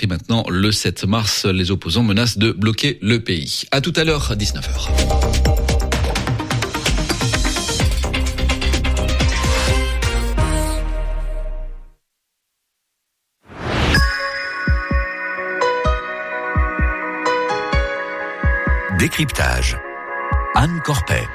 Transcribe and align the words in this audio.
repris 0.00 0.06
maintenant 0.06 0.44
le 0.48 0.72
7 0.72 1.04
mars. 1.04 1.44
Les 1.44 1.70
opposants 1.70 2.02
menacent 2.02 2.38
de 2.38 2.52
bloquer 2.52 2.98
le 3.02 3.20
pays. 3.20 3.64
À 3.70 3.80
tout 3.80 3.92
à 3.96 4.04
l'heure, 4.04 4.34
19h. 4.36 4.88
Décryptage. 18.98 19.78
Anne 20.54 20.80
Corpet. 20.84 21.26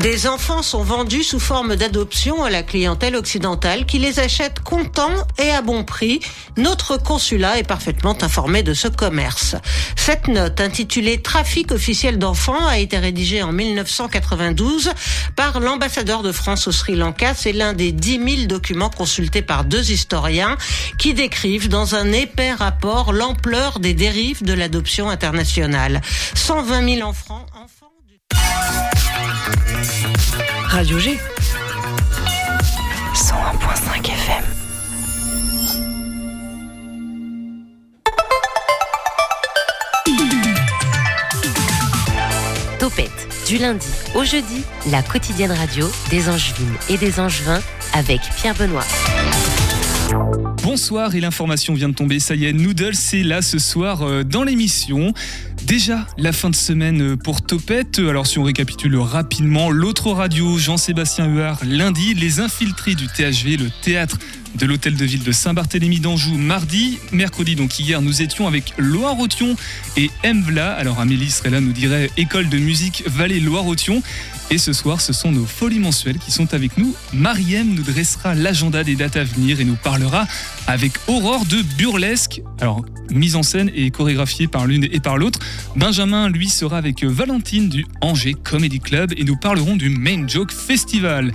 Des 0.00 0.28
enfants 0.28 0.62
sont 0.62 0.84
vendus 0.84 1.24
sous 1.24 1.40
forme 1.40 1.74
d'adoption 1.74 2.44
à 2.44 2.50
la 2.50 2.62
clientèle 2.62 3.16
occidentale 3.16 3.84
qui 3.84 3.98
les 3.98 4.20
achète 4.20 4.60
contents 4.60 5.26
et 5.38 5.50
à 5.50 5.60
bon 5.60 5.82
prix. 5.82 6.20
Notre 6.56 6.98
consulat 6.98 7.58
est 7.58 7.66
parfaitement 7.66 8.16
informé 8.22 8.62
de 8.62 8.74
ce 8.74 8.86
commerce. 8.86 9.56
Cette 9.96 10.28
note 10.28 10.60
intitulée 10.60 11.20
Trafic 11.20 11.72
officiel 11.72 12.16
d'enfants 12.16 12.64
a 12.64 12.78
été 12.78 12.96
rédigée 12.96 13.42
en 13.42 13.50
1992 13.50 14.92
par 15.34 15.58
l'ambassadeur 15.58 16.22
de 16.22 16.30
France 16.30 16.68
au 16.68 16.72
Sri 16.72 16.94
Lanka. 16.94 17.34
C'est 17.34 17.52
l'un 17.52 17.72
des 17.72 17.90
10 17.90 18.36
000 18.36 18.46
documents 18.46 18.90
consultés 18.90 19.42
par 19.42 19.64
deux 19.64 19.90
historiens 19.90 20.56
qui 20.98 21.12
décrivent 21.12 21.68
dans 21.68 21.96
un 21.96 22.12
épais 22.12 22.52
rapport 22.52 23.12
l'ampleur 23.12 23.80
des 23.80 23.94
dérives 23.94 24.44
de 24.44 24.52
l'adoption 24.52 25.10
internationale. 25.10 26.02
120 26.34 26.94
000 26.96 27.08
enfants, 27.08 27.46
enfants 27.52 27.77
Radio 30.68 30.98
G. 30.98 31.18
101.5 33.14 34.06
FM. 34.06 34.44
Topette, 42.78 43.10
du 43.46 43.58
lundi 43.58 43.86
au 44.14 44.24
jeudi, 44.24 44.62
la 44.90 45.02
quotidienne 45.02 45.52
radio 45.52 45.90
des 46.10 46.28
Angevines 46.28 46.76
et 46.88 46.96
des 46.96 47.18
Angevins 47.18 47.60
avec 47.92 48.20
Pierre 48.36 48.54
Benoît. 48.54 48.84
Bonsoir 50.62 51.14
et 51.14 51.20
l'information 51.20 51.74
vient 51.74 51.88
de 51.88 51.94
tomber, 51.94 52.20
ça 52.20 52.34
y 52.34 52.44
est, 52.44 52.52
Noodle 52.52 52.94
c'est 52.94 53.22
là 53.22 53.42
ce 53.42 53.58
soir 53.58 54.02
euh, 54.02 54.22
dans 54.22 54.42
l'émission. 54.42 55.12
Déjà 55.68 56.06
la 56.16 56.32
fin 56.32 56.48
de 56.48 56.56
semaine 56.56 57.18
pour 57.18 57.42
Topette, 57.42 57.98
alors 57.98 58.26
si 58.26 58.38
on 58.38 58.42
récapitule 58.42 58.96
rapidement, 58.96 59.68
l'autre 59.68 60.12
radio 60.12 60.56
Jean-Sébastien 60.56 61.26
Huard 61.26 61.60
lundi, 61.62 62.14
les 62.14 62.40
infiltrés 62.40 62.94
du 62.94 63.06
THV, 63.06 63.58
le 63.58 63.68
théâtre 63.82 64.16
de 64.54 64.64
l'hôtel 64.64 64.96
de 64.96 65.04
ville 65.04 65.22
de 65.22 65.30
Saint-Barthélemy 65.30 66.00
d'Anjou 66.00 66.38
mardi. 66.38 66.98
Mercredi, 67.12 67.54
donc 67.54 67.78
hier, 67.78 68.00
nous 68.00 68.22
étions 68.22 68.46
avec 68.46 68.72
Loire-Othion 68.78 69.56
et 69.98 70.10
Mvla. 70.24 70.72
Alors 70.72 71.00
Amélie 71.00 71.30
serait 71.30 71.50
là, 71.50 71.60
nous 71.60 71.72
dirait 71.72 72.10
école 72.16 72.48
de 72.48 72.56
musique 72.56 73.04
Vallée 73.06 73.38
Loire-Othion. 73.38 74.02
Et 74.50 74.56
ce 74.56 74.72
soir, 74.72 75.02
ce 75.02 75.12
sont 75.12 75.30
nos 75.30 75.44
folies 75.44 75.78
mensuelles 75.78 76.18
qui 76.18 76.30
sont 76.30 76.54
avec 76.54 76.78
nous. 76.78 76.94
Mariem 77.12 77.74
nous 77.74 77.82
dressera 77.82 78.34
l'agenda 78.34 78.82
des 78.82 78.96
dates 78.96 79.16
à 79.16 79.24
venir 79.24 79.60
et 79.60 79.64
nous 79.64 79.76
parlera 79.76 80.26
avec 80.66 80.92
Aurore 81.06 81.44
de 81.44 81.60
Burlesque. 81.76 82.40
Alors, 82.58 82.82
mise 83.10 83.36
en 83.36 83.42
scène 83.42 83.70
et 83.74 83.90
chorégraphiée 83.90 84.46
par 84.46 84.66
l'une 84.66 84.84
et 84.84 85.00
par 85.00 85.18
l'autre. 85.18 85.38
Benjamin, 85.76 86.30
lui, 86.30 86.48
sera 86.48 86.78
avec 86.78 87.04
Valentine 87.04 87.68
du 87.68 87.86
Angers 88.00 88.36
Comedy 88.42 88.80
Club 88.80 89.12
et 89.18 89.24
nous 89.24 89.36
parlerons 89.36 89.76
du 89.76 89.90
Main 89.90 90.26
Joke 90.26 90.52
Festival. 90.52 91.32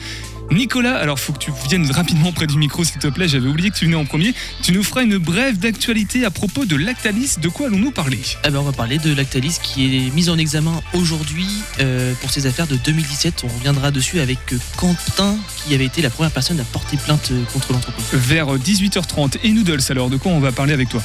Nicolas, 0.51 0.95
alors 0.97 1.19
faut 1.19 1.33
que 1.33 1.39
tu 1.39 1.51
viennes 1.67 1.89
rapidement 1.91 2.31
près 2.31 2.47
du 2.47 2.57
micro 2.57 2.83
s'il 2.83 2.99
te 2.99 3.07
plaît, 3.07 3.27
j'avais 3.27 3.47
oublié 3.47 3.69
que 3.69 3.75
tu 3.75 3.85
venais 3.85 3.95
en 3.95 4.05
premier. 4.05 4.33
Tu 4.61 4.71
nous 4.71 4.83
feras 4.83 5.03
une 5.03 5.17
brève 5.17 5.57
d'actualité 5.57 6.25
à 6.25 6.31
propos 6.31 6.65
de 6.65 6.75
Lactalis. 6.75 7.37
De 7.41 7.49
quoi 7.49 7.67
allons-nous 7.67 7.91
parler? 7.91 8.19
Eh 8.45 8.49
ben, 8.49 8.59
On 8.59 8.63
va 8.63 8.71
parler 8.71 8.97
de 8.99 9.13
Lactalis 9.13 9.57
qui 9.61 10.07
est 10.07 10.13
mise 10.13 10.29
en 10.29 10.37
examen 10.37 10.81
aujourd'hui 10.93 11.47
euh, 11.79 12.13
pour 12.21 12.29
ses 12.29 12.45
affaires 12.45 12.67
de 12.67 12.75
2017. 12.75 13.43
On 13.45 13.47
reviendra 13.57 13.91
dessus 13.91 14.19
avec 14.19 14.39
euh, 14.53 14.57
Quentin 14.77 15.35
qui 15.65 15.73
avait 15.73 15.85
été 15.85 16.01
la 16.01 16.09
première 16.09 16.31
personne 16.31 16.59
à 16.59 16.63
porter 16.63 16.97
plainte 16.97 17.29
euh, 17.31 17.43
contre 17.51 17.73
l'entreprise. 17.73 18.05
Vers 18.13 18.55
18h30 18.57 19.37
et 19.43 19.51
Noodles 19.51 19.81
alors, 19.89 20.09
de 20.09 20.17
quoi 20.17 20.31
on 20.31 20.39
va 20.39 20.51
parler 20.51 20.73
avec 20.73 20.89
toi? 20.89 21.01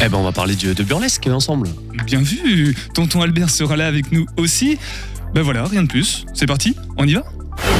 Eh 0.00 0.08
ben 0.08 0.18
on 0.18 0.24
va 0.24 0.32
parler 0.32 0.56
de, 0.56 0.72
de 0.72 0.82
burlesque 0.82 1.26
ensemble. 1.28 1.68
Bien 2.04 2.20
vu, 2.20 2.76
tonton 2.94 3.22
Albert 3.22 3.50
sera 3.50 3.76
là 3.76 3.86
avec 3.86 4.10
nous 4.12 4.26
aussi. 4.36 4.76
Ben 5.34 5.42
voilà, 5.42 5.64
rien 5.64 5.82
de 5.82 5.88
plus. 5.88 6.26
C'est 6.34 6.46
parti, 6.46 6.76
on 6.96 7.06
y 7.06 7.14
va? 7.14 7.24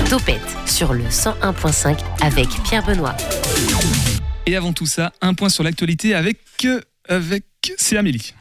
Topette 0.09 0.41
sur 0.67 0.93
le 0.93 1.05
101.5 1.05 1.99
avec 2.23 2.49
Pierre 2.65 2.85
Benoît. 2.85 3.17
Et 4.47 4.57
avant 4.57 4.73
tout 4.73 4.87
ça, 4.87 5.13
un 5.21 5.35
point 5.35 5.49
sur 5.49 5.65
l'actualité 5.65 6.15
avec 6.15 6.39
avec 7.09 7.45
c'est 7.77 7.97
Amélie. 7.97 8.35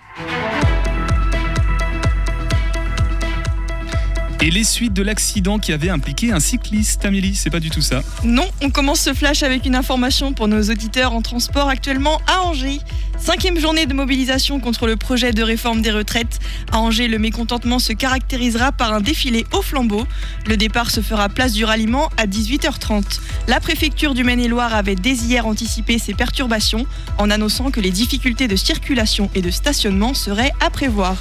Et 4.41 4.51
les 4.51 4.65
suites 4.65 4.91
de 4.91 5.01
l'accident 5.01 5.57
qui 5.57 5.71
avait 5.71 5.89
impliqué 5.89 6.33
un 6.33 6.41
cycliste, 6.41 7.05
Amélie, 7.05 7.33
c'est 7.33 7.49
pas 7.49 7.61
du 7.61 7.69
tout 7.69 7.79
ça. 7.79 8.01
Non, 8.25 8.45
on 8.61 8.71
commence 8.71 8.99
ce 8.99 9.13
flash 9.13 9.41
avec 9.41 9.65
une 9.65 9.73
information 9.73 10.33
pour 10.33 10.49
nos 10.49 10.61
auditeurs 10.63 11.13
en 11.13 11.21
transport 11.21 11.69
actuellement 11.69 12.21
à 12.27 12.41
Angers. 12.41 12.79
Cinquième 13.17 13.57
journée 13.57 13.85
de 13.85 13.93
mobilisation 13.93 14.59
contre 14.59 14.85
le 14.85 14.97
projet 14.97 15.31
de 15.31 15.43
réforme 15.43 15.81
des 15.81 15.91
retraites. 15.91 16.39
À 16.71 16.79
Angers, 16.79 17.07
le 17.07 17.19
mécontentement 17.19 17.79
se 17.79 17.93
caractérisera 17.93 18.71
par 18.71 18.93
un 18.93 18.99
défilé 19.01 19.45
au 19.53 19.61
flambeau. 19.61 20.05
Le 20.47 20.57
départ 20.57 20.91
se 20.91 20.99
fera 20.99 21.29
place 21.29 21.53
du 21.53 21.63
ralliement 21.63 22.09
à 22.17 22.25
18h30. 22.25 23.19
La 23.47 23.59
préfecture 23.59 24.13
du 24.13 24.23
Maine-et-Loire 24.23 24.73
avait 24.73 24.95
dès 24.95 25.13
hier 25.13 25.47
anticipé 25.47 25.99
ces 25.99 26.13
perturbations 26.13 26.85
en 27.17 27.29
annonçant 27.29 27.71
que 27.71 27.79
les 27.79 27.91
difficultés 27.91 28.47
de 28.47 28.55
circulation 28.55 29.29
et 29.35 29.41
de 29.41 29.51
stationnement 29.51 30.13
seraient 30.13 30.51
à 30.59 30.69
prévoir. 30.69 31.15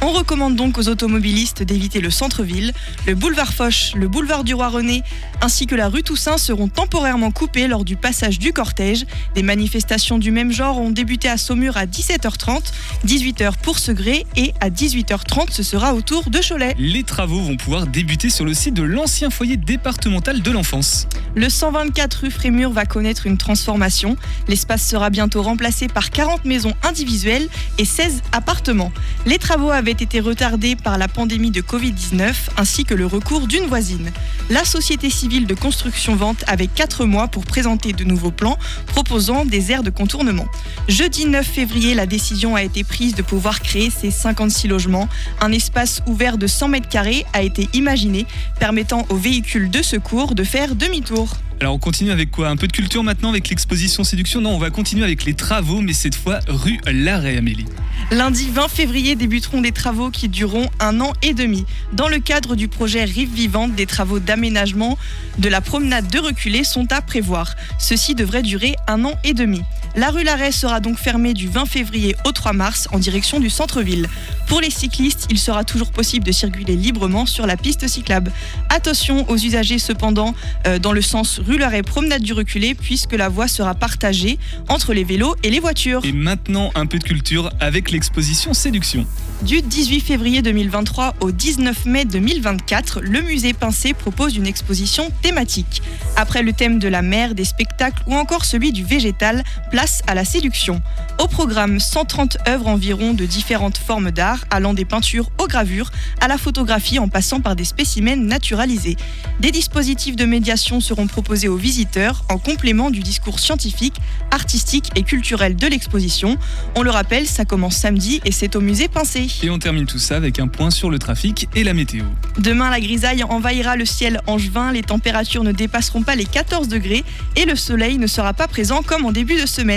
On 0.00 0.12
recommande 0.12 0.54
donc 0.54 0.78
aux 0.78 0.88
automobilistes 0.88 1.64
d'éviter 1.64 2.00
le 2.00 2.10
centre-ville. 2.10 2.72
Le 3.06 3.16
boulevard 3.16 3.52
Foch, 3.52 3.94
le 3.96 4.06
boulevard 4.06 4.44
du 4.44 4.54
Roi 4.54 4.68
René 4.68 5.02
ainsi 5.40 5.66
que 5.66 5.74
la 5.74 5.88
rue 5.88 6.02
Toussaint 6.02 6.38
seront 6.38 6.68
temporairement 6.68 7.32
coupés 7.32 7.66
lors 7.66 7.84
du 7.84 7.96
passage 7.96 8.38
du 8.38 8.52
cortège. 8.52 9.06
Des 9.34 9.42
manifestations 9.42 10.18
du 10.18 10.30
même 10.30 10.52
genre 10.52 10.78
ont 10.78 10.90
débuté 10.90 11.28
à 11.28 11.36
Saumur 11.38 11.76
à 11.76 11.86
17h30, 11.86 12.60
18h 13.06 13.52
pour 13.62 13.78
Segré 13.78 14.26
et 14.36 14.52
à 14.60 14.70
18h30 14.70 15.52
ce 15.52 15.62
sera 15.62 15.94
au 15.94 16.02
tour 16.02 16.28
de 16.30 16.40
Cholet. 16.46 16.74
Les 16.78 17.04
travaux 17.04 17.40
vont 17.40 17.56
pouvoir 17.56 17.86
débuter 17.86 18.30
sur 18.30 18.44
le 18.44 18.54
site 18.54 18.74
de 18.74 18.82
l'ancien 18.82 19.30
foyer 19.30 19.56
départemental 19.56 20.42
de 20.42 20.50
l'enfance. 20.50 21.06
Le 21.34 21.48
124 21.48 22.14
rue 22.22 22.30
Frémur 22.30 22.70
va 22.70 22.84
connaître 22.84 23.26
une 23.26 23.38
transformation. 23.38 24.16
L'espace 24.48 24.86
sera 24.86 25.10
bientôt 25.10 25.42
remplacé 25.42 25.86
par 25.86 26.10
40 26.10 26.44
maisons 26.44 26.74
individuelles 26.82 27.48
et 27.78 27.84
16 27.84 28.22
appartements. 28.32 28.92
Les 29.26 29.38
travaux 29.38 29.70
avaient 29.70 29.92
été 29.92 30.20
retardés 30.20 30.74
par 30.74 30.98
la 30.98 31.08
pandémie 31.08 31.50
de 31.50 31.60
Covid-19 31.60 32.34
ainsi 32.56 32.84
que 32.84 32.94
le 32.94 33.06
recours 33.06 33.46
d'une 33.46 33.66
voisine. 33.66 34.10
La 34.50 34.64
société 34.64 35.10
civile 35.10 35.46
de 35.46 35.54
construction-vente 35.54 36.42
avait 36.46 36.66
4 36.66 37.04
mois 37.04 37.28
pour 37.28 37.44
présenter 37.44 37.92
de 37.92 38.04
nouveaux 38.04 38.30
plans 38.30 38.58
proposant 38.86 39.44
des 39.44 39.70
aires 39.70 39.82
de 39.82 39.90
contournement. 39.90 40.46
Jeudi 40.88 41.26
9 41.28 41.46
février, 41.46 41.94
la 41.94 42.06
décision 42.06 42.56
a 42.56 42.62
été 42.62 42.84
prise 42.84 43.14
de 43.14 43.22
pouvoir 43.22 43.60
créer 43.60 43.90
ces 43.90 44.10
56 44.10 44.68
logements. 44.68 45.08
Un 45.40 45.52
espace 45.52 46.02
ouvert 46.06 46.38
de 46.38 46.46
100 46.46 46.68
mètres 46.68 46.88
carrés 46.88 47.24
a 47.32 47.42
été 47.42 47.68
imaginé 47.74 48.26
permettant 48.58 49.06
aux 49.10 49.16
véhicules 49.16 49.70
de 49.70 49.82
secours 49.82 50.34
de 50.34 50.44
faire 50.44 50.74
demi-tour. 50.74 51.28
Alors 51.60 51.74
on 51.74 51.78
continue 51.78 52.12
avec 52.12 52.30
quoi? 52.30 52.48
Un 52.48 52.56
peu 52.56 52.68
de 52.68 52.72
culture 52.72 53.02
maintenant 53.02 53.30
avec 53.30 53.48
l'exposition 53.48 54.04
séduction? 54.04 54.40
Non, 54.40 54.50
on 54.50 54.58
va 54.58 54.70
continuer 54.70 55.02
avec 55.02 55.24
les 55.24 55.34
travaux, 55.34 55.80
mais 55.80 55.92
cette 55.92 56.14
fois 56.14 56.38
rue 56.46 56.78
Larrey, 56.86 57.36
Amélie. 57.36 57.66
Lundi 58.12 58.48
20 58.48 58.68
février 58.68 59.16
débuteront 59.16 59.60
des 59.60 59.72
travaux 59.72 60.10
qui 60.10 60.28
dureront 60.28 60.70
un 60.78 61.00
an 61.00 61.12
et 61.20 61.34
demi. 61.34 61.66
Dans 61.92 62.06
le 62.06 62.20
cadre 62.20 62.54
du 62.54 62.68
projet 62.68 63.02
Rive 63.02 63.34
Vivante, 63.34 63.74
des 63.74 63.86
travaux 63.86 64.20
d'aménagement 64.20 64.96
de 65.38 65.48
la 65.48 65.60
promenade 65.60 66.08
de 66.08 66.20
reculé 66.20 66.62
sont 66.62 66.92
à 66.92 67.02
prévoir. 67.02 67.54
Ceci 67.80 68.14
devrait 68.14 68.42
durer 68.42 68.76
un 68.86 69.04
an 69.04 69.14
et 69.24 69.34
demi. 69.34 69.62
La 69.96 70.10
rue 70.10 70.22
Larrey 70.22 70.52
sera 70.52 70.80
donc 70.80 70.98
fermée 70.98 71.34
du 71.34 71.48
20 71.48 71.66
février 71.66 72.14
au 72.24 72.32
3 72.32 72.52
mars 72.52 72.88
en 72.92 72.98
direction 72.98 73.40
du 73.40 73.50
centre-ville. 73.50 74.06
Pour 74.46 74.60
les 74.60 74.70
cyclistes, 74.70 75.26
il 75.30 75.38
sera 75.38 75.64
toujours 75.64 75.90
possible 75.90 76.24
de 76.24 76.32
circuler 76.32 76.76
librement 76.76 77.26
sur 77.26 77.46
la 77.46 77.56
piste 77.56 77.86
cyclable. 77.88 78.32
Attention 78.68 79.28
aux 79.28 79.36
usagers 79.36 79.78
cependant 79.78 80.34
euh, 80.66 80.78
dans 80.78 80.92
le 80.92 81.02
sens 81.02 81.40
rue 81.44 81.58
Larrey 81.58 81.82
promenade 81.82 82.22
du 82.22 82.32
reculé 82.32 82.74
puisque 82.74 83.12
la 83.12 83.28
voie 83.28 83.48
sera 83.48 83.74
partagée 83.74 84.38
entre 84.68 84.92
les 84.92 85.04
vélos 85.04 85.34
et 85.42 85.50
les 85.50 85.60
voitures. 85.60 86.04
Et 86.04 86.12
maintenant 86.12 86.70
un 86.74 86.86
peu 86.86 86.98
de 86.98 87.04
culture 87.04 87.50
avec 87.60 87.90
l'exposition 87.90 88.54
Séduction. 88.54 89.06
Du 89.42 89.62
18 89.62 90.00
février 90.00 90.42
2023 90.42 91.14
au 91.20 91.30
19 91.30 91.86
mai 91.86 92.04
2024, 92.04 93.00
le 93.02 93.20
musée 93.22 93.52
Pincé 93.52 93.94
propose 93.94 94.36
une 94.36 94.46
exposition 94.46 95.10
thématique. 95.22 95.80
Après 96.16 96.42
le 96.42 96.52
thème 96.52 96.80
de 96.80 96.88
la 96.88 97.02
mer, 97.02 97.34
des 97.34 97.44
spectacles 97.44 98.02
ou 98.06 98.14
encore 98.14 98.44
celui 98.44 98.72
du 98.72 98.84
végétal, 98.84 99.44
place 99.70 99.87
face 99.88 100.02
à 100.06 100.14
la 100.14 100.24
séduction. 100.24 100.82
Au 101.18 101.28
programme, 101.28 101.80
130 101.80 102.38
œuvres 102.46 102.66
environ 102.66 103.14
de 103.14 103.24
différentes 103.24 103.78
formes 103.78 104.10
d'art, 104.10 104.44
allant 104.50 104.74
des 104.74 104.84
peintures 104.84 105.30
aux 105.38 105.46
gravures, 105.46 105.90
à 106.20 106.28
la 106.28 106.36
photographie 106.36 106.98
en 106.98 107.08
passant 107.08 107.40
par 107.40 107.56
des 107.56 107.64
spécimens 107.64 108.16
naturalisés. 108.16 108.96
Des 109.40 109.50
dispositifs 109.50 110.16
de 110.16 110.26
médiation 110.26 110.80
seront 110.80 111.06
proposés 111.06 111.48
aux 111.48 111.56
visiteurs 111.56 112.24
en 112.28 112.38
complément 112.38 112.90
du 112.90 113.00
discours 113.00 113.40
scientifique, 113.40 113.96
artistique 114.30 114.90
et 114.94 115.02
culturel 115.02 115.56
de 115.56 115.66
l'exposition. 115.66 116.36
On 116.76 116.82
le 116.82 116.90
rappelle, 116.90 117.26
ça 117.26 117.44
commence 117.44 117.76
samedi 117.76 118.20
et 118.24 118.32
c'est 118.32 118.56
au 118.56 118.60
musée 118.60 118.88
Pincé. 118.88 119.26
Et 119.42 119.50
on 119.50 119.58
termine 119.58 119.86
tout 119.86 119.98
ça 119.98 120.16
avec 120.16 120.38
un 120.38 120.48
point 120.48 120.70
sur 120.70 120.90
le 120.90 120.98
trafic 120.98 121.48
et 121.54 121.64
la 121.64 121.72
météo. 121.72 122.04
Demain, 122.38 122.70
la 122.70 122.80
grisaille 122.80 123.22
envahira 123.22 123.76
le 123.76 123.84
ciel 123.84 124.20
angevin, 124.26 124.72
les 124.72 124.82
températures 124.82 125.44
ne 125.44 125.52
dépasseront 125.52 126.02
pas 126.02 126.14
les 126.14 126.26
14 126.26 126.68
degrés 126.68 127.04
et 127.36 127.44
le 127.44 127.56
soleil 127.56 127.98
ne 127.98 128.06
sera 128.06 128.34
pas 128.34 128.48
présent 128.48 128.82
comme 128.82 129.06
en 129.06 129.12
début 129.12 129.40
de 129.40 129.46
semaine. 129.46 129.67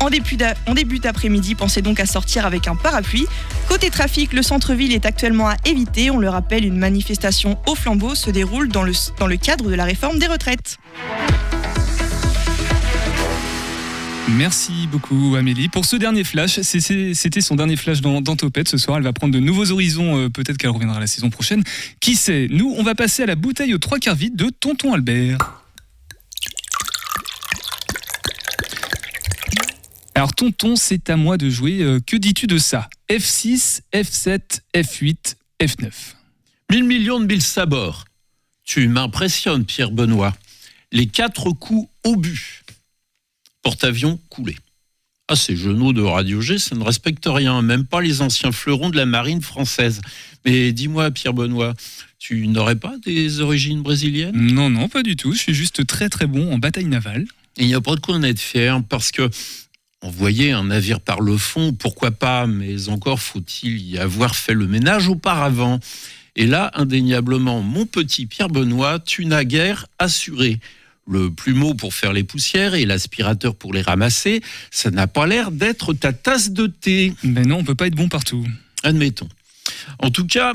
En 0.00 0.10
début 0.74 0.98
d'après-midi, 0.98 1.54
pensez 1.54 1.82
donc 1.82 2.00
à 2.00 2.06
sortir 2.06 2.46
avec 2.46 2.66
un 2.68 2.74
parapluie. 2.74 3.26
Côté 3.68 3.90
trafic, 3.90 4.32
le 4.32 4.42
centre-ville 4.42 4.92
est 4.92 5.06
actuellement 5.06 5.48
à 5.48 5.56
éviter. 5.64 6.10
On 6.10 6.18
le 6.18 6.28
rappelle, 6.28 6.64
une 6.64 6.78
manifestation 6.78 7.58
au 7.66 7.74
flambeau 7.74 8.14
se 8.14 8.30
déroule 8.30 8.68
dans 8.68 8.82
le, 8.82 9.36
cadre 9.36 9.70
de 9.70 9.74
la 9.74 9.84
réforme 9.84 10.18
des 10.18 10.26
retraites. 10.26 10.78
Merci 14.30 14.88
beaucoup 14.90 15.36
Amélie. 15.36 15.68
Pour 15.68 15.84
ce 15.84 15.96
dernier 15.96 16.22
flash, 16.22 16.60
c'était 16.60 17.40
son 17.40 17.56
dernier 17.56 17.76
flash 17.76 18.00
dans, 18.00 18.20
dans 18.20 18.36
Topette. 18.36 18.68
Ce 18.68 18.76
soir, 18.76 18.98
elle 18.98 19.04
va 19.04 19.12
prendre 19.12 19.32
de 19.32 19.40
nouveaux 19.40 19.70
horizons. 19.70 20.18
euh, 20.18 20.28
Peut-être 20.28 20.58
qu'elle 20.58 20.70
reviendra 20.70 21.00
la 21.00 21.06
saison 21.06 21.30
prochaine. 21.30 21.62
Qui 22.00 22.14
sait? 22.14 22.46
Nous, 22.50 22.74
on 22.76 22.82
va 22.82 22.94
passer 22.94 23.22
à 23.22 23.26
la 23.26 23.36
bouteille 23.36 23.72
aux 23.74 23.78
trois 23.78 23.98
quarts 23.98 24.14
vide 24.16 24.36
de 24.36 24.50
Tonton 24.50 24.92
Albert. 24.92 25.38
Alors 30.18 30.34
Tonton, 30.34 30.74
c'est 30.74 31.10
à 31.10 31.16
moi 31.16 31.38
de 31.38 31.48
jouer. 31.48 31.80
Euh, 31.80 32.00
Que 32.04 32.16
dis-tu 32.16 32.48
de 32.48 32.58
ça? 32.58 32.90
F6, 33.08 33.82
F7, 33.92 34.62
F8, 34.74 35.36
F9. 35.62 35.92
1000 36.72 36.82
millions 36.82 37.20
de 37.20 37.26
mille 37.26 37.40
sabords. 37.40 38.04
Tu 38.64 38.88
m'impressionnes, 38.88 39.64
Pierre 39.64 39.92
Benoît. 39.92 40.36
Les 40.90 41.06
quatre 41.06 41.52
coups 41.52 41.88
au 42.02 42.16
but. 42.16 42.64
Porte-avions 43.62 44.18
coulé. 44.28 44.56
Ah, 45.28 45.36
ces 45.36 45.54
genoux 45.54 45.92
de 45.92 46.02
Radio 46.02 46.40
G, 46.40 46.58
ça 46.58 46.74
ne 46.74 46.82
respecte 46.82 47.26
rien, 47.26 47.62
même 47.62 47.86
pas 47.86 48.00
les 48.00 48.20
anciens 48.20 48.50
fleurons 48.50 48.90
de 48.90 48.96
la 48.96 49.06
marine 49.06 49.40
française. 49.40 50.00
Mais 50.44 50.72
dis-moi, 50.72 51.12
Pierre 51.12 51.32
Benoît, 51.32 51.74
tu 52.18 52.48
n'aurais 52.48 52.74
pas 52.74 52.96
des 53.06 53.38
origines 53.38 53.82
brésiliennes? 53.82 54.34
Non, 54.34 54.68
non, 54.68 54.88
pas 54.88 55.04
du 55.04 55.14
tout. 55.14 55.32
Je 55.32 55.38
suis 55.38 55.54
juste 55.54 55.86
très 55.86 56.08
très 56.08 56.26
bon 56.26 56.52
en 56.52 56.58
bataille 56.58 56.86
navale. 56.86 57.24
Il 57.56 57.68
n'y 57.68 57.74
a 57.74 57.80
pas 57.80 57.94
de 57.94 58.00
quoi 58.00 58.16
en 58.16 58.22
être 58.24 58.40
fier, 58.40 58.82
parce 58.88 59.12
que 59.12 59.30
envoyer 60.02 60.52
un 60.52 60.64
navire 60.64 61.00
par 61.00 61.20
le 61.20 61.36
fond, 61.36 61.72
pourquoi 61.72 62.10
pas, 62.10 62.46
mais 62.46 62.88
encore 62.88 63.20
faut-il 63.20 63.78
y 63.78 63.98
avoir 63.98 64.36
fait 64.36 64.54
le 64.54 64.66
ménage 64.66 65.08
auparavant. 65.08 65.80
Et 66.36 66.46
là, 66.46 66.70
indéniablement, 66.74 67.62
mon 67.62 67.84
petit 67.84 68.26
Pierre 68.26 68.48
Benoît, 68.48 69.00
tu 69.00 69.26
n'as 69.26 69.44
guère 69.44 69.86
assuré. 69.98 70.60
Le 71.10 71.30
plumeau 71.30 71.74
pour 71.74 71.94
faire 71.94 72.12
les 72.12 72.22
poussières 72.22 72.74
et 72.74 72.84
l'aspirateur 72.84 73.54
pour 73.54 73.72
les 73.72 73.80
ramasser, 73.80 74.42
ça 74.70 74.90
n'a 74.90 75.06
pas 75.06 75.26
l'air 75.26 75.50
d'être 75.50 75.94
ta 75.94 76.12
tasse 76.12 76.50
de 76.50 76.66
thé. 76.66 77.14
Mais 77.22 77.42
non, 77.42 77.58
on 77.58 77.64
peut 77.64 77.74
pas 77.74 77.86
être 77.86 77.96
bon 77.96 78.08
partout. 78.08 78.46
Admettons. 78.84 79.28
En 79.98 80.10
tout 80.10 80.26
cas, 80.26 80.52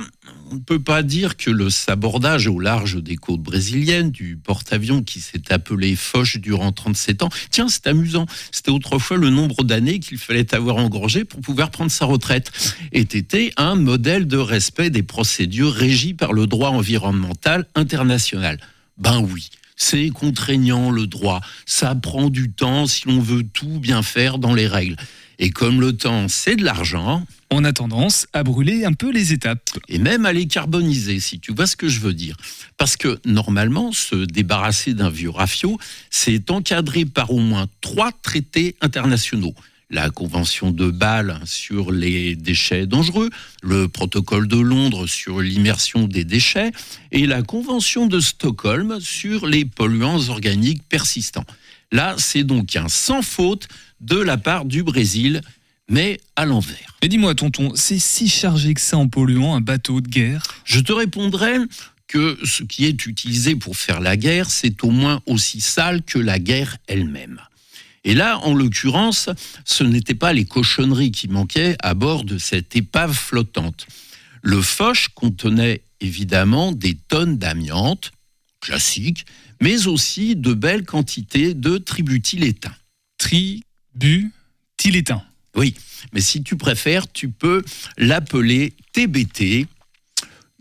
on 0.53 0.57
ne 0.57 0.61
peut 0.61 0.83
pas 0.83 1.01
dire 1.01 1.35
que 1.35 1.49
le 1.49 1.71
sabordage 1.71 2.45
au 2.45 2.59
large 2.59 3.01
des 3.01 3.15
côtes 3.15 3.41
brésiliennes 3.41 4.11
du 4.11 4.37
porte-avions 4.37 5.01
qui 5.01 5.19
s'est 5.19 5.51
appelé 5.51 5.95
Foch 5.95 6.37
durant 6.37 6.71
37 6.71 7.23
ans, 7.23 7.29
tiens, 7.49 7.67
c'est 7.69 7.87
amusant, 7.87 8.27
c'était 8.51 8.69
autrefois 8.69 9.17
le 9.17 9.31
nombre 9.31 9.63
d'années 9.63 9.99
qu'il 9.99 10.19
fallait 10.19 10.53
avoir 10.53 10.75
engorgé 10.75 11.25
pour 11.25 11.41
pouvoir 11.41 11.71
prendre 11.71 11.89
sa 11.89 12.05
retraite, 12.05 12.51
ait 12.91 13.01
été 13.01 13.51
un 13.57 13.73
modèle 13.73 14.27
de 14.27 14.37
respect 14.37 14.91
des 14.91 15.01
procédures 15.01 15.73
régies 15.73 16.13
par 16.13 16.33
le 16.33 16.45
droit 16.45 16.69
environnemental 16.69 17.65
international. 17.73 18.59
Ben 18.99 19.21
oui. 19.21 19.49
C'est 19.75 20.09
contraignant 20.09 20.91
le 20.91 21.07
droit, 21.07 21.41
ça 21.65 21.95
prend 21.95 22.29
du 22.29 22.51
temps 22.51 22.85
si 22.85 23.07
l'on 23.07 23.19
veut 23.19 23.41
tout 23.43 23.79
bien 23.79 24.03
faire 24.03 24.37
dans 24.37 24.53
les 24.53 24.67
règles. 24.67 24.97
Et 25.39 25.49
comme 25.49 25.81
le 25.81 25.97
temps, 25.97 26.27
c'est 26.27 26.55
de 26.55 26.63
l'argent, 26.63 27.25
On 27.55 27.65
a 27.65 27.71
tendance 27.71 28.25
à 28.33 28.41
brûler 28.41 28.83
un 28.83 28.93
peu 28.93 29.11
les 29.11 29.31
étapes. 29.31 29.69
et 29.87 29.99
même 29.99 30.25
à 30.25 30.33
les 30.33 30.47
carboniser, 30.47 31.19
si 31.19 31.39
tu 31.39 31.53
vois 31.53 31.67
ce 31.67 31.75
que 31.75 31.87
je 31.87 31.99
veux 31.99 32.15
dire. 32.15 32.35
Parce 32.79 32.97
que 32.97 33.19
normalement, 33.25 33.91
se 33.91 34.15
débarrasser 34.25 34.95
d'un 34.95 35.11
vieux 35.11 35.29
rafio, 35.29 35.77
c'est 36.09 36.49
encadré 36.49 37.05
par 37.05 37.29
au 37.29 37.37
moins 37.37 37.67
trois 37.81 38.11
traités 38.11 38.75
internationaux. 38.81 39.53
La 39.91 40.09
Convention 40.09 40.71
de 40.71 40.89
Bâle 40.89 41.39
sur 41.45 41.91
les 41.91 42.35
déchets 42.35 42.87
dangereux, 42.87 43.29
le 43.61 43.87
protocole 43.87 44.47
de 44.47 44.57
Londres 44.57 45.05
sur 45.05 45.39
l'immersion 45.39 46.07
des 46.07 46.23
déchets 46.23 46.71
et 47.11 47.27
la 47.27 47.43
Convention 47.43 48.07
de 48.07 48.19
Stockholm 48.19 48.97
sur 48.99 49.45
les 49.45 49.63
polluants 49.63 50.27
organiques 50.29 50.81
persistants. 50.89 51.45
Là, 51.91 52.15
c'est 52.17 52.43
donc 52.43 52.75
un 52.75 52.89
sans 52.89 53.21
faute 53.21 53.67
de 54.01 54.17
la 54.17 54.37
part 54.37 54.65
du 54.65 54.81
Brésil, 54.81 55.41
mais 55.93 56.19
à 56.35 56.45
l'envers. 56.45 56.97
Mais 57.01 57.07
dis-moi, 57.07 57.33
tonton, 57.35 57.71
c'est 57.75 57.99
si 57.99 58.27
chargé 58.27 58.73
que 58.73 58.81
ça 58.81 58.97
en 58.97 59.07
polluant 59.07 59.55
un 59.55 59.61
bateau 59.61 60.01
de 60.01 60.07
guerre? 60.07 60.41
Je 60.65 60.79
te 60.79 60.91
répondrai 60.91 61.57
que 62.07 62.39
ce 62.43 62.63
qui 62.63 62.85
est 62.85 63.05
utilisé 63.05 63.55
pour 63.55 63.77
faire 63.77 64.01
la 64.01 64.17
guerre, 64.17 64.49
c'est 64.49 64.83
au 64.83 64.89
moins 64.89 65.21
aussi 65.27 65.61
sale 65.61 66.01
que 66.01 66.17
la 66.17 66.39
guerre 66.39 66.77
elle-même. 66.87 67.39
Et 68.03 68.15
là, 68.15 68.39
en 68.39 68.55
l'occurrence, 68.55 69.29
ce 69.65 69.83
n'étaient 69.83 70.15
pas 70.15 70.33
les 70.33 70.45
cochonneries 70.45 71.11
qui 71.11 71.27
manquaient 71.27 71.75
à 71.79 71.93
bord 71.93 72.23
de 72.23 72.39
cette 72.39 72.75
épave 72.75 73.13
flottante. 73.13 73.85
Le 74.41 74.63
Foch 74.63 75.09
contenait 75.13 75.83
évidemment 76.01 76.71
des 76.71 76.95
tonnes 76.95 77.37
d'amiante, 77.37 78.11
classique, 78.61 79.27
mais 79.61 79.85
aussi 79.85 80.35
de 80.35 80.53
belles 80.53 80.85
quantités 80.85 81.53
de 81.53 81.77
tributylétain. 81.77 82.73
Tri-bu-tylétain. 83.19 85.23
Oui, 85.55 85.75
mais 86.13 86.21
si 86.21 86.43
tu 86.43 86.55
préfères, 86.55 87.11
tu 87.11 87.29
peux 87.29 87.63
l'appeler 87.97 88.73
TBT. 88.93 89.67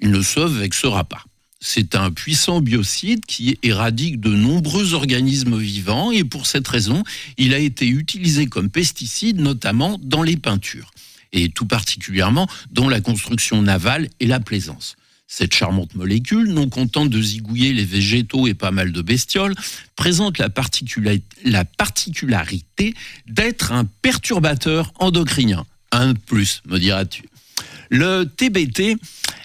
Il 0.01 0.11
ne 0.11 0.23
se 0.23 0.41
vexera 0.41 1.05
pas. 1.05 1.25
C'est 1.61 1.95
un 1.95 2.11
puissant 2.11 2.61
biocide 2.61 3.25
qui 3.25 3.57
éradique 3.63 4.21
de 4.21 4.31
nombreux 4.31 4.95
organismes 4.95 5.57
vivants 5.59 6.11
et 6.11 6.25
pour 6.25 6.47
cette 6.47 6.67
raison, 6.67 7.05
il 7.39 7.55
a 7.55 7.59
été 7.59 7.87
utilisé 7.87 8.47
comme 8.47 8.69
pesticide 8.69 9.41
notamment 9.41 9.97
dans 10.03 10.25
les 10.25 10.37
peintures 10.37 10.91
et 11.33 11.51
tout 11.51 11.67
particulièrement 11.67 12.49
dans 12.73 12.89
la 12.89 13.01
construction 13.01 13.63
navale 13.63 14.09
et 14.19 14.27
la 14.27 14.41
plaisance. 14.41 14.97
Cette 15.35 15.55
charmante 15.55 15.95
molécule, 15.95 16.53
non 16.53 16.69
contente 16.69 17.09
de 17.09 17.23
zigouiller 17.23 17.73
les 17.73 17.87
végétaux 17.87 18.47
et 18.47 18.53
pas 18.53 18.71
mal 18.71 18.93
de 18.93 19.01
bestioles, 19.01 19.55
présente 19.97 20.37
la, 20.37 20.51
particula- 20.51 21.23
la 21.43 21.65
particularité 21.65 22.93
d'être 23.27 23.73
un 23.73 23.87
perturbateur 24.03 24.93
endocrinien. 24.99 25.65
Un 25.91 26.13
de 26.13 26.19
plus, 26.19 26.61
me 26.67 26.79
diras-tu. 26.79 27.23
Le 27.89 28.25
TBT 28.25 28.99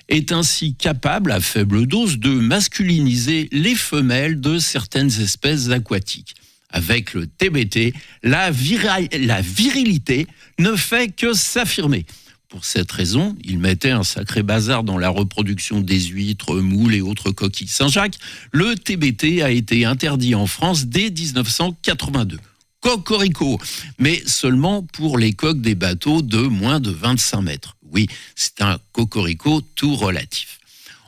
est 0.10 0.34
ainsi 0.34 0.75
capable, 0.75 1.32
à 1.32 1.39
faible 1.39 1.88
dose, 1.88 2.17
de 2.20 2.32
masculiniser 2.32 3.48
les 3.53 3.75
femelles 3.75 4.41
de 4.41 4.60
certaines 4.60 5.22
espèces 5.22 5.70
aquatiques. 5.70 6.36
Avec 6.70 7.13
le 7.13 7.27
TBT, 7.27 7.94
la 8.24 8.51
virilité 8.51 10.27
ne 10.60 10.75
fait 10.75 11.15
que 11.15 11.32
s'affirmer. 11.32 12.06
Pour 12.50 12.63
cette 12.63 12.92
raison, 12.94 13.36
il 13.44 13.60
mettait 13.60 13.92
un 13.92 14.04
sacré 14.04 14.42
bazar 14.42 14.86
dans 14.86 14.98
la 14.98 15.10
reproduction 15.10 15.82
des 15.82 16.00
huîtres, 16.00 16.56
moules 16.56 16.96
et 16.96 17.01
autres 17.01 17.32
coquilles 17.32 17.68
Saint-Jacques. 17.68 18.18
Le 18.54 18.75
TBT 18.75 19.42
a 19.42 19.51
été 19.51 19.84
interdit 19.84 20.34
en 20.34 20.48
France 20.48 20.86
dès 20.86 21.10
1982. 21.10 22.39
Cocorico, 22.80 23.60
mais 24.00 24.24
seulement 24.25 24.82
pour 24.82 25.18
les 25.18 25.34
coques 25.34 25.60
des 25.60 25.75
bateaux 25.75 26.22
de 26.22 26.39
moins 26.39 26.80
de 26.80 26.92
25 26.92 27.42
mètres. 27.42 27.75
Oui, 27.92 28.08
c'est 28.36 28.62
un 28.62 28.80
cocorico 28.94 29.62
tout 29.75 29.96
relatif. 29.96 30.60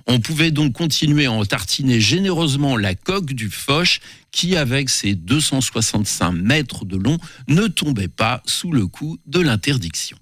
On 0.07 0.19
pouvait 0.19 0.51
donc 0.51 0.73
continuer 0.73 1.27
à 1.27 1.31
en 1.31 1.45
tartiner 1.45 2.01
généreusement 2.01 2.75
la 2.75 2.95
coque 2.95 3.31
du 3.31 3.49
Foch 3.49 4.01
qui, 4.31 4.57
avec 4.57 4.89
ses 4.89 5.15
265 5.15 6.31
mètres 6.33 6.83
de 6.83 6.97
long, 6.97 7.17
ne 7.47 7.67
tombait 7.67 8.09
pas 8.09 8.41
sous 8.45 8.73
le 8.73 8.87
coup 8.87 9.19
de 9.25 9.39
l'interdiction. 9.39 10.17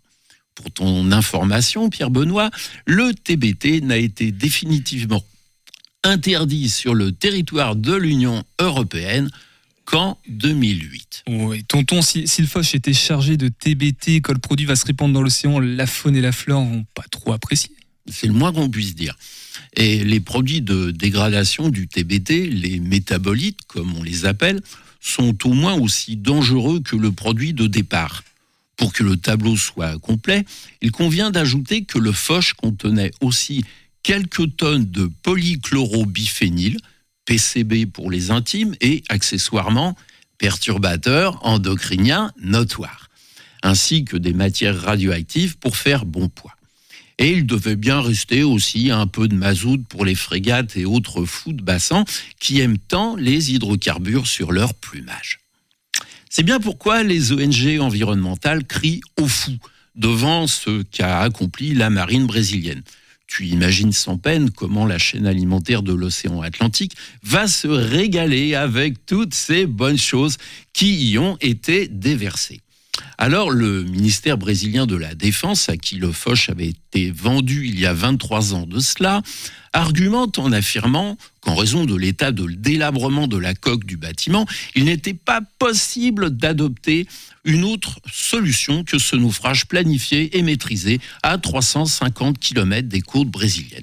Pour 0.57 0.71
ton 0.71 1.11
information, 1.11 1.87
Pierre 1.91 2.09
Benoît, 2.09 2.49
le 2.87 3.13
TBT 3.13 3.81
n'a 3.81 3.97
été 3.97 4.31
définitivement 4.31 5.23
interdit 6.03 6.67
sur 6.69 6.95
le 6.95 7.11
territoire 7.11 7.75
de 7.75 7.93
l'Union 7.93 8.43
européenne 8.59 9.29
qu'en 9.85 10.17
2008. 10.27 11.25
Oui, 11.27 11.63
tonton, 11.63 12.01
si, 12.01 12.27
si 12.27 12.41
le 12.41 12.47
Foch 12.47 12.73
était 12.73 12.93
chargé 12.93 13.37
de 13.37 13.49
TBT, 13.49 14.21
quand 14.21 14.33
le 14.33 14.39
produit 14.39 14.65
va 14.65 14.75
se 14.75 14.85
répandre 14.85 15.13
dans 15.13 15.21
l'océan, 15.21 15.59
la 15.59 15.85
faune 15.85 16.15
et 16.15 16.21
la 16.21 16.31
flore 16.31 16.65
vont 16.65 16.85
pas 16.95 17.05
trop 17.11 17.33
apprécier. 17.33 17.75
C'est 18.11 18.27
le 18.27 18.33
moins 18.33 18.51
qu'on 18.51 18.69
puisse 18.69 18.95
dire. 18.95 19.15
Et 19.75 20.03
les 20.03 20.19
produits 20.19 20.61
de 20.61 20.89
dégradation 20.89 21.69
du 21.69 21.87
TBT, 21.87 22.49
les 22.49 22.79
métabolites, 22.79 23.59
comme 23.67 23.95
on 23.95 24.01
les 24.01 24.25
appelle, 24.25 24.61
sont 25.01 25.47
au 25.47 25.53
moins 25.53 25.75
aussi 25.75 26.15
dangereux 26.15 26.79
que 26.79 26.95
le 26.95 27.11
produit 27.11 27.53
de 27.53 27.67
départ. 27.67 28.23
Pour 28.77 28.93
que 28.93 29.03
le 29.03 29.17
tableau 29.17 29.57
soit 29.57 29.97
complet, 29.99 30.45
il 30.81 30.91
convient 30.91 31.31
d'ajouter 31.31 31.83
que 31.83 31.97
le 31.97 32.11
phoche 32.11 32.53
contenait 32.53 33.11
aussi 33.21 33.65
quelques 34.03 34.55
tonnes 34.55 34.85
de 34.85 35.09
polychlorobiphényl, 35.23 36.77
PCB 37.25 37.87
pour 37.87 38.09
les 38.09 38.31
intimes, 38.31 38.75
et 38.79 39.03
accessoirement 39.09 39.97
perturbateurs 40.37 41.45
endocriniens 41.45 42.31
notoires, 42.39 43.09
ainsi 43.63 44.05
que 44.05 44.15
des 44.15 44.33
matières 44.33 44.79
radioactives 44.79 45.57
pour 45.57 45.75
faire 45.75 46.05
bon 46.05 46.29
poids. 46.29 46.55
Et 47.17 47.31
il 47.31 47.47
devait 47.47 47.75
bien 47.75 47.99
rester 47.99 48.43
aussi 48.43 48.91
un 48.91 49.07
peu 49.07 49.27
de 49.27 49.35
mazout 49.35 49.83
pour 49.89 50.05
les 50.05 50.13
frégates 50.13 50.77
et 50.77 50.85
autres 50.85 51.25
fous 51.25 51.53
de 51.53 51.63
bassin 51.63 52.05
qui 52.39 52.61
aiment 52.61 52.77
tant 52.77 53.15
les 53.15 53.53
hydrocarbures 53.53 54.27
sur 54.27 54.51
leur 54.51 54.75
plumage. 54.75 55.39
C'est 56.29 56.43
bien 56.43 56.59
pourquoi 56.59 57.03
les 57.03 57.31
ONG 57.31 57.79
environnementales 57.79 58.65
crient 58.65 59.01
au 59.19 59.27
fou 59.27 59.53
devant 59.95 60.47
ce 60.47 60.83
qu'a 60.83 61.21
accompli 61.21 61.73
la 61.73 61.89
marine 61.89 62.27
brésilienne. 62.27 62.83
Tu 63.27 63.45
imagines 63.47 63.91
sans 63.91 64.17
peine 64.17 64.51
comment 64.51 64.85
la 64.85 64.97
chaîne 64.97 65.27
alimentaire 65.27 65.83
de 65.83 65.93
l'océan 65.93 66.41
Atlantique 66.41 66.95
va 67.23 67.47
se 67.47 67.67
régaler 67.67 68.55
avec 68.55 69.05
toutes 69.05 69.33
ces 69.33 69.65
bonnes 69.65 69.97
choses 69.97 70.37
qui 70.71 71.11
y 71.11 71.17
ont 71.17 71.37
été 71.41 71.87
déversées. 71.89 72.61
Alors 73.19 73.49
le 73.49 73.81
ministère 73.83 74.37
brésilien 74.37 74.85
de 74.85 74.95
la 74.95 75.15
Défense, 75.15 75.69
à 75.69 75.77
qui 75.77 75.95
le 75.95 76.11
Foch 76.11 76.49
avait 76.49 76.67
été 76.67 77.09
vendu 77.09 77.65
il 77.65 77.79
y 77.79 77.87
a 77.87 77.93
23 77.93 78.53
ans 78.53 78.67
de 78.67 78.79
cela, 78.79 79.23
argumente 79.73 80.37
en 80.37 80.51
affirmant 80.51 81.17
qu'en 81.41 81.55
raison 81.55 81.85
de 81.85 81.95
l'état 81.95 82.31
de 82.31 82.45
délabrement 82.45 83.27
de 83.27 83.37
la 83.37 83.55
coque 83.55 83.85
du 83.85 83.97
bâtiment, 83.97 84.45
il 84.75 84.85
n'était 84.85 85.15
pas 85.15 85.41
possible 85.57 86.29
d'adopter 86.29 87.07
une 87.43 87.63
autre 87.63 87.99
solution 88.11 88.83
que 88.83 88.99
ce 88.99 89.15
naufrage 89.15 89.65
planifié 89.65 90.37
et 90.37 90.43
maîtrisé 90.43 90.99
à 91.23 91.39
350 91.39 92.37
km 92.37 92.87
des 92.87 93.01
côtes 93.01 93.29
brésiliennes. 93.29 93.81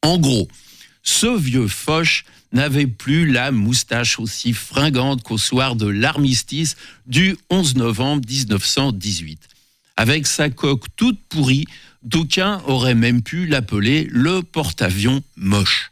En 0.00 0.16
gros, 0.16 0.48
ce 1.02 1.38
vieux 1.38 1.68
Foch 1.68 2.24
n'avait 2.52 2.86
plus 2.86 3.30
la 3.30 3.52
moustache 3.52 4.18
aussi 4.18 4.52
fringante 4.52 5.22
qu'au 5.22 5.38
soir 5.38 5.76
de 5.76 5.86
l'armistice 5.86 6.76
du 7.06 7.36
11 7.50 7.76
novembre 7.76 8.22
1918. 8.28 9.40
Avec 9.96 10.26
sa 10.26 10.50
coque 10.50 10.86
toute 10.96 11.20
pourrie, 11.28 11.66
d'aucuns 12.02 12.62
auraient 12.66 12.94
même 12.94 13.22
pu 13.22 13.46
l'appeler 13.46 14.08
le 14.10 14.42
porte-avions 14.42 15.22
moche. 15.36 15.90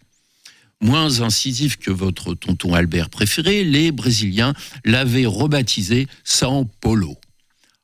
Moins 0.80 1.20
incisif 1.20 1.76
que 1.76 1.90
votre 1.90 2.34
tonton 2.34 2.74
Albert 2.74 3.10
préféré, 3.10 3.64
les 3.64 3.90
Brésiliens 3.90 4.54
l'avaient 4.84 5.26
rebaptisé 5.26 6.06
San 6.24 6.66
Polo, 6.80 7.18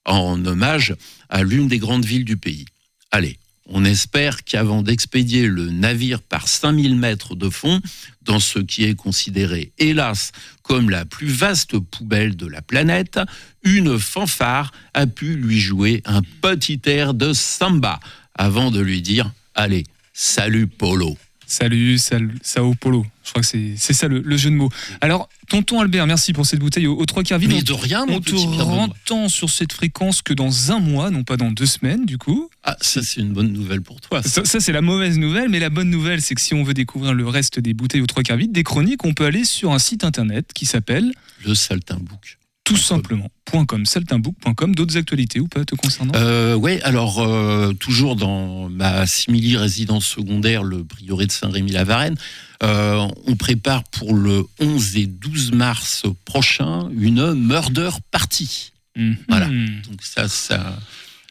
en 0.04 0.44
hommage 0.44 0.94
à 1.28 1.42
l'une 1.42 1.66
des 1.66 1.78
grandes 1.78 2.04
villes 2.04 2.24
du 2.24 2.36
pays. 2.36 2.66
Allez, 3.10 3.38
on 3.66 3.84
espère 3.84 4.44
qu'avant 4.44 4.82
d'expédier 4.82 5.46
le 5.46 5.70
navire 5.70 6.20
par 6.20 6.48
5000 6.48 6.96
mètres 6.96 7.34
de 7.34 7.48
fond, 7.48 7.80
dans 8.22 8.40
ce 8.40 8.58
qui 8.58 8.84
est 8.84 8.94
considéré, 8.94 9.72
hélas, 9.78 10.32
comme 10.62 10.90
la 10.90 11.04
plus 11.04 11.28
vaste 11.28 11.78
poubelle 11.78 12.36
de 12.36 12.46
la 12.46 12.62
planète, 12.62 13.18
une 13.62 13.98
fanfare 13.98 14.72
a 14.92 15.06
pu 15.06 15.34
lui 15.34 15.60
jouer 15.60 16.02
un 16.04 16.22
petit 16.42 16.80
air 16.84 17.14
de 17.14 17.32
samba 17.32 18.00
avant 18.34 18.70
de 18.70 18.80
lui 18.80 19.00
dire 19.00 19.32
Allez, 19.54 19.84
salut 20.12 20.66
Polo. 20.66 21.16
Salut, 21.46 21.98
salut, 21.98 22.38
Sao 22.42 22.74
Polo. 22.74 23.06
Je 23.24 23.30
crois 23.30 23.42
que 23.42 23.48
c'est 23.48 23.74
c'est 23.76 23.92
ça 23.92 24.08
le, 24.08 24.20
le 24.20 24.36
jeu 24.36 24.50
de 24.50 24.54
mots. 24.54 24.70
Alors, 25.00 25.28
tonton 25.48 25.80
Albert, 25.80 26.06
merci 26.06 26.32
pour 26.32 26.46
cette 26.46 26.60
bouteille 26.60 26.86
au, 26.86 26.96
au 26.98 27.06
trois 27.06 27.22
quarts 27.22 27.38
vide. 27.38 27.52
Mais 27.52 27.62
de 27.62 27.72
rien, 27.72 28.06
mon 28.06 28.16
On 28.16 28.20
te 28.20 29.28
sur 29.28 29.50
cette 29.50 29.72
fréquence 29.72 30.22
que 30.22 30.32
dans 30.34 30.72
un 30.72 30.78
mois, 30.80 31.10
non 31.10 31.22
pas 31.24 31.36
dans 31.36 31.50
deux 31.50 31.66
semaines, 31.66 32.06
du 32.06 32.18
coup. 32.18 32.50
Ah, 32.62 32.76
ça 32.80 33.02
c'est 33.02 33.20
une 33.20 33.32
bonne 33.32 33.52
nouvelle 33.52 33.82
pour 33.82 34.00
toi. 34.00 34.22
ça. 34.22 34.28
Ça, 34.28 34.44
ça, 34.44 34.60
c'est 34.60 34.72
la 34.72 34.82
mauvaise 34.82 35.18
nouvelle, 35.18 35.48
mais 35.48 35.58
la 35.60 35.70
bonne 35.70 35.90
nouvelle, 35.90 36.20
c'est 36.22 36.34
que 36.34 36.40
si 36.40 36.54
on 36.54 36.64
veut 36.64 36.74
découvrir 36.74 37.14
le 37.14 37.26
reste 37.26 37.60
des 37.60 37.74
bouteilles 37.74 38.00
aux 38.00 38.06
trois 38.06 38.22
quarts 38.22 38.36
vide, 38.36 38.52
des 38.52 38.64
chroniques, 38.64 39.04
on 39.04 39.14
peut 39.14 39.24
aller 39.24 39.44
sur 39.44 39.72
un 39.72 39.78
site 39.78 40.04
internet 40.04 40.50
qui 40.54 40.66
s'appelle 40.66 41.12
Le 41.46 41.54
saltimbook. 41.54 42.38
Tout 42.64 42.78
simplement 42.78 43.28
.com, 43.68 43.86
saltimbook.com. 43.86 44.74
D'autres 44.74 44.96
actualités 44.96 45.38
ou 45.38 45.46
pas 45.46 45.64
te 45.64 45.74
concernant? 45.74 46.12
Euh, 46.16 46.56
ouais, 46.56 46.80
alors 46.82 47.20
euh, 47.20 47.72
toujours 47.74 48.16
dans 48.16 48.68
ma 48.68 49.06
simili 49.06 49.56
résidence 49.56 50.06
secondaire, 50.06 50.64
le 50.64 50.82
prieuré 50.82 51.26
de 51.26 51.32
Saint-Rémy-la-Varenne, 51.32 52.16
euh, 52.62 53.06
on 53.26 53.36
prépare 53.36 53.84
pour 53.84 54.14
le 54.14 54.44
11 54.58 54.96
et 54.96 55.06
12 55.06 55.52
mars 55.52 56.04
prochain 56.24 56.88
une 56.96 57.34
murder 57.34 57.90
party. 58.10 58.72
Mhm. 58.96 59.16
voilà. 59.28 59.46
Donc 59.46 60.02
ça, 60.02 60.28
ça, 60.28 60.76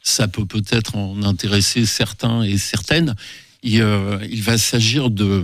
ça 0.03 0.27
peut 0.27 0.45
peut-être 0.45 0.95
en 0.95 1.23
intéresser 1.23 1.85
certains 1.85 2.43
et 2.43 2.57
certaines. 2.57 3.15
Il 3.63 3.81
va 4.41 4.57
s'agir 4.57 5.09
de 5.09 5.43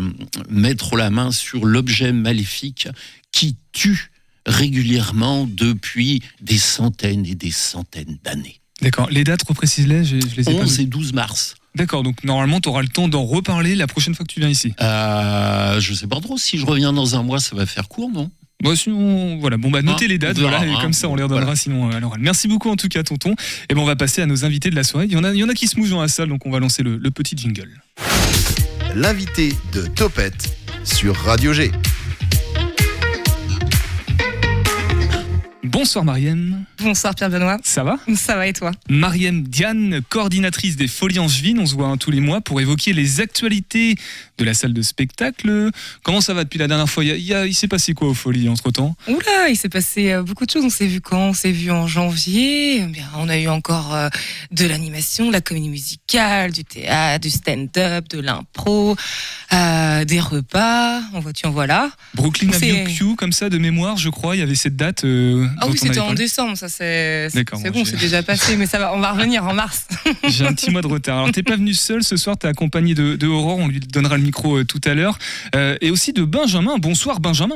mettre 0.49 0.97
la 0.97 1.09
main 1.09 1.31
sur 1.31 1.65
l'objet 1.65 2.11
maléfique 2.11 2.89
qui 3.31 3.55
tue 3.71 4.11
régulièrement 4.49 5.47
depuis 5.49 6.21
des 6.41 6.57
centaines 6.57 7.25
et 7.25 7.35
des 7.35 7.51
centaines 7.51 8.17
d'années. 8.23 8.59
D'accord. 8.81 9.07
Les 9.11 9.23
dates, 9.23 9.43
reprécise-les, 9.47 10.03
je, 10.03 10.17
je 10.19 10.35
les 10.35 10.49
ai 10.49 10.53
pas 10.55 10.63
11 10.63 10.77
vues. 10.77 10.83
et 10.83 10.85
12 10.85 11.13
mars. 11.13 11.55
D'accord, 11.75 12.01
donc 12.03 12.23
normalement, 12.23 12.59
tu 12.59 12.67
auras 12.69 12.81
le 12.81 12.87
temps 12.87 13.07
d'en 13.07 13.23
reparler 13.25 13.75
la 13.75 13.87
prochaine 13.87 14.15
fois 14.15 14.25
que 14.25 14.33
tu 14.33 14.39
viens 14.39 14.49
ici. 14.49 14.73
Euh, 14.81 15.79
je 15.79 15.93
sais 15.93 16.07
pas 16.07 16.19
trop. 16.19 16.37
Si 16.37 16.57
je 16.57 16.65
reviens 16.65 16.91
dans 16.93 17.15
un 17.15 17.23
mois, 17.23 17.39
ça 17.39 17.55
va 17.55 17.65
faire 17.65 17.87
court, 17.87 18.09
non? 18.11 18.31
Bon, 18.63 18.75
sinon, 18.75 19.37
voilà. 19.39 19.57
Bon, 19.57 19.69
bah, 19.69 19.81
notez 19.81 20.05
Hein, 20.05 20.07
les 20.09 20.17
dates, 20.17 20.37
voilà, 20.39 20.65
et 20.65 20.69
hein. 20.71 20.77
comme 20.81 20.93
ça, 20.93 21.07
on 21.07 21.15
les 21.15 21.23
redonnera 21.23 21.43
Voilà. 21.45 21.55
sinon 21.55 21.89
euh, 21.91 21.95
à 21.95 21.99
l'oral. 21.99 22.19
Merci 22.21 22.47
beaucoup, 22.47 22.69
en 22.69 22.75
tout 22.75 22.87
cas, 22.89 23.03
tonton. 23.03 23.35
Et 23.69 23.73
ben, 23.75 23.81
on 23.81 23.85
va 23.85 23.95
passer 23.95 24.21
à 24.21 24.25
nos 24.25 24.43
invités 24.45 24.69
de 24.69 24.75
la 24.75 24.83
soirée. 24.83 25.05
Il 25.05 25.13
y 25.13 25.17
en 25.17 25.23
a, 25.23 25.31
il 25.33 25.37
y 25.39 25.43
en 25.43 25.49
a 25.49 25.53
qui 25.53 25.67
se 25.67 25.77
mouchent 25.77 25.91
dans 25.91 26.01
la 26.01 26.07
salle, 26.09 26.27
donc 26.29 26.45
on 26.45 26.51
va 26.51 26.59
lancer 26.59 26.83
le, 26.83 26.97
le 26.97 27.11
petit 27.11 27.37
jingle. 27.37 27.69
L'invité 28.95 29.53
de 29.73 29.85
Topette 29.87 30.57
sur 30.83 31.15
Radio 31.15 31.53
G. 31.53 31.71
Bonsoir, 35.89 36.05
Mariem. 36.05 36.65
Bonsoir 36.83 37.15
Pierre 37.15 37.31
Benoît. 37.31 37.57
Ça 37.63 37.83
va? 37.83 37.97
Ça 38.15 38.35
va 38.35 38.45
et 38.45 38.53
toi? 38.53 38.69
Mariem 38.89 39.41
Diane, 39.41 40.01
coordinatrice 40.07 40.75
des 40.75 40.87
Folies 40.87 41.17
Angevines. 41.17 41.57
On 41.57 41.65
se 41.65 41.73
voit 41.73 41.87
hein, 41.87 41.97
tous 41.97 42.11
les 42.11 42.19
mois 42.19 42.41
pour 42.41 42.61
évoquer 42.61 42.93
les 42.93 43.21
actualités 43.21 43.95
de 44.37 44.43
la 44.45 44.53
salle 44.53 44.73
de 44.73 44.83
spectacle. 44.83 45.71
Comment 46.03 46.21
ça 46.21 46.35
va 46.35 46.43
depuis 46.43 46.59
la 46.59 46.67
dernière 46.67 46.87
fois? 46.87 47.03
Il, 47.03 47.19
y 47.19 47.33
a- 47.33 47.51
s'est 47.51 47.67
passé 47.67 47.95
quoi 47.95 48.07
aux 48.07 48.13
Folies 48.13 48.49
entre 48.49 48.69
temps 48.69 48.95
Oula, 49.07 49.49
il 49.49 49.55
s'est 49.57 49.67
passé 49.67 50.11
euh, 50.11 50.21
beaucoup 50.21 50.45
de 50.45 50.51
choses. 50.51 50.63
On 50.63 50.69
s'est 50.69 50.85
vu 50.85 51.01
quand? 51.01 51.29
On 51.29 51.33
s'est 51.33 51.51
vu 51.51 51.71
en 51.71 51.87
janvier. 51.87 52.81
Eh 52.81 52.85
Bien, 52.85 53.07
on 53.17 53.27
a 53.27 53.39
eu 53.39 53.47
encore 53.47 53.95
euh, 53.95 54.09
de 54.51 54.67
l'animation, 54.67 55.25
de 55.29 55.31
la 55.33 55.41
comédie 55.41 55.69
musicale, 55.69 56.51
du 56.51 56.63
théâtre, 56.65 57.21
du 57.23 57.31
stand-up, 57.31 58.07
de 58.09 58.19
l'impro, 58.19 58.95
euh, 59.53 60.05
des 60.05 60.19
repas. 60.19 61.01
En 61.13 61.19
voiture, 61.19 61.49
en 61.49 61.51
voilà. 61.51 61.89
Brooklyn 62.13 62.49
Avenue 62.53 62.83
Q, 62.83 63.15
comme 63.15 63.31
ça, 63.31 63.49
de 63.49 63.57
mémoire, 63.57 63.97
je 63.97 64.09
crois, 64.09 64.35
il 64.35 64.39
y 64.39 64.43
avait 64.43 64.53
cette 64.53 64.75
date. 64.75 65.03
euh, 65.03 65.47
Ah 65.59 65.65
oui, 65.67 65.78
c'était 65.79 65.99
en 65.99 66.13
décembre, 66.13 66.57
ça 66.57 66.69
c'est 66.69 67.29
bon, 67.71 67.85
c'est 67.85 67.99
déjà 67.99 68.23
passé, 68.23 68.55
mais 68.55 68.65
ça 68.65 68.79
va, 68.79 68.93
on 68.93 68.99
va 68.99 69.11
revenir 69.11 69.45
en 69.45 69.53
mars. 69.53 69.87
J'ai 70.27 70.45
un 70.45 70.53
petit 70.53 70.71
mois 70.71 70.81
de 70.81 70.87
retard. 70.87 71.19
Alors, 71.19 71.31
t'es 71.31 71.43
pas 71.43 71.55
venu 71.55 71.73
seul 71.73 72.03
ce 72.03 72.17
soir, 72.17 72.37
t'es 72.37 72.47
accompagné 72.47 72.93
de, 72.93 73.15
de 73.15 73.27
Aurore, 73.27 73.57
on 73.57 73.67
lui 73.67 73.79
donnera 73.79 74.17
le 74.17 74.23
micro 74.23 74.57
euh, 74.57 74.65
tout 74.65 74.81
à 74.85 74.93
l'heure. 74.93 75.17
Euh, 75.55 75.77
et 75.81 75.91
aussi 75.91 76.13
de 76.13 76.23
Benjamin. 76.23 76.77
Bonsoir, 76.77 77.19
Benjamin. 77.19 77.55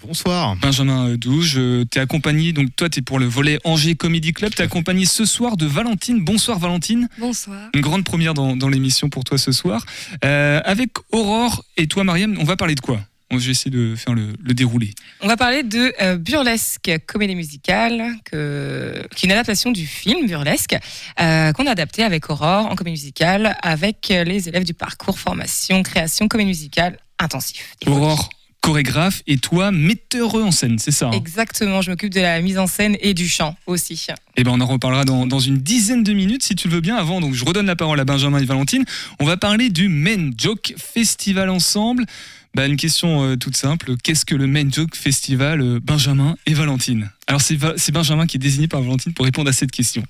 Bonsoir. 0.00 0.54
Benjamin 0.56 1.08
euh, 1.08 1.16
Douge, 1.16 1.60
t'es 1.90 1.98
accompagné, 1.98 2.52
donc 2.52 2.74
toi, 2.76 2.88
t'es 2.88 3.02
pour 3.02 3.18
le 3.18 3.26
volet 3.26 3.58
Angers 3.64 3.96
Comedy 3.96 4.32
Club. 4.32 4.54
T'es 4.54 4.62
accompagné 4.62 5.06
ce 5.06 5.24
soir 5.24 5.56
de 5.56 5.66
Valentine. 5.66 6.22
Bonsoir, 6.22 6.58
Valentine. 6.58 7.08
Bonsoir. 7.18 7.70
Une 7.74 7.80
grande 7.80 8.04
première 8.04 8.34
dans, 8.34 8.56
dans 8.56 8.68
l'émission 8.68 9.08
pour 9.08 9.24
toi 9.24 9.38
ce 9.38 9.50
soir. 9.50 9.84
Euh, 10.24 10.60
avec 10.64 10.90
Aurore 11.10 11.64
et 11.76 11.88
toi, 11.88 12.04
Mariam, 12.04 12.36
on 12.38 12.44
va 12.44 12.56
parler 12.56 12.76
de 12.76 12.80
quoi? 12.80 13.00
Je 13.30 13.36
vais 13.36 13.50
essayer 13.50 13.70
de 13.70 13.94
faire 13.94 14.14
le, 14.14 14.32
le 14.42 14.54
déroulé. 14.54 14.94
On 15.20 15.26
va 15.26 15.36
parler 15.36 15.62
de 15.62 15.92
euh, 16.00 16.16
Burlesque, 16.16 16.90
comédie 17.06 17.34
musicale, 17.34 18.14
que, 18.24 19.06
qui 19.14 19.26
est 19.26 19.28
une 19.28 19.32
adaptation 19.32 19.70
du 19.70 19.86
film 19.86 20.26
Burlesque, 20.26 20.76
euh, 21.20 21.52
qu'on 21.52 21.66
a 21.66 21.72
adapté 21.72 22.04
avec 22.04 22.30
Aurore 22.30 22.66
en 22.66 22.74
comédie 22.74 23.02
musicale, 23.02 23.56
avec 23.62 24.08
les 24.08 24.48
élèves 24.48 24.64
du 24.64 24.72
parcours 24.72 25.18
formation, 25.18 25.82
création, 25.82 26.26
comédie 26.26 26.48
musicale 26.48 26.98
intensif. 27.18 27.74
Aurore, 27.86 28.30
chorégraphe, 28.62 29.22
et 29.26 29.36
toi, 29.36 29.72
metteur 29.72 30.34
en 30.34 30.50
scène, 30.50 30.78
c'est 30.78 30.90
ça 30.90 31.08
hein? 31.08 31.12
Exactement, 31.12 31.82
je 31.82 31.90
m'occupe 31.90 32.12
de 32.14 32.20
la 32.20 32.40
mise 32.40 32.58
en 32.58 32.66
scène 32.66 32.96
et 33.00 33.12
du 33.12 33.28
chant 33.28 33.56
aussi. 33.66 34.06
Eh 34.36 34.42
ben, 34.44 34.52
on 34.52 34.60
en 34.60 34.66
reparlera 34.66 35.04
dans, 35.04 35.26
dans 35.26 35.38
une 35.38 35.58
dizaine 35.58 36.02
de 36.02 36.14
minutes, 36.14 36.44
si 36.44 36.54
tu 36.54 36.68
le 36.68 36.74
veux 36.74 36.80
bien. 36.80 36.96
Avant, 36.96 37.20
donc, 37.20 37.34
je 37.34 37.44
redonne 37.44 37.66
la 37.66 37.76
parole 37.76 38.00
à 38.00 38.04
Benjamin 38.04 38.38
et 38.38 38.44
Valentine. 38.46 38.84
On 39.20 39.26
va 39.26 39.36
parler 39.36 39.68
du 39.68 39.88
Men 39.88 40.32
Joke 40.36 40.72
Festival 40.78 41.50
ensemble. 41.50 42.06
Bah, 42.54 42.66
une 42.66 42.76
question 42.76 43.22
euh, 43.22 43.36
toute 43.36 43.56
simple. 43.56 43.94
Qu'est-ce 44.02 44.24
que 44.24 44.34
le 44.34 44.46
Main 44.46 44.68
Joke 44.70 44.96
Festival 44.96 45.60
euh, 45.60 45.80
Benjamin 45.82 46.36
et 46.46 46.54
Valentine? 46.54 47.10
Alors, 47.26 47.40
c'est 47.42 47.58
c'est 47.76 47.92
Benjamin 47.92 48.26
qui 48.26 48.38
est 48.38 48.40
désigné 48.40 48.68
par 48.68 48.80
Valentine 48.80 49.12
pour 49.12 49.26
répondre 49.26 49.50
à 49.50 49.52
cette 49.52 49.70
question. 49.70 50.02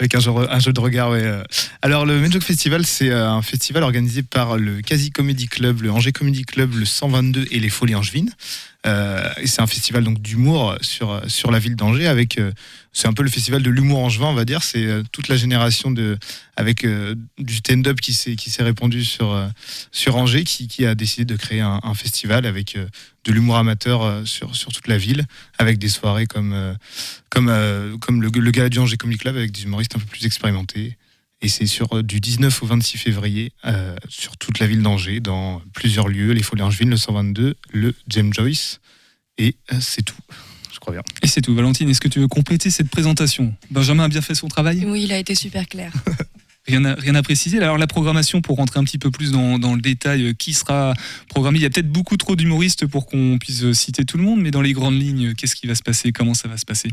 Avec 0.00 0.14
un 0.14 0.20
jeu, 0.20 0.30
un 0.30 0.58
jeu 0.58 0.72
de 0.72 0.80
regard, 0.80 1.10
ouais. 1.10 1.22
euh. 1.22 1.44
Alors, 1.82 2.06
le 2.06 2.18
Menjoke 2.18 2.42
Festival, 2.42 2.86
c'est 2.86 3.12
un 3.12 3.42
festival 3.42 3.82
organisé 3.82 4.22
par 4.22 4.56
le 4.56 4.80
Quasi 4.80 5.10
Comedy 5.10 5.46
Club, 5.46 5.82
le 5.82 5.92
Angers 5.92 6.12
Comedy 6.12 6.44
Club, 6.44 6.74
le 6.74 6.86
122 6.86 7.46
et 7.50 7.60
les 7.60 7.68
Folies 7.68 7.94
Angevines. 7.94 8.32
Et 8.84 9.46
c'est 9.46 9.60
un 9.60 9.66
festival 9.66 10.02
donc 10.02 10.20
d'humour 10.20 10.76
sur, 10.80 11.22
sur 11.28 11.50
la 11.52 11.58
ville 11.58 11.76
d'Angers 11.76 12.08
avec 12.08 12.40
c'est 12.92 13.08
un 13.08 13.14
peu 13.14 13.22
le 13.22 13.30
festival 13.30 13.62
de 13.62 13.70
l'humour 13.70 14.00
angevin 14.00 14.26
on 14.26 14.34
va 14.34 14.44
dire. 14.44 14.62
C'est 14.62 14.84
euh, 14.84 15.02
toute 15.12 15.28
la 15.28 15.36
génération 15.36 15.90
de 15.90 16.18
avec 16.56 16.84
euh, 16.84 17.14
du 17.38 17.54
stand-up 17.54 18.00
qui 18.00 18.12
s'est 18.12 18.62
répandu 18.62 19.04
sur 19.04 19.32
euh, 19.32 19.48
sur 19.90 20.16
Angers 20.16 20.44
qui, 20.44 20.84
a 20.84 20.94
décidé 20.94 21.24
de 21.24 21.36
créer 21.36 21.60
un, 21.60 21.80
festival 21.94 22.46
avec 22.46 22.76
de 22.76 23.32
l'humour 23.32 23.56
amateur 23.56 24.26
sur 24.26 24.56
sur 24.56 24.72
toute 24.72 24.88
la 24.88 24.98
ville 24.98 25.24
avec 25.58 25.78
des 25.78 25.88
soirées 25.88 26.26
comme 26.26 26.76
comme 27.30 27.46
comme 28.00 28.22
le, 28.22 28.28
le 28.28 28.50
gala 28.50 28.68
du 28.68 28.78
Angers 28.78 28.96
Comedy 28.96 29.18
Club 29.18 29.36
avec 29.36 29.52
des 29.52 29.62
humoristes 29.62 29.94
un 29.96 29.98
peu 29.98 30.06
plus 30.06 30.26
expérimentés. 30.26 30.96
Et 31.40 31.48
c'est 31.48 31.66
sur 31.66 32.02
du 32.02 32.20
19 32.20 32.62
au 32.62 32.66
26 32.66 32.98
février 32.98 33.52
sur 34.08 34.36
toute 34.36 34.58
la 34.58 34.66
ville 34.66 34.82
d'Angers, 34.82 35.20
dans 35.20 35.60
plusieurs 35.72 36.08
lieux, 36.08 36.32
les 36.32 36.42
Folies 36.42 36.62
Angevines, 36.62 36.90
le 36.90 36.96
122, 36.96 37.56
le 37.72 37.94
James 38.08 38.32
Joyce, 38.32 38.80
et 39.38 39.56
c'est 39.80 40.02
tout, 40.02 40.14
crois 40.82 40.92
bien. 40.94 41.02
Et 41.22 41.26
c'est 41.26 41.40
tout. 41.40 41.54
Valentine, 41.54 41.88
est-ce 41.88 42.00
que 42.00 42.08
tu 42.08 42.18
veux 42.20 42.28
compléter 42.28 42.70
cette 42.70 42.90
présentation 42.90 43.54
Benjamin 43.70 44.04
a 44.04 44.08
bien 44.08 44.20
fait 44.20 44.34
son 44.34 44.48
travail 44.48 44.84
Oui, 44.86 45.04
il 45.04 45.12
a 45.12 45.18
été 45.18 45.34
super 45.34 45.66
clair. 45.66 45.92
Rien 46.68 46.84
à, 46.84 46.94
rien 46.94 47.16
à 47.16 47.22
préciser. 47.24 47.58
Alors 47.58 47.76
la 47.76 47.88
programmation, 47.88 48.40
pour 48.40 48.56
rentrer 48.56 48.78
un 48.78 48.84
petit 48.84 48.96
peu 48.98 49.10
plus 49.10 49.32
dans, 49.32 49.58
dans 49.58 49.74
le 49.74 49.80
détail, 49.80 50.26
euh, 50.26 50.32
qui 50.32 50.52
sera 50.54 50.94
programmé 51.28 51.58
Il 51.58 51.62
y 51.62 51.64
a 51.66 51.70
peut-être 51.70 51.90
beaucoup 51.90 52.16
trop 52.16 52.36
d'humoristes 52.36 52.86
pour 52.86 53.06
qu'on 53.06 53.36
puisse 53.40 53.64
euh, 53.64 53.72
citer 53.72 54.04
tout 54.04 54.16
le 54.16 54.22
monde, 54.22 54.40
mais 54.40 54.52
dans 54.52 54.60
les 54.62 54.72
grandes 54.72 54.94
lignes, 54.94 55.34
qu'est-ce 55.34 55.56
qui 55.56 55.66
va 55.66 55.74
se 55.74 55.82
passer? 55.82 56.12
Comment 56.12 56.34
ça 56.34 56.46
va 56.46 56.56
se 56.56 56.64
passer? 56.64 56.88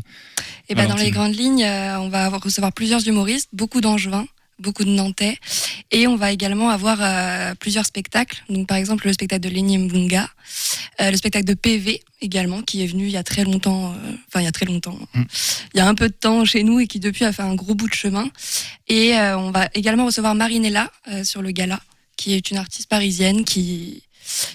Et 0.68 0.74
ben 0.74 0.88
dans 0.88 0.96
les 0.96 1.12
grandes 1.12 1.36
lignes, 1.36 1.62
euh, 1.62 2.00
on 2.00 2.08
va 2.08 2.24
avoir- 2.24 2.42
recevoir 2.42 2.72
plusieurs 2.72 3.06
humoristes, 3.06 3.48
beaucoup 3.52 3.80
d'angevins, 3.80 4.26
beaucoup 4.60 4.84
de 4.84 4.90
nantais, 4.90 5.38
et 5.90 6.06
on 6.06 6.16
va 6.16 6.30
également 6.32 6.70
avoir 6.70 6.98
euh, 7.00 7.54
plusieurs 7.54 7.86
spectacles. 7.86 8.42
Donc 8.48 8.66
par 8.68 8.76
exemple 8.76 9.06
le 9.06 9.12
spectacle 9.12 9.42
de 9.42 9.48
Lenny 9.48 9.78
Mbunga, 9.78 10.28
euh, 11.00 11.10
le 11.10 11.16
spectacle 11.16 11.46
de 11.46 11.54
PV 11.54 12.02
également, 12.20 12.62
qui 12.62 12.82
est 12.84 12.86
venu 12.86 13.04
il 13.06 13.10
y 13.12 13.16
a 13.16 13.22
très 13.22 13.44
longtemps, 13.44 13.92
euh, 13.92 14.12
enfin 14.28 14.40
il 14.40 14.44
y 14.44 14.48
a 14.48 14.52
très 14.52 14.66
longtemps, 14.66 14.98
Mm. 15.14 15.22
il 15.74 15.78
y 15.78 15.80
a 15.80 15.88
un 15.88 15.94
peu 15.94 16.08
de 16.08 16.14
temps 16.14 16.44
chez 16.44 16.62
nous 16.62 16.78
et 16.80 16.86
qui 16.86 17.00
depuis 17.00 17.24
a 17.24 17.32
fait 17.32 17.42
un 17.42 17.54
gros 17.54 17.74
bout 17.74 17.88
de 17.88 17.94
chemin. 17.94 18.30
Et 18.88 19.14
on 19.16 19.50
va 19.50 19.68
également 19.74 20.04
recevoir 20.06 20.34
Marinella 20.34 20.90
sur 21.24 21.42
le 21.42 21.50
gala, 21.52 21.80
qui 22.16 22.34
est 22.34 22.50
une 22.50 22.56
artiste 22.58 22.88
parisienne 22.88 23.44
qui 23.44 24.02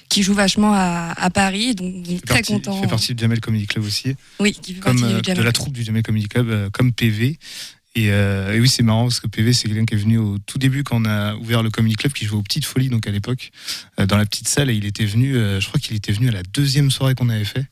qui 0.08 0.24
joue 0.24 0.34
vachement 0.34 0.72
à, 0.74 1.14
à 1.18 1.30
Paris, 1.30 1.76
donc 1.76 1.94
on 1.98 2.04
est 2.04 2.14
Il 2.14 2.20
fait 2.20 2.26
très 2.26 2.36
partie- 2.36 2.54
content. 2.54 2.78
Il 2.78 2.82
fait 2.84 2.88
partie 2.88 3.14
du 3.14 3.22
Jamel 3.22 3.42
Comedy 3.42 3.68
Club 3.68 3.84
aussi, 3.84 4.16
Oui, 4.40 4.54
qui 4.54 4.74
fait 4.76 4.80
comme 4.80 4.98
partie 5.02 5.16
du 5.22 5.34
de 5.34 5.42
la 5.42 5.52
troupe 5.52 5.74
du 5.74 5.84
Jamel 5.84 6.02
Comedy 6.02 6.28
Club, 6.30 6.50
euh, 6.50 6.70
comme 6.70 6.94
PV. 6.94 7.38
Et, 7.96 8.12
euh, 8.12 8.54
et 8.54 8.60
oui, 8.60 8.68
c'est 8.68 8.84
marrant 8.84 9.04
parce 9.04 9.22
que 9.22 9.28
PV, 9.28 9.54
c'est 9.54 9.70
quelqu'un 9.70 9.86
qui 9.86 9.96
est 9.96 9.98
venu 9.98 10.18
au 10.18 10.38
tout 10.38 10.58
début 10.58 10.84
quand 10.84 11.02
on 11.02 11.06
a 11.06 11.36
ouvert 11.36 11.64
le 11.64 11.70
Comedy 11.70 11.96
Club, 11.96 12.12
qui 12.12 12.26
jouait 12.26 12.38
aux 12.38 12.44
Petites 12.44 12.66
Folies, 12.66 12.90
donc 12.90 13.08
à 13.08 13.12
l'époque, 13.12 13.52
euh, 14.00 14.06
dans 14.06 14.18
la 14.18 14.26
petite 14.26 14.50
salle. 14.50 14.70
Et 14.70 14.76
il 14.76 14.86
était 14.86 15.06
venu, 15.06 15.36
euh, 15.36 15.62
je 15.62 15.68
crois 15.68 15.80
qu'il 15.80 15.96
était 15.96 16.12
venu 16.12 16.28
à 16.28 16.34
la 16.34 16.44
deuxième 16.44 16.92
soirée 16.92 17.16
qu'on 17.16 17.30
avait 17.30 17.46
fait. 17.46 17.66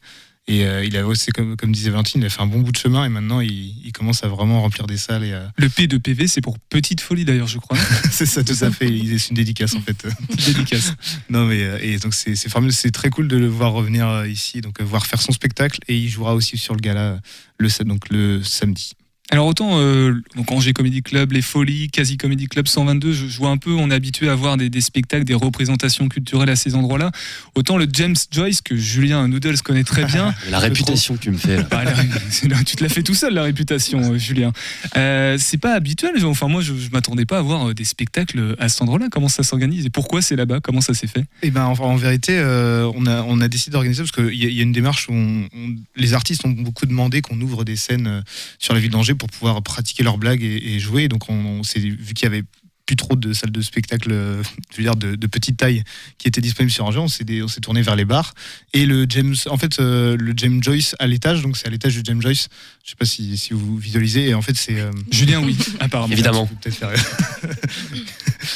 Et 0.46 0.60
il 0.60 0.98
avait 0.98 1.08
aussi, 1.08 1.32
comme, 1.32 1.56
comme 1.56 1.72
disait 1.72 1.90
Valentine, 1.90 2.20
il 2.20 2.26
a 2.26 2.30
fait 2.30 2.42
un 2.42 2.48
bon 2.48 2.60
bout 2.60 2.74
de 2.74 2.78
chemin 2.78 3.06
et 3.06 3.08
maintenant 3.08 3.40
il, 3.40 3.78
il 3.86 3.94
commence 3.94 4.26
à 4.26 4.28
vraiment 4.28 4.62
remplir 4.62 4.88
des 4.88 4.98
salles. 4.98 5.24
Et 5.24 5.32
à... 5.32 5.50
Le 5.56 5.70
P 5.70 5.88
de 5.88 5.98
PV, 5.98 6.28
c'est 6.28 6.42
pour 6.42 6.60
Petite 6.60 7.00
Folie 7.00 7.24
d'ailleurs, 7.24 7.48
je 7.48 7.60
crois. 7.60 7.78
c'est 8.12 8.26
ça, 8.26 8.44
tout 8.44 8.58
à 8.60 8.70
fait. 8.70 8.88
C'est 9.18 9.30
une 9.30 9.38
dédicace 9.38 9.74
en 9.74 9.80
fait. 9.80 10.06
Dédicace. 10.46 10.96
Non 11.30 11.46
mais 11.46 11.62
et 11.82 11.98
donc 11.98 12.14
c'est 12.14 12.36
formidable, 12.50 12.74
c'est 12.74 12.92
très 12.92 13.10
cool 13.10 13.30
de 13.30 13.38
le 13.38 13.48
voir 13.48 13.72
revenir 13.72 14.26
ici, 14.26 14.60
donc 14.60 14.82
voir 14.82 15.06
faire 15.06 15.22
son 15.22 15.32
spectacle 15.32 15.80
et 15.88 15.96
il 15.96 16.10
jouera 16.10 16.36
aussi 16.36 16.58
sur 16.58 16.74
le 16.74 16.82
gala 16.82 17.22
le 17.58 17.70
donc 17.86 18.10
le 18.10 18.44
samedi. 18.44 18.98
Alors 19.34 19.48
autant 19.48 19.80
euh, 19.80 20.14
donc 20.36 20.52
Angers 20.52 20.74
Comedy 20.74 21.02
Club, 21.02 21.32
les 21.32 21.42
Folies, 21.42 21.90
Quasi 21.90 22.18
Comedy 22.18 22.46
Club 22.48 22.68
122, 22.68 23.14
je, 23.14 23.26
je 23.28 23.38
vois 23.40 23.50
un 23.50 23.58
peu, 23.58 23.72
on 23.72 23.90
est 23.90 23.94
habitué 23.96 24.30
à 24.30 24.36
voir 24.36 24.58
des, 24.58 24.70
des 24.70 24.80
spectacles, 24.80 25.24
des 25.24 25.34
représentations 25.34 26.08
culturelles 26.08 26.52
à 26.52 26.56
ces 26.56 26.76
endroits-là. 26.76 27.10
Autant 27.56 27.78
le 27.78 27.88
James 27.92 28.14
Joyce 28.32 28.62
que 28.62 28.76
Julien 28.76 29.28
Noodles 29.28 29.60
connaît 29.64 29.84
très 29.84 30.06
bien. 30.06 30.36
La 30.52 30.60
réputation 30.60 31.16
que 31.16 31.20
tu 31.22 31.32
me 31.32 31.38
fais. 31.38 31.58
là. 31.58 31.64
Bah, 31.72 31.84
la- 31.84 31.96
c'est 32.30 32.48
là, 32.48 32.58
tu 32.66 32.76
te 32.76 32.84
l'as 32.84 32.90
fait 32.90 33.02
tout 33.02 33.16
seul 33.16 33.34
la 33.34 33.42
réputation, 33.42 34.14
euh, 34.14 34.18
Julien. 34.20 34.52
Euh, 34.98 35.38
c'est 35.40 35.58
pas 35.58 35.74
habituel. 35.74 36.12
Enfin 36.26 36.48
moi, 36.48 36.62
je, 36.62 36.76
je 36.76 36.92
m'attendais 36.92 37.26
pas 37.26 37.40
à 37.40 37.42
voir 37.42 37.70
euh, 37.70 37.74
des 37.74 37.86
spectacles 37.86 38.56
à 38.60 38.70
cet 38.70 38.84
endroit-là. 38.84 39.08
Comment 39.12 39.30
ça 39.30 39.42
s'organise 39.42 39.84
et 39.88 39.90
pourquoi 39.90 40.22
c'est 40.22 40.36
là-bas? 40.36 40.60
Comment 40.62 40.82
ça 40.82 40.94
s'est 40.94 41.08
fait? 41.08 41.26
Et 41.42 41.50
ben 41.50 41.64
en, 41.66 41.74
en 41.80 41.96
vérité, 41.96 42.34
euh, 42.38 42.88
on 42.96 43.08
a 43.08 43.24
on 43.24 43.42
a 43.42 43.48
décidé 43.48 43.72
d'organiser 43.72 44.04
parce 44.04 44.12
qu'il 44.12 44.36
y, 44.40 44.46
a- 44.46 44.50
il 44.50 44.54
y 44.54 44.60
a 44.60 44.64
une 44.64 44.72
démarche 44.74 45.10
où 45.10 45.14
on- 45.14 45.48
on- 45.56 45.76
les 45.96 46.14
artistes 46.14 46.46
ont 46.46 46.50
beaucoup 46.52 46.86
demandé 46.86 47.22
qu'on 47.22 47.42
ouvre 47.42 47.64
des 47.64 47.76
scènes 47.78 48.06
euh, 48.06 48.22
sur 48.60 48.76
la 48.76 48.80
ville 48.80 48.92
d'Angers 48.92 49.16
pour 49.24 49.40
pouvoir 49.40 49.62
pratiquer 49.64 50.04
leurs 50.04 50.18
blagues 50.18 50.44
et, 50.44 50.76
et 50.76 50.80
jouer. 50.80 51.08
Donc 51.08 51.30
on, 51.30 51.34
on 51.34 51.64
s'est 51.64 51.80
vu 51.80 52.14
qu'il 52.14 52.26
y 52.26 52.28
avait 52.28 52.44
plus 52.86 52.98
trop 52.98 53.16
de 53.16 53.32
salles 53.32 53.52
de 53.52 53.62
spectacle, 53.62 54.12
euh, 54.12 54.44
je 54.72 54.78
veux 54.78 54.84
dire 54.84 54.98
de, 54.98 55.16
de 55.16 55.28
petite 55.28 55.56
taille, 55.56 55.84
qui 56.18 56.28
étaient 56.28 56.42
disponibles 56.42 56.72
sur 56.72 56.84
Angers. 56.84 57.00
On 57.00 57.08
s'est 57.08 57.24
on 57.42 57.48
s'est 57.48 57.62
tourné 57.62 57.82
vers 57.82 57.96
les 57.96 58.04
bars 58.04 58.34
et 58.74 58.86
le 58.86 59.06
James, 59.08 59.36
en 59.50 59.56
fait, 59.58 59.80
euh, 59.80 60.18
le 60.20 60.34
James 60.36 60.62
Joyce 60.62 60.94
à 61.00 61.08
l'étage, 61.08 61.42
donc 61.42 61.56
c'est 61.56 61.68
à 61.68 61.70
l'étage 61.70 61.96
du 61.96 62.02
James 62.04 62.22
Joyce. 62.22 62.50
Je 62.84 62.90
sais 62.90 62.98
pas 62.98 63.06
si, 63.06 63.38
si 63.38 63.54
vous 63.54 63.78
visualisez. 63.78 64.28
Et 64.28 64.34
en 64.34 64.42
fait, 64.42 64.58
c'est 64.58 64.82
euh, 64.82 64.92
Julien, 65.10 65.42
oui, 65.42 65.58
apparemment. 65.80 66.12
Évidemment. 66.12 66.50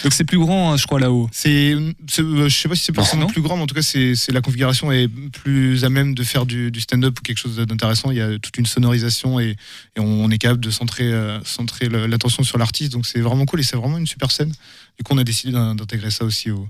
Donc 0.04 0.14
c'est 0.14 0.24
plus 0.26 0.38
grand, 0.38 0.72
hein, 0.74 0.78
je 0.78 0.86
crois 0.86 1.00
là-haut. 1.00 1.30
C'est, 1.32 1.74
euh, 1.74 1.94
je 2.10 2.50
sais 2.50 2.68
pas 2.68 2.76
si 2.76 2.84
c'est 2.86 2.96
forcément 2.96 3.28
plus 3.28 3.42
grand, 3.42 3.56
mais 3.58 3.64
en 3.64 3.68
tout 3.68 3.76
cas, 3.76 3.82
c'est, 3.82 4.14
la 4.32 4.42
configuration 4.42 4.92
est 4.92 5.08
plus 5.08 5.84
à 5.86 5.90
même 5.90 6.14
de 6.16 6.24
faire 6.24 6.46
du, 6.46 6.72
du 6.72 6.82
stand-up 6.82 7.18
ou 7.20 7.22
quelque 7.22 7.38
chose 7.38 7.56
d'intéressant. 7.58 8.12
Il 8.12 8.18
y 8.18 8.22
a 8.22 8.38
toute 8.40 8.58
une 8.58 8.66
sonorisation 8.66 9.40
et, 9.40 9.56
et 9.96 10.00
on 10.00 10.30
est 10.30 10.38
capable 10.38 10.60
de 10.62 10.72
centrer, 10.72 11.12
euh, 11.12 11.40
centrer 11.44 11.90
l'attention 11.90 12.44
sur 12.44 12.58
l'artiste. 12.58 12.92
Donc 12.92 13.06
c'est 13.06 13.20
vraiment 13.22 13.46
cool 13.46 13.62
et 13.62 13.64
c'est 13.64 13.78
vraiment 13.78 13.98
une 13.98 14.08
super 14.08 14.32
scène. 14.32 14.52
Du 14.98 15.04
coup, 15.04 15.14
on 15.14 15.18
a 15.18 15.24
décidé 15.24 15.54
d'in- 15.54 15.76
d'intégrer 15.76 16.12
ça 16.12 16.26
aussi 16.26 16.52
au, 16.52 16.68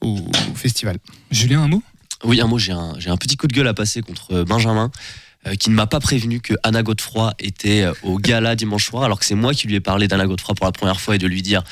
au- 0.00 0.18
au 0.18 0.54
festival. 0.54 0.98
Julien, 1.30 1.62
un 1.62 1.68
mot? 1.68 1.82
Oui, 2.24 2.40
un 2.40 2.46
mot, 2.46 2.58
j'ai 2.58 2.72
un, 2.72 3.16
petit 3.18 3.36
coup 3.36 3.46
de 3.48 3.52
gueule 3.54 3.68
à 3.68 3.74
passer 3.74 4.00
contre 4.00 4.32
euh, 4.32 4.44
Benjamin, 4.44 4.90
qui 5.60 5.68
ne 5.68 5.74
m'a 5.74 5.86
pas 5.86 6.00
prévenu 6.00 6.40
que 6.40 6.54
Anna 6.62 6.82
Godefroy 6.82 7.34
était 7.38 7.86
au 8.02 8.18
gala 8.18 8.56
dimanche 8.56 8.86
soir, 8.86 9.02
alors 9.04 9.18
que 9.18 9.26
c'est 9.26 9.34
moi 9.34 9.52
qui 9.52 9.66
lui 9.66 9.74
ai 9.74 9.80
parlé 9.80 10.08
d'Anna 10.08 10.26
Godefroy 10.26 10.54
pour 10.54 10.64
la 10.64 10.72
première 10.72 10.98
fois 10.98 11.16
et 11.16 11.18
de 11.18 11.26
lui 11.26 11.42
dire 11.42 11.62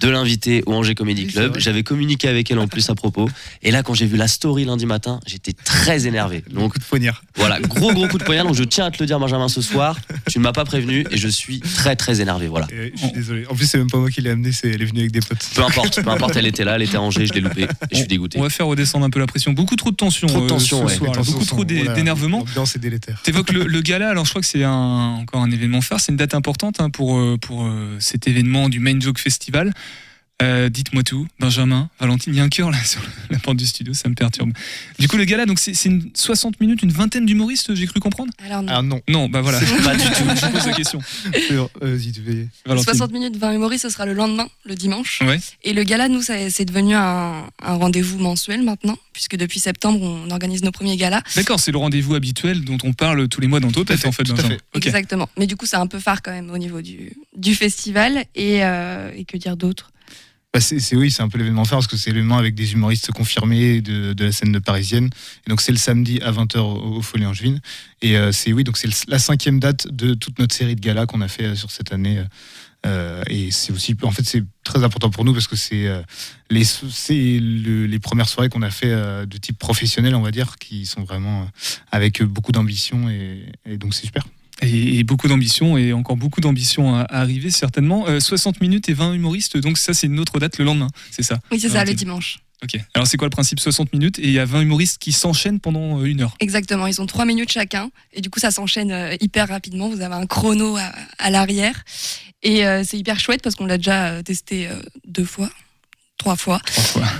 de 0.00 0.08
l'inviter 0.08 0.62
au 0.66 0.74
Angers 0.74 0.94
Comedy 0.94 1.26
Club. 1.26 1.58
J'avais 1.58 1.82
communiqué 1.82 2.28
avec 2.28 2.50
elle 2.50 2.58
en 2.58 2.68
plus 2.68 2.88
à 2.90 2.94
propos. 2.94 3.28
Et 3.62 3.70
là, 3.70 3.82
quand 3.82 3.94
j'ai 3.94 4.06
vu 4.06 4.16
la 4.16 4.28
story 4.28 4.64
lundi 4.64 4.86
matin, 4.86 5.20
j'étais 5.26 5.52
très 5.52 6.06
énervé. 6.06 6.44
Donc 6.50 6.72
Coup 6.74 6.78
de 6.78 6.84
poignard. 6.84 7.22
voilà, 7.36 7.60
gros 7.60 7.92
gros 7.92 8.06
coup 8.08 8.18
de 8.18 8.24
poignard. 8.24 8.44
Donc 8.46 8.54
je 8.54 8.64
tiens 8.64 8.86
à 8.86 8.90
te 8.90 8.98
le 9.00 9.06
dire, 9.06 9.18
Benjamin, 9.18 9.48
ce 9.48 9.62
soir. 9.62 9.98
Tu 10.30 10.38
ne 10.38 10.44
m'as 10.44 10.52
pas 10.52 10.64
prévenu 10.64 11.04
et 11.10 11.16
je 11.16 11.28
suis 11.28 11.60
très 11.60 11.96
très 11.96 12.20
énervé. 12.20 12.46
Voilà. 12.48 12.66
Je 12.70 12.96
suis 12.98 13.12
désolé. 13.12 13.46
En 13.48 13.54
plus, 13.54 13.66
c'est 13.66 13.78
même 13.78 13.90
pas 13.90 13.98
moi 13.98 14.10
qui 14.10 14.20
l'ai 14.20 14.30
amené, 14.30 14.52
c'est, 14.52 14.68
elle 14.68 14.82
est 14.82 14.86
venue 14.86 15.00
avec 15.00 15.12
des 15.12 15.20
potes. 15.20 15.48
Peu 15.54 15.62
importe, 15.62 16.02
peu 16.02 16.10
importe, 16.10 16.36
elle 16.36 16.46
était 16.46 16.64
là, 16.64 16.76
elle 16.76 16.82
était 16.82 16.96
à 16.96 17.00
Angers, 17.02 17.26
je 17.26 17.32
l'ai 17.32 17.40
loupé 17.40 17.62
et 17.62 17.66
je 17.92 17.96
suis 17.98 18.06
dégoûté. 18.06 18.38
On 18.38 18.42
va 18.42 18.50
faire 18.50 18.66
redescendre 18.66 19.04
un 19.06 19.10
peu 19.10 19.18
la 19.20 19.26
pression. 19.26 19.52
Beaucoup 19.52 19.76
trop 19.76 19.90
de 19.90 19.96
tension, 19.96 20.26
Trop 20.28 20.40
de 20.40 20.44
euh, 20.44 20.48
tension, 20.48 20.80
ce 20.80 20.84
ouais. 20.84 20.94
soir, 20.96 21.10
là. 21.10 21.12
Attention, 21.12 21.32
beaucoup 21.32 21.44
trop 21.44 21.64
d'énervement. 21.64 22.38
L'ambiance 22.40 22.76
est 22.76 22.78
délétère. 22.78 23.20
T'évoques 23.22 23.52
le, 23.52 23.64
le 23.64 23.80
gala, 23.80 24.10
alors 24.10 24.24
je 24.24 24.30
crois 24.30 24.40
que 24.42 24.46
c'est 24.46 24.64
encore 24.64 25.42
un 25.42 25.50
événement 25.50 25.80
phare, 25.80 26.00
c'est 26.00 26.12
une 26.12 26.18
date 26.18 26.34
importante 26.34 26.80
hein, 26.80 26.90
pour, 26.90 27.18
euh, 27.18 27.36
pour 27.40 27.64
euh, 27.66 27.96
cet 28.00 28.28
événement 28.28 28.68
du 28.68 28.80
Main 28.80 29.00
Joke 29.00 29.18
Festival. 29.18 29.72
Euh, 30.40 30.68
Dites-moi 30.68 31.02
tout, 31.02 31.26
Benjamin, 31.40 31.90
Valentine, 31.98 32.32
il 32.32 32.36
y 32.36 32.40
a 32.40 32.44
un 32.44 32.48
cœur 32.48 32.70
là 32.70 32.78
sur 32.84 33.00
la 33.28 33.40
porte 33.40 33.56
du 33.56 33.66
studio, 33.66 33.92
ça 33.92 34.08
me 34.08 34.14
perturbe. 34.14 34.52
Du 35.00 35.08
coup, 35.08 35.16
le 35.16 35.24
gala, 35.24 35.46
donc 35.46 35.58
c'est 35.58 35.74
c'est 35.74 35.88
une 35.88 36.10
60 36.14 36.60
minutes, 36.60 36.82
une 36.82 36.92
vingtaine 36.92 37.26
d'humoristes, 37.26 37.74
j'ai 37.74 37.86
cru 37.86 37.98
comprendre? 37.98 38.32
Alors 38.46 38.62
non. 38.62 38.72
Ah 38.72 38.82
non. 38.82 39.00
Non, 39.08 39.28
bah 39.28 39.40
voilà. 39.40 39.58
Pas 39.82 39.96
du 39.96 40.04
tout. 40.04 40.24
Je 40.36 40.46
pose 40.52 40.66
la 40.66 40.72
question. 40.74 41.00
Euh, 41.82 41.98
tu 41.98 42.22
fais. 42.22 42.46
Valentine. 42.66 42.84
60 42.94 43.12
minutes, 43.12 43.36
20 43.36 43.52
humoristes, 43.54 43.82
ce 43.82 43.90
sera 43.90 44.06
le 44.06 44.12
lendemain, 44.12 44.46
le 44.64 44.76
dimanche. 44.76 45.20
Ouais. 45.22 45.40
Et 45.64 45.72
le 45.72 45.82
gala, 45.82 46.08
nous, 46.08 46.22
ça- 46.22 46.50
c'est 46.50 46.64
devenu 46.64 46.94
un, 46.94 47.44
un 47.60 47.74
rendez-vous 47.74 48.18
mensuel 48.18 48.62
maintenant, 48.62 48.96
puisque 49.12 49.36
depuis 49.36 49.58
septembre, 49.58 50.00
on 50.02 50.30
organise 50.30 50.62
nos 50.62 50.70
premiers 50.70 50.96
galas. 50.96 51.22
D'accord, 51.34 51.58
c'est 51.58 51.72
le 51.72 51.78
rendez-vous 51.78 52.14
habituel 52.14 52.64
dont 52.64 52.78
on 52.84 52.92
parle 52.92 53.26
tous 53.28 53.40
les 53.40 53.48
mois 53.48 53.58
dans 53.58 53.72
Topette, 53.72 54.06
en 54.06 54.12
fait, 54.12 54.22
tout 54.22 54.32
à 54.32 54.36
Benjamin. 54.36 54.54
fait. 54.54 54.60
Ok. 54.76 54.86
Exactement. 54.86 55.28
Mais 55.36 55.48
du 55.48 55.56
coup, 55.56 55.66
c'est 55.66 55.76
un 55.76 55.88
peu 55.88 55.98
phare 55.98 56.22
quand 56.22 56.30
même 56.30 56.50
au 56.50 56.58
niveau 56.58 56.80
du, 56.80 57.12
du 57.36 57.56
festival. 57.56 58.24
Et, 58.36 58.64
euh, 58.64 59.10
et 59.16 59.24
que 59.24 59.36
dire 59.36 59.56
d'autre? 59.56 59.90
C'est, 60.60 60.96
oui, 60.96 61.10
c'est 61.10 61.22
un 61.22 61.28
peu 61.28 61.38
l'événement 61.38 61.64
phare 61.64 61.78
parce 61.78 61.86
que 61.86 61.96
c'est 61.96 62.10
l'événement 62.10 62.38
avec 62.38 62.54
des 62.54 62.72
humoristes 62.72 63.10
confirmés 63.12 63.80
de, 63.80 64.14
la 64.18 64.32
scène 64.32 64.52
de 64.52 64.58
parisienne. 64.58 65.10
Donc 65.46 65.60
c'est 65.60 65.72
le 65.72 65.78
samedi 65.78 66.20
à 66.22 66.32
20h 66.32 66.58
au, 66.58 66.96
au 66.96 67.02
Folie 67.02 67.26
Angevine. 67.26 67.60
Et 68.02 68.16
euh, 68.16 68.32
c'est 68.32 68.52
oui, 68.52 68.64
donc 68.64 68.76
c'est 68.76 68.88
la 69.08 69.18
cinquième 69.18 69.60
date 69.60 69.88
de 69.88 70.14
toute 70.14 70.38
notre 70.38 70.54
série 70.54 70.76
de 70.76 70.80
galas 70.80 71.06
qu'on 71.06 71.20
a 71.20 71.28
fait 71.28 71.44
euh, 71.44 71.54
sur 71.54 71.70
cette 71.70 71.92
année. 71.92 72.22
Euh, 72.86 73.22
et 73.26 73.50
c'est 73.50 73.72
aussi, 73.72 73.96
en 74.02 74.10
fait, 74.12 74.24
c'est 74.24 74.44
très 74.62 74.84
important 74.84 75.10
pour 75.10 75.24
nous 75.24 75.32
parce 75.32 75.48
que 75.48 75.56
c'est 75.56 75.90
les, 76.50 77.98
premières 77.98 78.28
soirées 78.28 78.48
qu'on 78.48 78.62
a 78.62 78.70
fait 78.70 78.94
de 79.26 79.38
type 79.38 79.58
professionnel, 79.58 80.14
on 80.14 80.22
va 80.22 80.30
dire, 80.30 80.56
qui 80.58 80.86
sont 80.86 81.02
vraiment 81.02 81.48
avec 81.90 82.22
beaucoup 82.22 82.52
d'ambition 82.52 83.08
et 83.10 83.78
donc 83.78 83.94
c'est 83.94 84.06
super. 84.06 84.22
Et, 84.62 84.98
et 84.98 85.04
beaucoup 85.04 85.28
d'ambition, 85.28 85.78
et 85.78 85.92
encore 85.92 86.16
beaucoup 86.16 86.40
d'ambition 86.40 86.96
à, 86.96 87.02
à 87.02 87.20
arriver, 87.20 87.50
certainement. 87.50 88.08
Euh, 88.08 88.20
60 88.20 88.60
minutes 88.60 88.88
et 88.88 88.92
20 88.92 89.14
humoristes, 89.14 89.56
donc 89.56 89.78
ça, 89.78 89.94
c'est 89.94 90.08
une 90.08 90.18
autre 90.18 90.38
date 90.40 90.58
le 90.58 90.64
lendemain, 90.64 90.88
c'est 91.10 91.22
ça 91.22 91.38
Oui, 91.52 91.60
c'est 91.60 91.68
ça, 91.68 91.84
le 91.84 91.94
dimanche. 91.94 92.40
Ok. 92.60 92.80
Alors 92.92 93.06
c'est 93.06 93.16
quoi 93.16 93.26
le 93.26 93.30
principe 93.30 93.60
60 93.60 93.92
minutes 93.92 94.18
et 94.18 94.24
il 94.24 94.32
y 94.32 94.40
a 94.40 94.44
20 94.44 94.62
humoristes 94.62 94.98
qui 94.98 95.12
s'enchaînent 95.12 95.60
pendant 95.60 96.00
euh, 96.00 96.06
une 96.06 96.22
heure. 96.22 96.34
Exactement, 96.40 96.88
ils 96.88 97.00
ont 97.00 97.06
trois 97.06 97.24
minutes 97.24 97.52
chacun 97.52 97.88
et 98.12 98.20
du 98.20 98.30
coup 98.30 98.40
ça 98.40 98.50
s'enchaîne 98.50 98.90
euh, 98.90 99.14
hyper 99.20 99.46
rapidement. 99.46 99.88
Vous 99.88 100.00
avez 100.00 100.16
un 100.16 100.26
chrono 100.26 100.76
à, 100.76 100.90
à 101.20 101.30
l'arrière 101.30 101.84
et 102.42 102.66
euh, 102.66 102.82
c'est 102.84 102.98
hyper 102.98 103.20
chouette 103.20 103.42
parce 103.42 103.54
qu'on 103.54 103.66
l'a 103.66 103.76
déjà 103.76 104.24
testé 104.24 104.66
euh, 104.66 104.74
deux 105.06 105.24
fois, 105.24 105.48
trois 106.18 106.34
fois. 106.34 106.60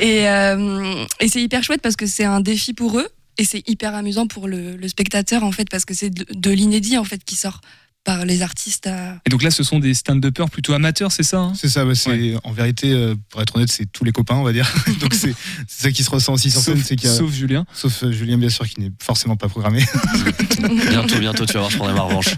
Et, 0.00 0.28
euh, 0.28 1.04
et 1.20 1.28
c'est 1.28 1.40
hyper 1.40 1.62
chouette 1.62 1.82
parce 1.82 1.94
que 1.94 2.06
c'est 2.06 2.24
un 2.24 2.40
défi 2.40 2.74
pour 2.74 2.98
eux 2.98 3.06
et 3.38 3.44
c'est 3.44 3.66
hyper 3.68 3.94
amusant 3.94 4.26
pour 4.26 4.48
le, 4.48 4.76
spectateur 4.88 5.44
en 5.44 5.52
fait 5.52 5.70
parce 5.70 5.84
que 5.84 5.94
c'est 5.94 6.10
de 6.10 6.50
l'inédit 6.50 6.98
en 6.98 7.04
fait 7.04 7.24
qui 7.24 7.36
sort 7.36 7.60
par 8.04 8.24
les 8.24 8.40
artistes. 8.42 8.86
à- 8.86 9.20
Et 9.26 9.30
donc 9.30 9.42
là, 9.42 9.50
ce 9.50 9.62
sont 9.62 9.78
des 9.78 9.92
stand-uppers 9.92 10.48
plutôt 10.50 10.72
amateurs, 10.72 11.12
c'est 11.12 11.22
ça 11.22 11.38
hein 11.40 11.52
C'est 11.54 11.68
ça, 11.68 11.84
bah, 11.84 11.94
c'est 11.94 12.34
en 12.44 12.52
vérité, 12.52 12.92
euh, 12.92 13.14
pour 13.28 13.42
être 13.42 13.56
honnête, 13.56 13.70
c'est 13.70 13.84
tous 13.90 14.04
les 14.04 14.12
copains, 14.12 14.36
on 14.36 14.42
va 14.44 14.52
dire. 14.52 14.72
Donc 15.00 15.12
c'est 15.14 15.34
c'est 15.66 15.82
ça 15.82 15.92
qui 15.92 16.02
se 16.04 16.10
ressent 16.10 16.32
aussi 16.32 16.50
sur 16.50 16.60
Sauf- 16.60 16.74
scène, 16.74 16.84
c'est 16.84 16.96
qu'il 16.96 17.08
y 17.08 17.12
a- 17.12 17.16
sauf 17.16 17.30
Julien. 17.32 17.66
sauf 17.74 18.02
euh, 18.04 18.12
Julien 18.12 18.38
bien 18.38 18.48
sûr 18.48 18.66
qui 18.66 18.80
n'est 18.80 18.92
forcément 19.02 19.36
pas 19.36 19.48
programmé. 19.48 19.84
Bientôt, 20.88 21.18
bientôt, 21.18 21.46
tu 21.46 21.52
vas 21.54 21.60
voir, 21.60 21.70
je 21.70 21.76
prendrai 21.76 21.94
ma 21.94 22.02
revanche. 22.02 22.34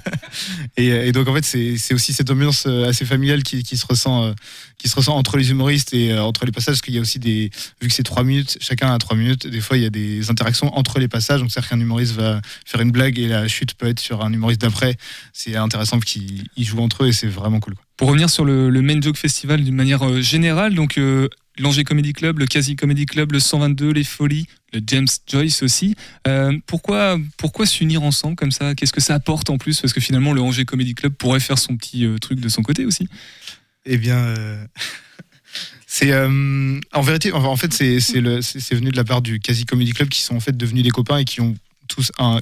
Et, 0.77 0.87
et 0.89 1.13
donc 1.13 1.27
en 1.29 1.35
fait 1.35 1.45
c'est 1.45 1.77
c'est 1.79 1.95
aussi 1.95 2.13
cette 2.13 2.31
ambiance 2.31 2.65
euh, 2.67 2.89
assez 2.89 3.05
familiale 3.05 3.43
qui, 3.43 3.63
qui 3.63 3.77
se 3.77 3.87
ressent 3.87 4.25
euh, 4.25 4.33
qui 4.79 4.89
se 4.89 4.97
ressent 4.97 5.17
entre 5.17 5.37
les 5.37 5.51
humoristes 5.51 5.93
et 5.95 6.13
euh, 6.13 6.23
entre 6.23 6.45
les 6.47 6.53
passages 6.53 6.75
parce 6.75 6.83
qu'il 6.83 6.95
y 6.95 6.99
a 6.99 7.01
aussi 7.01 7.19
des 7.19 7.51
vu 7.81 7.89
que 7.89 7.95
c'est 7.95 8.03
trois 8.03 8.25
minutes 8.25 8.59
chacun 8.61 8.93
a 8.93 8.99
trois 8.99 9.17
minutes 9.17 9.47
des 9.47 9.61
fois 9.61 9.77
il 9.77 9.83
y 9.83 9.87
a 9.87 9.91
des 9.91 10.31
interactions 10.31 10.75
entre 10.77 10.99
les 10.99 11.09
passages 11.09 11.41
donc 11.41 11.51
c'est 11.51 11.59
à 11.59 11.63
dire 11.63 11.71
qu'un 11.71 11.81
humoriste 11.81 12.13
va 12.15 12.41
faire 12.65 12.81
une 12.81 12.91
blague 12.91 13.19
et 13.19 13.29
la 13.29 13.49
chute 13.49 13.75
peut 13.75 13.89
être 13.89 14.01
sur 14.01 14.23
un 14.25 14.33
humoriste 14.33 14.61
d'après 14.61 14.97
c'est 15.33 15.50
intéressant 15.57 16.01
qu'ils 16.01 16.45
ils 16.57 16.65
jouent 16.65 16.81
entre 16.81 17.05
eux 17.05 17.09
et 17.09 17.13
c'est 17.13 17.27
vraiment 17.29 17.61
cool 17.61 17.75
quoi. 17.75 17.85
Pour 17.97 18.09
revenir 18.09 18.31
sur 18.31 18.45
le, 18.45 18.71
le 18.71 18.83
Main 18.83 19.01
Joke 19.01 19.17
Festival 19.19 19.63
d'une 19.63 19.75
manière 19.75 20.03
euh, 20.09 20.21
générale, 20.23 20.75
donc 20.75 20.97
euh, 20.97 21.29
l'Angers 21.59 21.85
Comedy 21.85 22.13
Club, 22.15 22.39
le 22.39 22.47
Quasi 22.47 22.75
Comedy 22.77 23.05
Club, 23.05 23.33
le 23.33 23.41
122, 23.41 23.91
les 23.93 24.05
Folies, 24.05 24.47
le 24.73 24.81
James 24.87 25.07
Joyce 25.27 25.63
aussi. 25.63 25.95
Euh, 26.27 26.57
pourquoi 26.67 27.19
pourquoi 27.37 27.67
s'unir 27.67 28.03
ensemble 28.03 28.37
comme 28.37 28.53
ça? 28.53 28.75
Qu'est-ce 28.75 28.93
que 28.95 29.03
ça 29.03 29.15
apporte 29.15 29.51
en 29.51 29.59
plus? 29.59 29.81
Parce 29.81 29.93
que 29.93 30.01
finalement, 30.01 30.33
le 30.33 30.41
Angers 30.41 30.65
Comedy 30.65 30.95
Club 30.95 31.13
pourrait 31.15 31.41
faire 31.41 31.59
son 31.59 31.77
petit 31.77 32.07
euh, 32.07 32.17
truc 32.19 32.41
de 32.41 32.49
son 32.49 32.63
côté 32.63 32.87
aussi. 32.87 33.07
Eh 33.85 33.99
bien, 33.99 34.17
euh, 34.17 34.65
c'est 35.87 36.13
euh, 36.13 36.79
en 36.93 37.01
vérité, 37.03 37.33
en 37.33 37.57
fait, 37.57 37.73
c'est 37.75 38.01
c'est 38.01 38.23
c'est- 38.43 38.61
c'est 38.61 38.75
venu 38.75 38.91
de 38.91 38.97
la 38.97 39.05
part 39.05 39.21
du 39.23 39.41
Quasi 39.41 39.67
Comedy 39.67 39.93
Club 39.93 40.09
qui 40.09 40.23
sont 40.23 40.37
en 40.37 40.41
fait 40.41 40.57
devenus 40.57 40.85
des 40.85 40.91
copains 40.91 41.19
et 41.19 41.25
qui 41.25 41.41
ont 41.43 41.55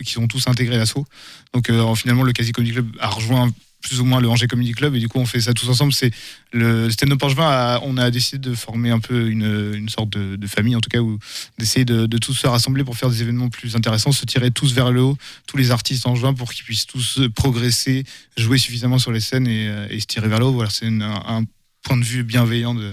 qui 0.04 0.18
ont 0.18 0.28
tous 0.28 0.46
intégré 0.48 0.76
l'assaut. 0.76 1.06
Donc 1.54 1.70
euh, 1.70 1.94
finalement, 1.94 2.22
le 2.22 2.32
Quasi 2.32 2.52
Comedy 2.52 2.72
Club 2.72 2.88
a 3.00 3.08
rejoint 3.08 3.50
plus 3.80 4.00
ou 4.00 4.04
moins 4.04 4.20
le 4.20 4.28
Angers 4.28 4.48
Comedy 4.48 4.72
Club 4.72 4.96
et 4.96 4.98
du 4.98 5.08
coup 5.08 5.18
on 5.18 5.26
fait 5.26 5.40
ça 5.40 5.54
tous 5.54 5.68
ensemble. 5.68 5.92
C'est 5.92 6.11
le 6.52 6.90
Stand 6.90 7.12
Up 7.12 7.22
Angevin. 7.22 7.80
on 7.84 7.96
a 7.96 8.11
décidé 8.11 8.38
de 8.38 8.54
former 8.54 8.90
un 8.90 8.98
peu 8.98 9.28
une, 9.28 9.88
sorte 9.88 10.11
de, 10.11 10.46
famille 10.46 10.74
en 10.74 10.80
tout 10.80 10.90
cas 10.90 10.98
ou 10.98 11.18
d'essayer 11.58 11.84
de, 11.84 12.06
tous 12.18 12.34
se 12.34 12.46
rassembler 12.46 12.84
pour 12.84 12.96
faire 12.96 13.11
des 13.11 13.22
événements 13.22 13.48
plus 13.48 13.76
intéressants, 13.76 14.12
se 14.12 14.24
tirer 14.24 14.50
tous 14.50 14.72
vers 14.72 14.90
le 14.90 15.02
haut, 15.02 15.18
tous 15.46 15.56
les 15.56 15.70
artistes 15.70 16.06
angevins 16.06 16.34
pour 16.34 16.52
qu'ils 16.52 16.64
puissent 16.64 16.87
tous 16.87 17.20
progresser, 17.34 18.04
jouer 18.37 18.58
suffisamment 18.58 18.98
sur 18.98 19.12
les 19.12 19.20
scènes 19.20 19.46
et, 19.46 19.68
euh, 19.68 20.00
se 20.00 20.06
tirer 20.06 20.28
vers 20.28 20.40
le 20.40 20.46
haut. 20.46 20.52
Voilà, 20.52 20.70
c'est 20.70 20.87
un, 20.87 21.44
point 21.82 21.96
de 21.96 22.04
vue 22.04 22.24
bienveillant 22.24 22.74
de, 22.74 22.92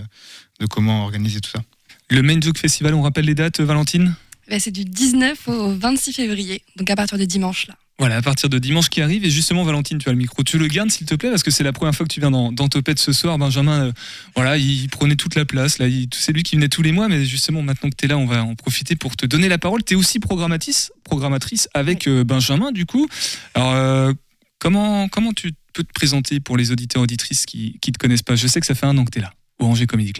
comment 0.69 1.03
organiser 1.03 1.41
tout 1.41 1.49
ça. 1.49 1.61
Le 2.09 2.21
Main 2.21 2.39
Festival, 2.55 2.93
on 2.93 3.01
rappelle 3.01 3.25
les 3.25 3.33
dates, 3.33 3.59
Valentine? 3.59 4.15
Ben, 4.49 4.59
c'est 4.59 4.71
du 4.71 4.85
19 4.85 5.47
au 5.47 5.73
26 5.73 6.13
février, 6.13 6.61
donc 6.75 6.89
à 6.89 6.95
partir 6.95 7.17
de 7.17 7.25
dimanche 7.25 7.67
là. 7.67 7.75
Voilà, 7.97 8.17
à 8.17 8.21
partir 8.21 8.49
de 8.49 8.59
dimanche 8.59 8.89
qui 8.89 9.01
arrive. 9.01 9.23
Et 9.23 9.29
justement, 9.29 9.63
Valentine, 9.63 9.99
tu 9.99 10.09
as 10.09 10.11
le 10.11 10.17
micro. 10.17 10.43
Tu 10.43 10.57
le 10.57 10.67
gardes, 10.67 10.91
s'il 10.91 11.07
te 11.07 11.15
plaît, 11.15 11.29
parce 11.29 11.43
que 11.43 11.51
c'est 11.51 11.63
la 11.63 11.71
première 11.71 11.95
fois 11.95 12.05
que 12.05 12.13
tu 12.13 12.19
viens 12.19 12.31
dans, 12.31 12.51
dans 12.51 12.67
Topette 12.67 12.99
ce 12.99 13.13
soir. 13.13 13.37
Benjamin, 13.37 13.85
euh, 13.85 13.91
voilà, 14.35 14.57
il 14.57 14.89
prenait 14.89 15.15
toute 15.15 15.35
la 15.35 15.45
place. 15.45 15.77
Là, 15.77 15.85
c'est 16.11 16.33
lui 16.33 16.43
qui 16.43 16.57
venait 16.57 16.67
tous 16.67 16.81
les 16.81 16.91
mois. 16.91 17.07
Mais 17.07 17.23
justement, 17.23 17.61
maintenant 17.61 17.89
que 17.89 17.95
tu 17.95 18.05
es 18.05 18.07
là, 18.09 18.17
on 18.17 18.25
va 18.25 18.43
en 18.43 18.55
profiter 18.55 18.97
pour 18.97 19.15
te 19.15 19.25
donner 19.25 19.47
la 19.47 19.57
parole. 19.57 19.81
Tu 19.81 19.93
es 19.93 19.95
aussi 19.95 20.19
programmatrice, 20.19 20.91
programmatrice 21.05 21.69
avec 21.73 22.07
euh, 22.07 22.25
Benjamin, 22.25 22.73
du 22.73 22.85
coup. 22.85 23.07
Alors, 23.53 23.71
euh, 23.73 24.13
comment, 24.59 25.07
comment 25.07 25.31
tu 25.31 25.53
peux 25.71 25.83
te 25.83 25.93
présenter 25.93 26.41
pour 26.41 26.57
les 26.57 26.71
auditeurs 26.71 27.01
auditrices 27.01 27.45
qui 27.45 27.79
ne 27.87 27.91
te 27.93 27.97
connaissent 27.97 28.23
pas? 28.23 28.35
Je 28.35 28.47
sais 28.47 28.59
que 28.59 28.65
ça 28.65 28.75
fait 28.75 28.87
un 28.87 28.97
an 28.97 29.05
que 29.05 29.11
tu 29.11 29.19
es 29.19 29.21
là, 29.21 29.31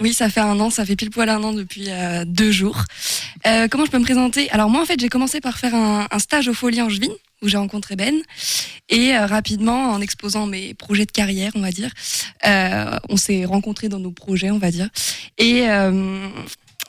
Oui, 0.02 0.14
ça 0.14 0.30
fait 0.30 0.40
un 0.40 0.60
an, 0.60 0.70
ça 0.70 0.86
fait 0.86 0.96
pile 0.96 1.10
poil 1.10 1.30
un 1.30 1.44
an 1.44 1.54
depuis 1.54 1.86
euh, 1.90 2.24
deux 2.26 2.52
jours. 2.52 2.84
Euh, 3.46 3.68
comment 3.70 3.86
je 3.86 3.92
peux 3.92 4.00
me 4.00 4.04
présenter? 4.04 4.50
Alors 4.52 4.70
moi, 4.70 4.82
en 4.82 4.86
fait, 4.86 5.00
j'ai 5.00 5.10
commencé 5.10 5.42
par 5.42 5.58
faire 5.58 5.76
un, 5.76 6.08
stage 6.20 6.48
au 6.48 6.54
Folie 6.54 6.82
Angevine, 6.82 7.12
où 7.42 7.50
j'ai 7.50 7.58
rencontré 7.58 7.96
Ben. 7.96 8.16
Et 8.88 9.16
euh, 9.16 9.26
rapidement, 9.26 9.92
en 9.92 10.00
exposant 10.00 10.48
mes 10.48 10.74
projets 10.74 11.06
de 11.06 11.12
carrière, 11.12 11.52
on 11.56 11.62
va 11.62 11.72
dire, 11.72 11.92
on 13.10 13.18
s'est 13.18 13.46
rencontrés 13.46 13.90
dans 13.90 14.00
nos 14.00 14.12
projets, 14.12 14.52
on 14.52 14.58
va 14.58 14.72
dire. 14.72 14.90
Et, 15.38 15.66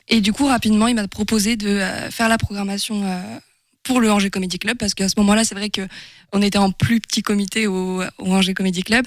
et 0.08 0.20
du 0.20 0.32
coup, 0.32 0.46
rapidement, 0.46 0.86
il 0.86 0.94
m'a 0.94 1.08
proposé 1.08 1.56
de 1.56 1.80
faire 2.10 2.28
la 2.28 2.38
programmation 2.38 3.02
pour 3.86 4.00
le 4.00 4.10
Angers 4.10 4.30
Comedy 4.30 4.58
Club, 4.58 4.76
parce 4.76 4.94
qu'à 4.94 5.08
ce 5.08 5.14
moment-là, 5.18 5.44
c'est 5.44 5.54
vrai 5.54 5.70
que 5.70 5.82
on 6.32 6.42
était 6.42 6.58
en 6.58 6.72
plus 6.72 7.00
petit 7.00 7.22
comité 7.22 7.66
au, 7.66 8.02
au 8.18 8.40
Comedy 8.54 8.82
Club. 8.82 9.06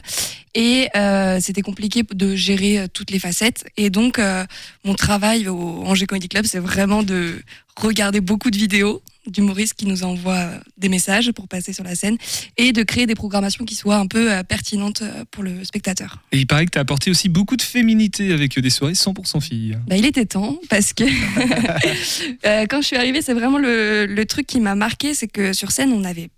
Et 0.55 0.87
euh, 0.95 1.39
c'était 1.41 1.61
compliqué 1.61 2.03
de 2.09 2.35
gérer 2.35 2.79
euh, 2.79 2.87
toutes 2.91 3.11
les 3.11 3.19
facettes. 3.19 3.65
Et 3.77 3.89
donc, 3.89 4.17
euh, 4.17 4.45
mon 4.85 4.95
travail 4.95 5.47
au 5.47 5.83
Angers 5.85 6.07
Comedy 6.07 6.29
Club, 6.29 6.45
c'est 6.45 6.59
vraiment 6.59 7.03
de 7.03 7.41
regarder 7.75 8.21
beaucoup 8.21 8.49
de 8.49 8.57
vidéos 8.57 9.01
d'humoristes 9.29 9.73
qui 9.73 9.85
nous 9.85 10.03
envoient 10.03 10.33
euh, 10.33 10.59
des 10.77 10.89
messages 10.89 11.31
pour 11.31 11.47
passer 11.47 11.73
sur 11.73 11.83
la 11.83 11.95
scène 11.95 12.17
et 12.57 12.71
de 12.71 12.83
créer 12.83 13.05
des 13.05 13.15
programmations 13.15 13.65
qui 13.65 13.75
soient 13.75 13.97
un 13.97 14.07
peu 14.07 14.31
euh, 14.31 14.43
pertinentes 14.43 15.01
euh, 15.01 15.25
pour 15.31 15.43
le 15.43 15.63
spectateur. 15.63 16.19
Et 16.31 16.37
il 16.39 16.47
paraît 16.47 16.65
que 16.65 16.71
tu 16.71 16.77
as 16.77 16.81
apporté 16.81 17.11
aussi 17.11 17.29
beaucoup 17.29 17.57
de 17.57 17.61
féminité 17.61 18.33
avec 18.33 18.59
des 18.59 18.69
soirées 18.69 18.93
100% 18.93 19.41
filles. 19.41 19.77
Bah, 19.87 19.97
il 19.97 20.05
était 20.05 20.25
temps 20.25 20.57
parce 20.69 20.93
que 20.93 21.03
quand 22.67 22.81
je 22.81 22.87
suis 22.87 22.97
arrivée, 22.97 23.21
c'est 23.21 23.33
vraiment 23.33 23.57
le, 23.57 24.05
le 24.05 24.25
truc 24.25 24.47
qui 24.47 24.59
m'a 24.59 24.75
marqué, 24.75 25.13
c'est 25.13 25.27
que 25.27 25.53
sur 25.53 25.71
scène, 25.71 25.91
on 25.91 26.03
avait 26.03 26.29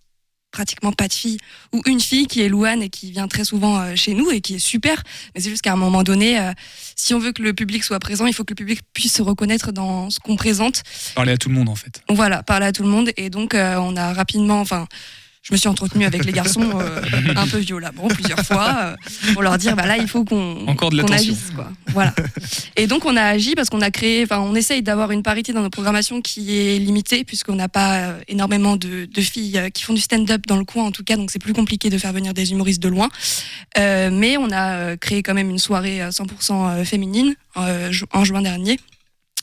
pratiquement 0.52 0.92
pas 0.92 1.08
de 1.08 1.14
filles 1.14 1.38
ou 1.74 1.82
une 1.86 2.00
fille 2.00 2.28
qui 2.28 2.42
est 2.42 2.50
Louane 2.50 2.82
et 2.82 2.90
qui 2.90 3.12
vient 3.12 3.28
très 3.28 3.44
souvent 3.44 3.80
euh, 3.80 3.96
chez 3.96 4.14
nous 4.14 4.30
et 4.32 4.42
qui 4.42 4.56
est 4.56 4.60
super. 4.60 5.02
Mais 5.34 5.42
c'est 5.42 5.50
juste 5.50 5.62
qu'à 5.62 5.74
un 5.74 5.78
moment 5.78 6.04
donné 6.04 6.40
euh, 6.40 6.52
si 6.96 7.14
on 7.14 7.20
veut 7.20 7.32
que 7.32 7.42
le 7.42 7.54
public 7.54 7.84
soit 7.84 8.00
présent 8.00 8.26
il 8.26 8.34
faut 8.34 8.44
que 8.44 8.52
le 8.52 8.56
public 8.56 8.82
puisse 8.94 9.14
se 9.14 9.22
reconnaître 9.22 9.72
dans 9.72 10.10
ce 10.10 10.20
qu'on 10.20 10.36
présente. 10.36 10.84
Parler 11.16 11.34
à 11.34 11.38
tout 11.38 11.50
le 11.50 11.56
monde, 11.56 11.70
en 11.70 11.76
fait. 11.76 12.02
voilà 12.10 12.44
parler 12.44 12.68
à 12.68 12.72
tout 12.72 12.84
le 12.84 12.90
monde. 12.90 13.12
Et 13.18 13.30
donc 13.30 13.56
euh, 13.56 13.76
on 13.78 13.96
a 13.96 14.14
rapidement 14.14 14.60
enfin 14.60 14.88
je 15.44 15.54
me 15.54 15.58
suis 15.58 15.68
entretenue 15.68 16.06
avec 16.06 16.24
les 16.24 16.32
garçons 16.32 16.70
euh, 16.80 17.02
un 17.36 17.48
peu 17.48 17.58
violemment 17.58 18.08
plusieurs 18.08 18.46
fois 18.46 18.76
euh, 18.80 18.96
pour 19.34 19.42
leur 19.42 19.58
dire 19.58 19.76
bah 19.76 19.88
là 19.88 19.98
il 19.98 20.08
faut 20.08 20.24
qu'on 20.24 20.68
agisse 21.12 21.52
quoi. 21.56 21.72
Voilà. 21.88 22.14
Et 22.76 22.86
donc 22.86 23.06
on 23.06 23.16
a 23.18 23.24
agi 23.24 23.56
parce 23.56 23.70
qu'on 23.70 23.82
a 23.82 23.90
créé, 23.90 24.24
enfin 24.24 24.40
on 24.40 24.54
essaye 24.54 24.84
d'avoir 24.84 25.12
une 25.12 25.24
parité 25.24 25.52
dans 25.52 25.64
nos 25.64 25.72
programmations 25.72 26.22
qui 26.22 26.58
est 26.58 26.78
limitée 26.78 27.24
puisqu'on 27.24 27.56
n'a 27.56 27.70
pas 27.70 27.96
euh, 27.96 28.20
énormément 28.28 28.76
de, 28.76 29.06
de 29.06 29.22
filles 29.22 29.70
qui 29.74 29.84
font 29.84 29.94
du 29.94 30.02
stand-up 30.02 30.46
dans 30.48 30.58
le 30.58 30.64
coin 30.64 30.84
en 30.84 30.92
tout 30.92 31.04
cas, 31.04 31.16
donc 31.16 31.32
c'est 31.32 31.40
plus 31.40 31.54
compliqué 31.54 31.90
de 31.90 31.98
faire 31.98 32.14
venir 32.14 32.34
des 32.34 32.52
humoristes 32.52 32.82
de 32.82 32.90
loin. 32.90 33.10
Euh, 33.80 34.12
mais 34.12 34.38
on 34.38 34.52
a 34.52 34.96
créé 34.98 35.24
quand 35.24 35.34
même 35.34 35.50
une 35.50 35.60
soirée 35.60 36.04
euh, 36.04 36.10
100% 36.12 36.86
féminine 36.86 37.36
en 37.56 38.24
juin 38.24 38.42
dernier 38.42 38.80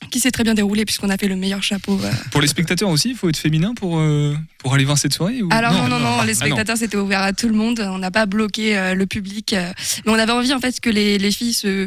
qui 0.08 0.20
s'est 0.20 0.30
très 0.30 0.44
bien 0.44 0.54
déroulée 0.54 0.84
puisqu'on 0.84 1.10
a 1.10 1.16
fait 1.16 1.28
le 1.28 1.36
meilleur 1.36 1.62
chapeau. 1.62 1.98
euh. 2.02 2.10
Pour 2.30 2.40
les 2.40 2.48
spectateurs 2.48 2.88
aussi, 2.88 3.10
il 3.10 3.16
faut 3.16 3.28
être 3.28 3.36
féminin 3.36 3.74
pour, 3.74 3.98
euh, 3.98 4.34
pour 4.58 4.74
aller 4.74 4.84
voir 4.84 4.98
cette 4.98 5.12
soirée 5.14 5.42
ou... 5.42 5.48
Alors 5.50 5.72
non, 5.72 5.88
non, 5.88 5.98
non, 5.98 6.18
Ah, 6.20 6.26
les 6.26 6.34
spectateurs 6.34 6.76
c'était 6.76 6.96
ouvert 6.96 7.22
à 7.22 7.32
tout 7.32 7.48
le 7.48 7.54
monde, 7.54 7.80
on 7.80 7.98
n'a 7.98 8.10
pas 8.10 8.26
bloqué 8.26 8.76
euh, 8.76 8.94
le 8.94 9.06
public, 9.06 9.52
euh, 9.52 9.72
mais 10.04 10.12
on 10.12 10.16
avait 10.18 10.32
envie 10.32 10.52
en 10.52 10.60
fait 10.60 10.80
que 10.80 10.90
les, 10.90 11.18
les 11.18 11.30
filles 11.30 11.54
se 11.54 11.86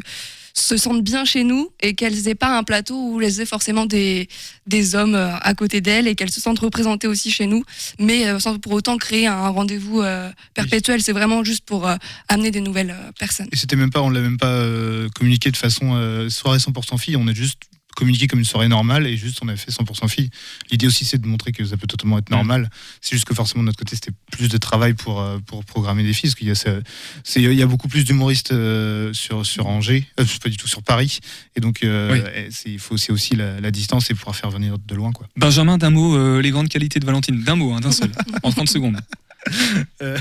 se 0.53 0.75
sentent 0.75 1.01
bien 1.01 1.23
chez 1.23 1.45
nous 1.45 1.69
et 1.81 1.93
qu'elles 1.93 2.27
aient 2.27 2.35
pas 2.35 2.57
un 2.57 2.63
plateau 2.63 2.95
où 3.13 3.21
elles 3.21 3.39
aient 3.39 3.45
forcément 3.45 3.85
des, 3.85 4.27
des 4.67 4.95
hommes 4.95 5.15
à 5.15 5.53
côté 5.53 5.79
d'elles 5.79 6.09
et 6.09 6.15
qu'elles 6.15 6.29
se 6.29 6.41
sentent 6.41 6.59
représentées 6.59 7.07
aussi 7.07 7.31
chez 7.31 7.45
nous, 7.47 7.63
mais 7.99 8.37
sans 8.37 8.59
pour 8.59 8.73
autant 8.73 8.97
créer 8.97 9.27
un 9.27 9.47
rendez-vous 9.47 10.01
euh, 10.01 10.29
perpétuel. 10.53 11.01
C'est 11.01 11.13
vraiment 11.13 11.45
juste 11.45 11.63
pour 11.63 11.87
euh, 11.87 11.95
amener 12.27 12.51
des 12.51 12.59
nouvelles 12.59 12.91
euh, 12.91 13.11
personnes. 13.17 13.47
Et 13.53 13.55
c'était 13.55 13.77
même 13.77 13.91
pas, 13.91 14.01
on 14.01 14.09
l'a 14.09 14.19
même 14.19 14.37
pas 14.37 14.61
communiqué 15.15 15.51
de 15.51 15.57
façon 15.57 15.93
euh, 15.95 16.27
soirée 16.29 16.57
100% 16.57 16.97
filles. 16.99 17.15
On 17.15 17.27
a 17.29 17.33
juste 17.33 17.61
communiqué 17.95 18.27
comme 18.27 18.39
une 18.39 18.45
soirée 18.45 18.67
normale 18.67 19.05
et 19.07 19.17
juste 19.17 19.39
on 19.43 19.47
a 19.47 19.55
fait 19.55 19.71
100% 19.71 20.07
filles. 20.09 20.29
L'idée 20.71 20.87
aussi 20.87 21.05
c'est 21.05 21.17
de 21.19 21.27
montrer 21.27 21.51
que 21.51 21.63
ça 21.65 21.77
peut 21.77 21.87
totalement 21.87 22.17
être 22.17 22.29
normal. 22.29 22.69
C'est 23.01 23.15
juste 23.15 23.25
que 23.27 23.33
forcément 23.33 23.63
de 23.63 23.67
notre 23.67 23.77
côté 23.79 23.95
c'était 23.95 24.11
plus 24.31 24.49
de 24.49 24.57
travail 24.57 24.93
pour 24.93 25.21
euh, 25.21 25.39
pour 25.45 25.63
programmer 25.65 26.03
des 26.03 26.13
filles 26.13 26.29
parce 26.29 26.35
qu'il 26.39 26.47
y 26.47 26.51
a 26.51 26.55
ça- 26.55 26.79
c'est 27.23 27.41
il 27.41 27.53
y 27.53 27.61
a 27.61 27.67
beaucoup 27.67 27.87
plus 27.87 28.03
d'humoristes 28.05 28.51
euh, 28.51 29.13
sur 29.13 29.45
sur 29.45 29.67
Angers, 29.67 30.05
euh, 30.19 30.25
pas 30.41 30.49
du 30.49 30.57
tout 30.57 30.67
sur 30.67 30.83
Paris 30.83 31.19
et 31.55 31.59
donc 31.59 31.83
euh, 31.83 32.13
Oui. 32.13 32.47
c'est 32.51 32.69
il 32.71 32.79
faut 32.79 32.97
c'est 32.97 33.11
aussi 33.11 33.35
la, 33.35 33.59
la 33.59 33.71
distance 33.71 34.09
et 34.09 34.13
pouvoir 34.13 34.35
faire 34.35 34.49
venir 34.49 34.77
de 34.79 34.95
loin 34.95 35.11
quoi. 35.11 35.27
Benjamin, 35.37 35.77
d'un 35.77 35.89
mot, 35.89 36.15
euh, 36.15 36.41
les 36.41 36.51
grandes 36.51 36.69
qualités 36.69 36.99
de 36.99 37.05
Valentine. 37.05 37.43
D'un 37.43 37.55
mot, 37.55 37.73
hein, 37.73 37.79
d'un 37.79 37.91
seul, 37.91 38.11
en 38.43 38.51
30 38.51 38.69
secondes. 38.69 38.99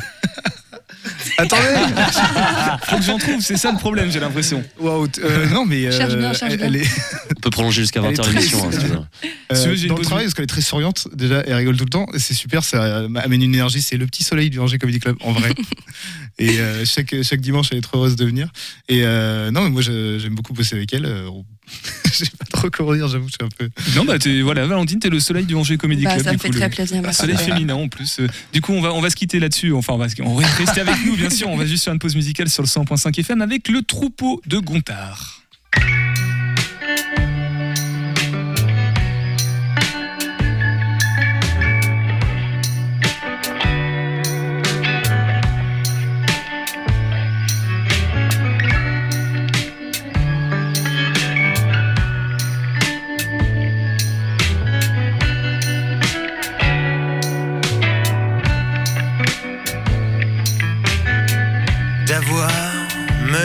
Euh, 1.07 1.11
Attendez 1.39 1.63
Faut 2.83 2.97
que 2.97 3.03
j'en 3.03 3.19
trouve, 3.19 3.41
c'est 3.41 3.57
ça 3.57 3.73
le 3.73 3.79
problème, 3.79 4.11
j'ai 4.11 4.21
l'impression. 4.21 4.63
Waouh, 4.79 5.09
t- 5.09 5.21
euh, 5.25 5.47
non 5.49 5.65
mais 5.65 5.87
euh, 5.87 5.93
Cherche 5.97 6.15
bien, 6.17 6.33
cherche 6.33 6.53
elle, 6.53 6.59
bien. 6.59 6.67
elle 6.67 6.77
est 6.77 6.87
On 7.37 7.41
peut 7.41 7.51
prolonger 7.51 7.83
jusqu'à 7.83 8.01
Elle 8.01 8.07
est 8.13 8.17
20h 8.17 8.23
très- 8.23 8.33
l'émission. 8.33 8.67
hein, 8.67 8.71
si 8.73 8.79
tu 8.79 8.87
veux. 8.87 8.97
Euh, 8.99 9.55
Si 9.55 9.63
tu 9.63 9.69
veux, 9.69 9.75
j'ai 9.77 9.83
une 9.85 9.89
dans 9.89 9.95
le 9.95 9.99
pause- 10.01 10.07
travail 10.07 10.25
parce 10.27 10.35
qu'elle 10.35 10.45
est 10.45 10.47
très 10.49 10.61
souriante 10.61 11.09
déjà 11.15 11.41
elle 11.47 11.55
rigole 11.55 11.77
tout 11.77 11.85
le 11.85 11.91
temps 11.91 12.07
et 12.15 12.19
c'est 12.19 12.35
super 12.35 12.63
ça 12.65 12.83
euh, 12.85 13.09
amène 13.17 13.43
une 13.43 13.55
énergie 13.55 13.81
c'est 13.83 13.97
le 13.97 14.07
petit 14.07 14.23
soleil 14.25 14.51
du 14.51 14.59
Angers 14.61 14.79
Comedy 14.79 15.01
Club 15.01 15.17
en 15.23 15.33
vrai 15.33 15.53
et 16.39 16.61
euh, 16.61 16.85
chaque 16.85 17.15
chaque 17.23 17.41
dimanche 17.41 17.69
elle 17.73 17.79
est 17.79 17.83
trop 17.83 17.99
heureuse 17.99 18.17
de 18.17 18.25
venir 18.25 18.49
et 18.89 19.01
euh, 19.05 19.51
non 19.51 19.63
mais 19.63 19.71
moi 19.71 19.83
je- 19.83 20.19
j'aime 20.19 20.35
beaucoup 20.35 20.53
bosser 20.53 20.77
avec 20.77 20.93
elle 20.93 21.07
euh, 21.07 21.29
sais 22.13 22.27
pas 22.39 22.45
trop 22.51 22.69
comment 22.71 22.95
dire, 22.95 23.09
j'avoue, 23.09 23.29
je 23.29 23.33
suis 23.33 23.45
un 23.45 23.49
peu. 23.57 23.69
Non, 23.97 24.05
bah, 24.05 24.19
t'es- 24.19 24.43
voilà, 24.43 24.67
Valentine, 24.67 24.99
t'es 24.99 25.09
le 25.09 25.21
soleil 25.21 25.45
du 25.47 25.55
Angers 25.55 25.77
Comédie 25.79 26.05
Bah, 26.05 26.15
Club. 26.15 26.25
ça 26.25 26.33
me 26.33 26.39
fait 26.39 26.49
coup, 26.51 26.57
très 26.57 26.69
le- 26.69 26.75
plaisir, 26.75 26.99
Un 26.99 27.03
merci. 27.03 27.21
soleil 27.21 27.37
féminin 27.37 27.75
en 27.75 27.89
plus. 27.89 28.21
Euh, 28.21 28.27
Du 28.53 28.61
coup, 28.61 28.73
on 28.73 28.81
va, 28.81 28.93
on 28.93 29.01
va 29.01 29.11
se 29.11 29.17
quitter 29.17 29.39
là-dessus. 29.41 29.73
Enfin, 29.73 29.93
on 29.95 29.99
va, 29.99 30.07
on 30.25 30.35
va 30.35 30.47
rester 30.47 30.81
avec 30.81 30.97
nous, 31.07 31.17
bien 31.17 31.31
sûr. 31.31 31.49
On 31.49 31.57
va 31.57 31.67
juste 31.67 31.85
faire 31.85 31.93
une 31.93 31.99
pause 31.99 32.17
musicale 32.17 32.49
sur 32.49 32.63
le 32.63 32.69
100.5 32.69 33.19
FM 33.21 33.41
avec 33.43 33.69
le 33.69 33.83
troupeau 33.83 34.41
de 34.47 34.59
Gontard. 34.59 35.41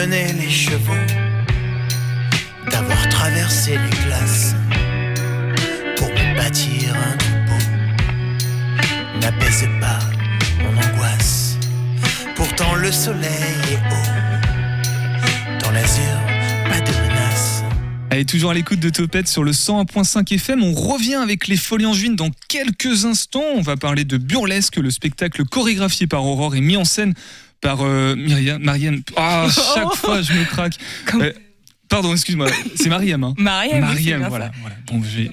Les 0.08 0.50
chevaux, 0.50 0.92
d'avoir 2.70 3.08
traversé 3.08 3.72
les 3.72 4.06
glaces 4.06 4.54
pour 5.96 6.08
me 6.08 6.36
bâtir 6.36 6.94
un 6.94 7.16
troupeau, 7.16 7.60
n'apaisait 9.20 9.80
pas 9.80 9.98
mon 10.62 10.70
angoisse. 10.76 11.58
Pourtant 12.36 12.76
le 12.76 12.92
soleil 12.92 13.24
est 13.72 13.78
haut, 13.92 15.64
dans 15.64 15.72
l'azur, 15.72 16.20
pas 16.68 16.80
de 16.80 16.92
menace. 16.92 17.64
Allez, 18.10 18.24
toujours 18.24 18.52
à 18.52 18.54
l'écoute 18.54 18.78
de 18.78 18.90
Topette 18.90 19.26
sur 19.26 19.42
le 19.42 19.50
101.5 19.50 20.32
FM. 20.32 20.62
On 20.62 20.72
revient 20.72 21.16
avec 21.16 21.48
les 21.48 21.56
Folies 21.56 21.86
Angevines 21.86 22.16
dans 22.16 22.30
quelques 22.46 23.06
instants. 23.06 23.42
On 23.56 23.62
va 23.62 23.76
parler 23.76 24.04
de 24.04 24.18
Burlesque, 24.18 24.76
le 24.76 24.90
spectacle 24.90 25.44
chorégraphié 25.44 26.06
par 26.06 26.24
Aurore 26.24 26.54
et 26.54 26.60
mis 26.60 26.76
en 26.76 26.84
scène 26.84 27.14
par 27.60 27.80
euh, 27.82 28.14
Myriam. 28.16 28.62
Mariam. 28.62 29.00
Ah, 29.16 29.46
chaque 29.74 29.94
fois, 29.94 30.22
je 30.22 30.32
me 30.32 30.44
craque. 30.44 30.78
Euh, 31.14 31.32
pardon, 31.88 32.12
excuse-moi. 32.12 32.48
C'est 32.74 32.88
Mariam. 32.88 33.22
Hein. 33.24 33.34
Mariam, 33.38 33.74
oui, 33.74 33.80
c'est 33.80 33.86
Mariam, 33.94 34.18
bien 34.20 34.28
voilà. 34.28 34.52
voilà. 34.60 34.76
Bon, 34.86 35.02
j'ai- 35.02 35.30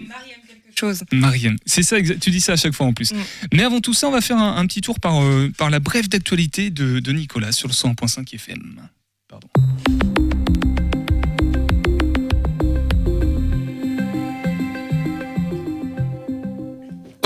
chose. 0.75 1.03
Mariam, 1.11 1.55
c'est 1.67 1.83
ça, 1.83 1.97
tu 2.01 2.31
dis 2.31 2.41
ça 2.41 2.53
à 2.53 2.55
chaque 2.55 2.73
fois 2.73 2.87
en 2.87 2.93
plus. 2.93 3.13
Mais 3.53 3.63
avant 3.63 3.79
tout 3.79 3.93
ça, 3.93 4.07
on 4.07 4.11
va 4.11 4.21
faire 4.21 4.37
un, 4.37 4.57
un 4.57 4.65
petit 4.65 4.81
tour 4.81 4.99
par, 4.99 5.21
euh, 5.23 5.51
par 5.55 5.69
la 5.69 5.79
brève 5.79 6.09
d'actualité 6.09 6.71
de, 6.71 6.99
de 6.99 7.11
Nicolas 7.11 7.51
sur 7.51 7.67
le 7.67 7.73
101.5 7.73 8.33
FM. 8.33 8.81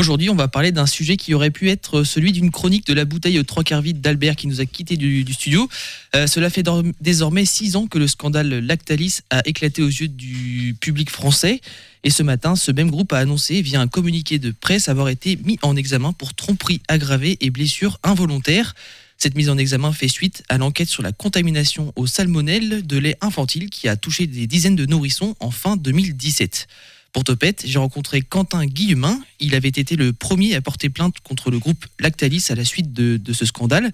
Aujourd'hui, 0.07 0.29
on 0.29 0.35
va 0.35 0.47
parler 0.47 0.71
d'un 0.71 0.85
sujet 0.85 1.17
qui 1.17 1.33
aurait 1.33 1.51
pu 1.51 1.69
être 1.69 2.05
celui 2.05 2.31
d'une 2.31 2.49
chronique 2.49 2.87
de 2.87 2.93
la 2.93 3.03
bouteille 3.03 3.43
trois 3.43 3.65
quarts 3.65 3.81
vide 3.81 3.99
d'Albert 3.99 4.37
qui 4.37 4.47
nous 4.47 4.61
a 4.61 4.65
quitté 4.65 4.95
du, 4.95 5.25
studio. 5.33 5.67
Euh, 6.15 6.27
cela 6.27 6.49
fait 6.49 6.63
désormais 7.01 7.43
six 7.43 7.75
ans 7.75 7.87
que 7.87 7.97
le 7.99 8.07
scandale 8.07 8.59
Lactalis 8.59 9.19
a 9.31 9.41
éclaté 9.45 9.81
aux 9.81 9.89
yeux 9.89 10.07
du 10.07 10.77
public 10.79 11.09
français. 11.09 11.59
Et 12.05 12.09
ce 12.09 12.23
matin, 12.23 12.55
ce 12.55 12.71
même 12.71 12.89
groupe 12.89 13.11
a 13.11 13.17
annoncé 13.17 13.61
via 13.61 13.81
un 13.81 13.89
communiqué 13.89 14.39
de 14.39 14.51
presse 14.51 14.87
avoir 14.87 15.09
été 15.09 15.35
mis 15.43 15.59
en 15.61 15.75
examen 15.75 16.13
pour 16.13 16.33
tromperie 16.33 16.81
aggravée 16.87 17.35
et 17.41 17.49
blessure 17.49 17.99
involontaire. 18.01 18.75
Cette 19.17 19.35
mise 19.35 19.49
en 19.49 19.57
examen 19.57 19.91
fait 19.91 20.07
suite 20.07 20.41
à 20.47 20.57
l'enquête 20.57 20.87
sur 20.87 21.03
la 21.03 21.11
contamination 21.11 21.91
au 21.97 22.07
salmonelle 22.07 22.87
de 22.87 22.97
lait 22.97 23.17
infantile 23.19 23.69
qui 23.69 23.89
a 23.89 23.97
touché 23.97 24.25
des 24.25 24.47
dizaines 24.47 24.77
de 24.77 24.85
nourrissons 24.85 25.35
en 25.41 25.51
fin 25.51 25.75
2017. 25.75 26.67
Pour 27.13 27.23
Topette, 27.23 27.63
j'ai 27.65 27.79
rencontré 27.79 28.21
Quentin 28.21 28.65
Guillemin. 28.65 29.19
Il 29.39 29.55
avait 29.55 29.69
été 29.69 29.95
le 29.95 30.13
premier 30.13 30.55
à 30.55 30.61
porter 30.61 30.89
plainte 30.89 31.19
contre 31.21 31.51
le 31.51 31.59
groupe 31.59 31.85
Lactalis 31.99 32.45
à 32.49 32.55
la 32.55 32.65
suite 32.65 32.93
de, 32.93 33.33
ce 33.33 33.45
scandale. 33.45 33.91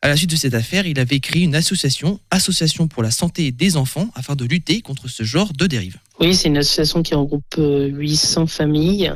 À 0.00 0.08
la 0.08 0.16
suite 0.16 0.30
de 0.30 0.36
cette 0.36 0.54
affaire, 0.54 0.86
il 0.86 1.00
avait 1.00 1.18
créé 1.18 1.42
une 1.42 1.56
association, 1.56 2.20
Association 2.30 2.86
pour 2.86 3.02
la 3.02 3.10
santé 3.10 3.50
des 3.50 3.76
enfants, 3.76 4.08
afin 4.14 4.36
de 4.36 4.44
lutter 4.44 4.80
contre 4.80 5.08
ce 5.08 5.24
genre 5.24 5.52
de 5.52 5.66
dérive. 5.66 5.96
Oui, 6.20 6.36
c'est 6.36 6.48
une 6.48 6.56
association 6.56 7.02
qui 7.02 7.14
regroupe 7.14 7.42
euh, 7.58 7.88
800 7.88 8.46
familles 8.46 9.12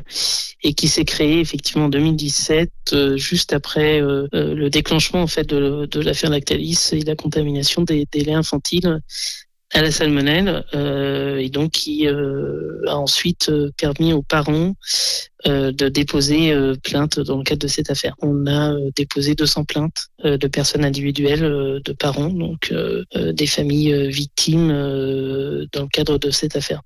et 0.65 0.75
qui 0.75 0.89
s'est 0.89 1.05
créée 1.05 1.41
effectivement 1.41 1.87
en 1.87 1.89
2017, 1.89 2.71
euh, 2.93 3.17
juste 3.17 3.53
après 3.53 4.01
euh, 4.01 4.27
euh, 4.35 4.55
le 4.55 4.71
déclenchement 4.71 5.23
en 5.23 5.27
fait 5.27 5.45
de, 5.45 5.87
de 5.87 6.01
l'affaire 6.01 6.31
Lactalis 6.31 6.91
et 6.93 7.01
la 7.01 7.17
contamination 7.17 7.83
des, 7.83 8.07
des 8.11 8.25
laits 8.25 8.35
infantiles 8.35 9.01
à 9.73 9.83
la 9.83 9.91
salmonelle, 9.91 10.65
euh, 10.75 11.39
et 11.39 11.49
donc 11.49 11.73
qui 11.73 12.07
euh, 12.07 12.83
a 12.87 12.97
ensuite 12.97 13.49
euh, 13.49 13.71
permis 13.77 14.13
aux 14.13 14.23
parents 14.23 14.75
euh, 15.47 15.73
de 15.73 15.89
déposer 15.89 16.53
euh, 16.53 16.75
plainte 16.81 17.19
dans 17.19 17.39
le 17.39 17.43
cadre 17.43 17.63
de 17.63 17.67
cette 17.67 17.91
affaire. 17.91 18.15
On 18.23 18.47
a 18.47 18.75
euh, 18.75 18.91
déposé 18.95 19.35
200 19.35 19.65
plaintes 19.65 20.07
de 20.23 20.47
personnes 20.47 20.85
individuelles, 20.85 21.81
de 21.85 21.93
parents, 21.93 22.29
donc 22.29 22.73
des 23.15 23.47
familles 23.47 24.09
victimes 24.09 24.69
dans 24.69 25.83
le 25.83 25.89
cadre 25.89 26.19
de 26.19 26.31
cette 26.31 26.55
affaire. 26.55 26.83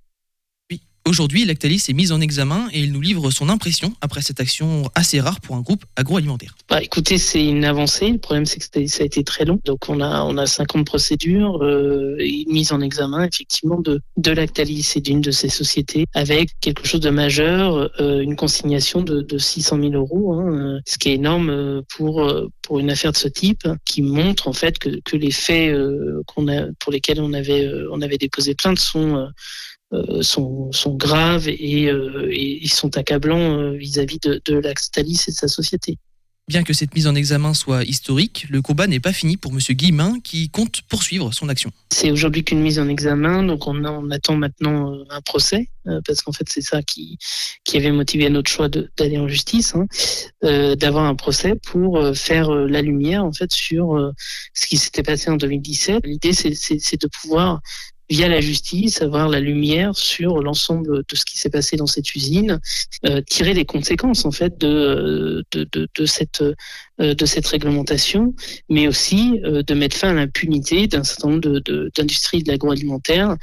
Aujourd'hui, 1.07 1.45
Lactalis 1.45 1.85
est 1.89 1.93
mise 1.93 2.11
en 2.11 2.21
examen 2.21 2.67
et 2.73 2.81
il 2.81 2.91
nous 2.91 3.01
livre 3.01 3.31
son 3.31 3.49
impression 3.49 3.95
après 4.01 4.23
cette 4.23 4.41
action 4.41 4.91
assez 4.97 5.21
rare 5.21 5.41
pour 5.41 5.55
un 5.55 5.61
groupe 5.61 5.85
agroalimentaire. 5.95 6.57
Bah, 6.69 6.83
écoutez, 6.83 7.17
c'est 7.17 7.47
une 7.47 7.65
avancée. 7.65 8.11
Le 8.11 8.19
problème, 8.19 8.45
c'est 8.45 8.59
que 8.59 8.89
ça 8.89 9.05
a 9.05 9.07
été 9.07 9.23
très 9.23 9.45
long. 9.45 9.61
Donc, 9.65 9.89
on 9.89 10.01
a, 10.01 10.25
on 10.25 10.37
a 10.37 10.47
50 10.47 10.85
procédures, 10.85 11.63
euh, 11.63 12.19
en 12.73 12.81
examen, 12.81 13.23
effectivement, 13.23 13.81
de, 13.81 14.01
de 14.17 14.31
Lactalis 14.33 14.95
et 14.97 15.01
d'une 15.01 15.21
de 15.21 15.31
ces 15.31 15.49
sociétés, 15.49 16.07
avec 16.13 16.51
quelque 16.61 16.85
chose 16.85 17.01
de 17.01 17.11
majeur, 17.11 17.89
euh, 18.01 18.21
une 18.21 18.35
consignation 18.35 19.01
de, 19.01 19.21
de 19.21 19.39
600 19.39 19.79
000 19.81 19.93
euros, 19.93 20.33
hein, 20.33 20.53
euh, 20.53 20.81
ce 20.87 20.99
qui 20.99 21.11
est 21.11 21.15
énorme 21.15 21.51
euh, 21.51 21.83
pour, 21.89 22.29
pour 22.63 22.81
une 22.81 22.91
affaire 22.91 23.13
de 23.13 23.17
ce 23.17 23.29
type, 23.29 23.69
qui 23.85 24.03
montre, 24.03 24.49
en 24.49 24.53
fait, 24.53 24.81
que, 24.81 25.01
que 25.05 25.17
les 25.17 25.31
faits 25.31 25.73
qu'on 26.27 26.49
a, 26.49 26.67
pour 26.81 26.91
lesquels 26.91 27.21
on 27.21 27.33
avait, 27.33 27.71
on 27.93 28.03
avait 28.03 28.19
déposé 28.19 28.57
plainte 28.57 28.81
sont, 28.81 29.29
sont, 30.21 30.73
sont 30.73 30.95
graves 30.95 31.49
et, 31.49 31.91
euh, 31.91 32.29
et 32.31 32.59
ils 32.63 32.73
sont 32.73 32.97
accablants 32.97 33.59
euh, 33.59 33.73
vis-à-vis 33.73 34.19
de, 34.19 34.41
de 34.45 34.55
Lactalis 34.59 35.25
et 35.29 35.31
de 35.31 35.37
sa 35.37 35.49
société. 35.49 35.99
Bien 36.49 36.63
que 36.63 36.73
cette 36.73 36.95
mise 36.95 37.09
en 37.09 37.17
examen 37.17 37.55
soit 37.55 37.83
historique, 37.83 38.47
le 38.51 38.63
combat 38.63 38.87
n'est 38.87 39.01
pas 39.01 39.13
fini 39.13 39.37
pour 39.37 39.53
Monsieur 39.53 39.75
Guillemin 39.75 40.21
qui 40.21 40.49
compte 40.49 40.83
poursuivre 40.83 41.35
son 41.35 41.49
action. 41.49 41.73
C'est 41.91 42.13
aujourd'hui 42.13 42.45
qu'une 42.45 42.61
mise 42.61 42.79
en 42.79 42.87
examen, 42.87 43.43
donc 43.43 43.67
on, 43.67 43.85
on 43.85 44.11
attend 44.13 44.37
maintenant 44.37 44.93
euh, 44.93 45.05
un 45.11 45.21
procès, 45.23 45.71
euh, 45.89 46.01
parce 46.07 46.23
qu'en 46.23 46.31
fait 46.31 46.47
c'est 46.49 46.61
ça 46.61 46.83
qui, 46.83 47.19
qui 47.65 47.77
avait 47.77 47.91
motivé 47.91 48.31
notre 48.31 48.49
choix 48.49 48.69
d'aller 48.69 49.19
en 49.19 49.27
justice, 49.27 49.75
hein, 49.75 49.87
euh, 50.45 50.77
d'avoir 50.77 51.07
un 51.07 51.17
procès 51.17 51.55
pour 51.57 51.99
euh, 51.99 52.15
faire 52.15 52.51
euh, 52.51 52.69
la 52.69 52.81
lumière 52.81 53.25
en 53.25 53.33
fait 53.33 53.51
sur 53.53 53.97
euh, 53.97 54.13
ce 54.55 54.69
qui 54.69 54.77
s'était 54.77 55.03
passé 55.03 55.31
en 55.31 55.37
2017. 55.37 56.07
L'idée 56.07 56.33
c'est 56.33 57.01
de 57.03 57.09
pouvoir 57.09 57.61
via 58.09 58.29
la 58.29 58.41
justice, 58.41 59.03
avoir 59.03 59.29
la 59.29 59.41
lumière 59.41 59.97
sur 59.97 60.41
l'ensemble 60.43 61.03
de 61.09 61.17
ce 61.17 61.25
qui 61.25 61.39
s'est 61.39 61.51
passé 61.51 61.77
dans 61.77 61.87
cette 61.87 62.15
usine, 62.15 62.61
euh, 63.07 63.21
tirer 63.23 63.53
les 63.55 63.65
conséquences 63.65 64.25
en 64.25 64.31
fait 64.31 64.59
de, 64.59 65.45
de, 65.53 65.67
de, 65.95 66.07
cette, 66.07 66.43
euh, 67.01 67.15
de 67.15 67.27
cette 67.27 67.47
réglementation, 67.47 68.35
mais 68.69 68.87
aussi 68.89 69.41
euh, 69.45 69.63
de 69.63 69.75
mettre 69.75 69.97
fin 69.97 70.11
à 70.11 70.15
l'impunité 70.15 70.87
d'un 70.87 71.03
certain 71.05 71.29
nombre 71.31 71.41
de- 71.41 71.59
de- 71.65 71.91
d'industries 71.97 72.43
de, 72.43 72.51
l'agroalimentaire 72.51 73.37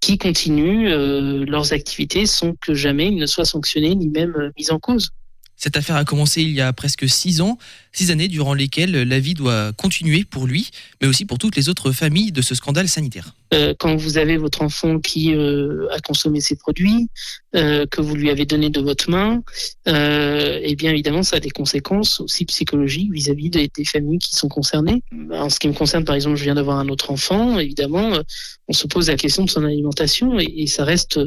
qui 0.00 0.18
continuent 0.18 0.88
euh, 0.90 1.44
leurs 1.46 1.72
activités 1.72 2.26
sans 2.26 2.52
que 2.54 2.74
jamais 2.74 3.08
ils 3.08 3.16
ne 3.16 3.26
soient 3.26 3.44
sanctionnés 3.44 3.94
ni 3.94 4.08
même 4.08 4.34
euh, 4.36 4.50
mis 4.58 4.70
en 4.70 4.78
cause. 4.78 5.10
Cette 5.56 5.76
affaire 5.76 5.96
a 5.96 6.04
commencé 6.04 6.42
il 6.42 6.50
y 6.50 6.60
a 6.60 6.72
presque 6.72 7.08
six 7.08 7.40
ans, 7.40 7.58
six 7.92 8.10
années 8.10 8.28
durant 8.28 8.52
lesquelles 8.52 8.92
la 8.92 9.18
vie 9.18 9.34
doit 9.34 9.72
continuer 9.72 10.24
pour 10.24 10.46
lui, 10.46 10.70
mais 11.00 11.08
aussi 11.08 11.24
pour 11.24 11.38
toutes 11.38 11.56
les 11.56 11.68
autres 11.68 11.92
familles 11.92 12.30
de 12.30 12.42
ce 12.42 12.54
scandale 12.54 12.88
sanitaire. 12.88 13.32
Euh, 13.54 13.74
quand 13.78 13.96
vous 13.96 14.18
avez 14.18 14.36
votre 14.36 14.62
enfant 14.62 14.98
qui 14.98 15.34
euh, 15.34 15.88
a 15.92 16.00
consommé 16.00 16.40
ces 16.40 16.56
produits, 16.56 17.08
euh, 17.54 17.86
que 17.86 18.02
vous 18.02 18.16
lui 18.16 18.28
avez 18.28 18.44
donné 18.44 18.70
de 18.70 18.80
votre 18.80 19.08
main, 19.08 19.42
et 19.86 20.74
bien 20.76 20.90
évidemment, 20.90 21.22
ça 21.22 21.36
a 21.36 21.40
des 21.40 21.50
conséquences 21.50 22.20
aussi 22.20 22.44
psychologiques 22.44 23.10
vis-à-vis 23.12 23.50
des, 23.50 23.70
familles 23.84 24.18
qui 24.18 24.34
sont 24.34 24.48
concernées. 24.48 25.02
En 25.30 25.48
ce 25.48 25.58
qui 25.58 25.68
me 25.68 25.72
concerne, 25.72 26.04
par 26.04 26.16
exemple, 26.16 26.36
je 26.36 26.44
viens 26.44 26.54
d'avoir 26.54 26.78
un 26.78 26.88
autre 26.88 27.10
enfant, 27.10 27.58
évidemment, 27.58 28.18
on 28.68 28.72
se 28.72 28.86
pose 28.86 29.08
la 29.08 29.16
question 29.16 29.44
de 29.44 29.50
son 29.50 29.64
alimentation 29.64 30.38
et 30.38 30.66
ça 30.66 30.84
reste 30.84 31.20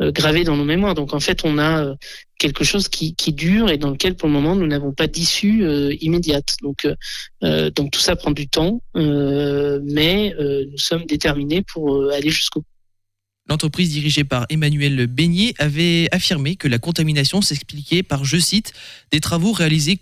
euh, 0.00 0.12
gravé 0.12 0.44
dans 0.44 0.56
nos 0.56 0.64
mémoires. 0.64 0.94
Donc 0.94 1.12
en 1.12 1.18
fait, 1.18 1.44
on 1.44 1.58
a 1.58 1.84
euh, 1.84 1.94
quelque 2.38 2.62
chose 2.62 2.88
qui, 2.88 3.16
qui 3.16 3.32
dure 3.32 3.68
et 3.68 3.78
dans 3.78 3.90
lequel, 3.90 4.14
pour 4.14 4.28
le 4.28 4.34
moment, 4.34 4.54
nous 4.54 4.66
n'avons 4.66 4.92
pas 4.92 5.08
d'issue 5.08 5.64
euh, 5.64 5.92
immédiate. 6.00 6.56
Donc, 6.62 6.86
tout 7.40 8.00
ça 8.00 8.14
prend 8.14 8.30
du 8.30 8.48
temps, 8.48 8.80
mais 8.94 10.34
nous 10.38 10.78
sommes 10.78 11.04
déterminés 11.06 11.62
pour 11.62 12.10
aller 12.12 12.30
jusqu'au 12.30 12.60
bout. 12.60 12.66
L'entreprise 13.48 13.90
dirigée 13.90 14.24
par 14.24 14.46
Emmanuel 14.50 15.06
Beignet 15.06 15.54
avait 15.58 16.08
affirmé 16.12 16.56
que 16.56 16.68
la 16.68 16.78
contamination 16.78 17.40
s'expliquait 17.40 18.02
par, 18.02 18.24
je 18.24 18.36
cite, 18.36 18.74
des 19.10 19.20
travaux 19.20 19.52
réalisés 19.52 19.98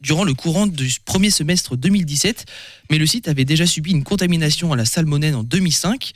durant 0.00 0.24
le 0.24 0.34
courant 0.34 0.66
du 0.66 0.90
premier 1.04 1.30
semestre 1.30 1.76
2017, 1.76 2.46
mais 2.90 2.98
le 2.98 3.06
site 3.06 3.28
avait 3.28 3.44
déjà 3.44 3.66
subi 3.66 3.92
une 3.92 4.04
contamination 4.04 4.72
à 4.72 4.76
la 4.76 4.84
salmonelle 4.84 5.34
en 5.34 5.42
2005. 5.42 6.12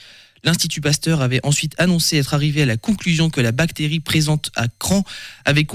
L'Institut 0.46 0.80
Pasteur 0.80 1.22
avait 1.22 1.40
ensuite 1.42 1.74
annoncé 1.76 2.18
être 2.18 2.32
arrivé 2.32 2.62
à 2.62 2.66
la 2.66 2.76
conclusion 2.76 3.30
que 3.30 3.40
la 3.40 3.50
bactérie 3.50 3.98
présente 3.98 4.52
à 4.54 4.68
Cran 4.68 5.02
avait, 5.44 5.66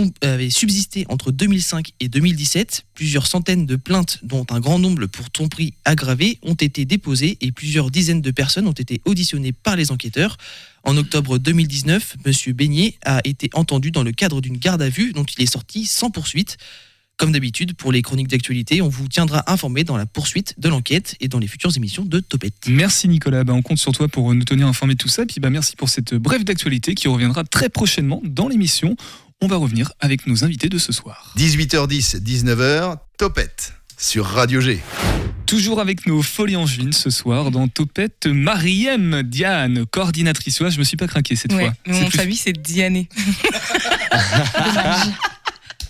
subsisté 0.50 1.06
entre 1.10 1.34
2005 1.34 1.92
et 2.00 2.08
2017. 2.08 2.86
Plusieurs 2.96 3.28
centaines 3.28 3.66
de 3.66 3.76
plaintes, 3.76 4.20
dont 4.24 4.46
un 4.50 4.62
grand 4.62 4.80
nombre 4.80 5.08
pour 5.08 5.30
tromperie 5.30 5.74
aggravée, 5.84 6.40
ont 6.42 6.54
été 6.54 6.86
déposées 6.86 7.38
et 7.42 7.52
plusieurs 7.52 7.92
dizaines 7.92 8.22
de 8.22 8.32
personnes 8.32 8.66
ont 8.66 8.72
été 8.72 9.02
auditionnées 9.04 9.52
par 9.52 9.76
les 9.76 9.92
enquêteurs. 9.92 10.38
En 10.84 10.96
octobre 10.96 11.38
2019, 11.38 12.16
M. 12.26 12.54
Beignet 12.54 12.96
a 13.04 13.20
été 13.26 13.50
entendu 13.54 13.92
dans 13.92 14.04
le 14.04 14.14
cadre 14.14 14.40
d'une 14.40 14.56
garde 14.56 14.82
à 14.82 14.90
vue 14.90 15.12
dont 15.12 15.26
il 15.26 15.44
est 15.44 15.52
sorti 15.52 15.86
sans 15.86 16.12
poursuite. 16.12 16.58
Comme 17.18 17.32
d'habitude, 17.32 17.76
pour 17.76 17.92
les 17.92 18.02
chroniques 18.02 18.30
d'actualité, 18.30 18.82
on 18.82 18.90
vous 18.90 19.08
tiendra 19.08 19.44
informé 19.52 19.84
dans 19.84 19.96
la 19.96 20.08
poursuite 20.08 20.56
de 20.58 20.70
l'enquête 20.70 21.16
et 21.20 21.28
dans 21.28 21.38
les 21.38 21.46
futures 21.48 21.76
émissions 21.78 22.04
de 22.04 22.20
Topette. 22.20 22.54
Merci 22.68 23.08
Nicolas, 23.08 23.44
Bah, 23.44 23.54
on 23.54 23.62
compte 23.62 23.78
sur 23.78 23.92
toi 23.92 24.08
pour 24.08 24.34
nous 24.34 24.44
tenir 24.44 24.66
informés 24.68 24.96
de 24.96 24.98
tout 25.00 25.08
ça. 25.08 25.26
Puis 25.28 25.40
bah, 25.40 25.52
merci 25.52 25.76
pour 25.76 25.90
cette 25.90 26.16
brève 26.16 26.44
d'actualité 26.44 26.96
qui 26.96 27.08
reviendra 27.08 27.44
très 27.44 27.70
prochainement 27.70 28.22
dans 28.24 28.48
l'émission. 28.48 28.96
On 29.40 29.46
va 29.48 29.58
revenir 29.58 29.92
avec 30.00 30.26
nos 30.26 30.44
invités 30.44 30.68
de 30.68 30.80
ce 30.80 30.92
soir. 30.92 31.34
18h10, 31.38 32.22
19h, 32.24 32.98
Topette 33.20 33.74
sur 33.98 34.26
Radio 34.26 34.60
G. 34.60 34.80
Toujours 35.46 35.80
avec 35.80 36.08
nos 36.08 36.24
folies 36.24 36.56
angevines 36.56 36.94
ce 36.94 37.12
soir 37.12 37.52
dans 37.52 37.68
Topette, 37.68 38.26
Mariem 38.26 39.22
Diane, 39.22 39.86
coordinatrice. 39.92 40.60
Ouais, 40.62 40.72
je 40.72 40.80
me 40.80 40.84
suis 40.84 40.98
pas 40.98 41.08
craqué 41.08 41.36
cette 41.36 41.54
Ouais, 41.54 41.66
fois. 41.66 41.74
mon 41.86 42.08
plus- 42.08 42.18
famille, 42.18 42.36
c'est 42.38 42.54
Diané. 42.54 43.10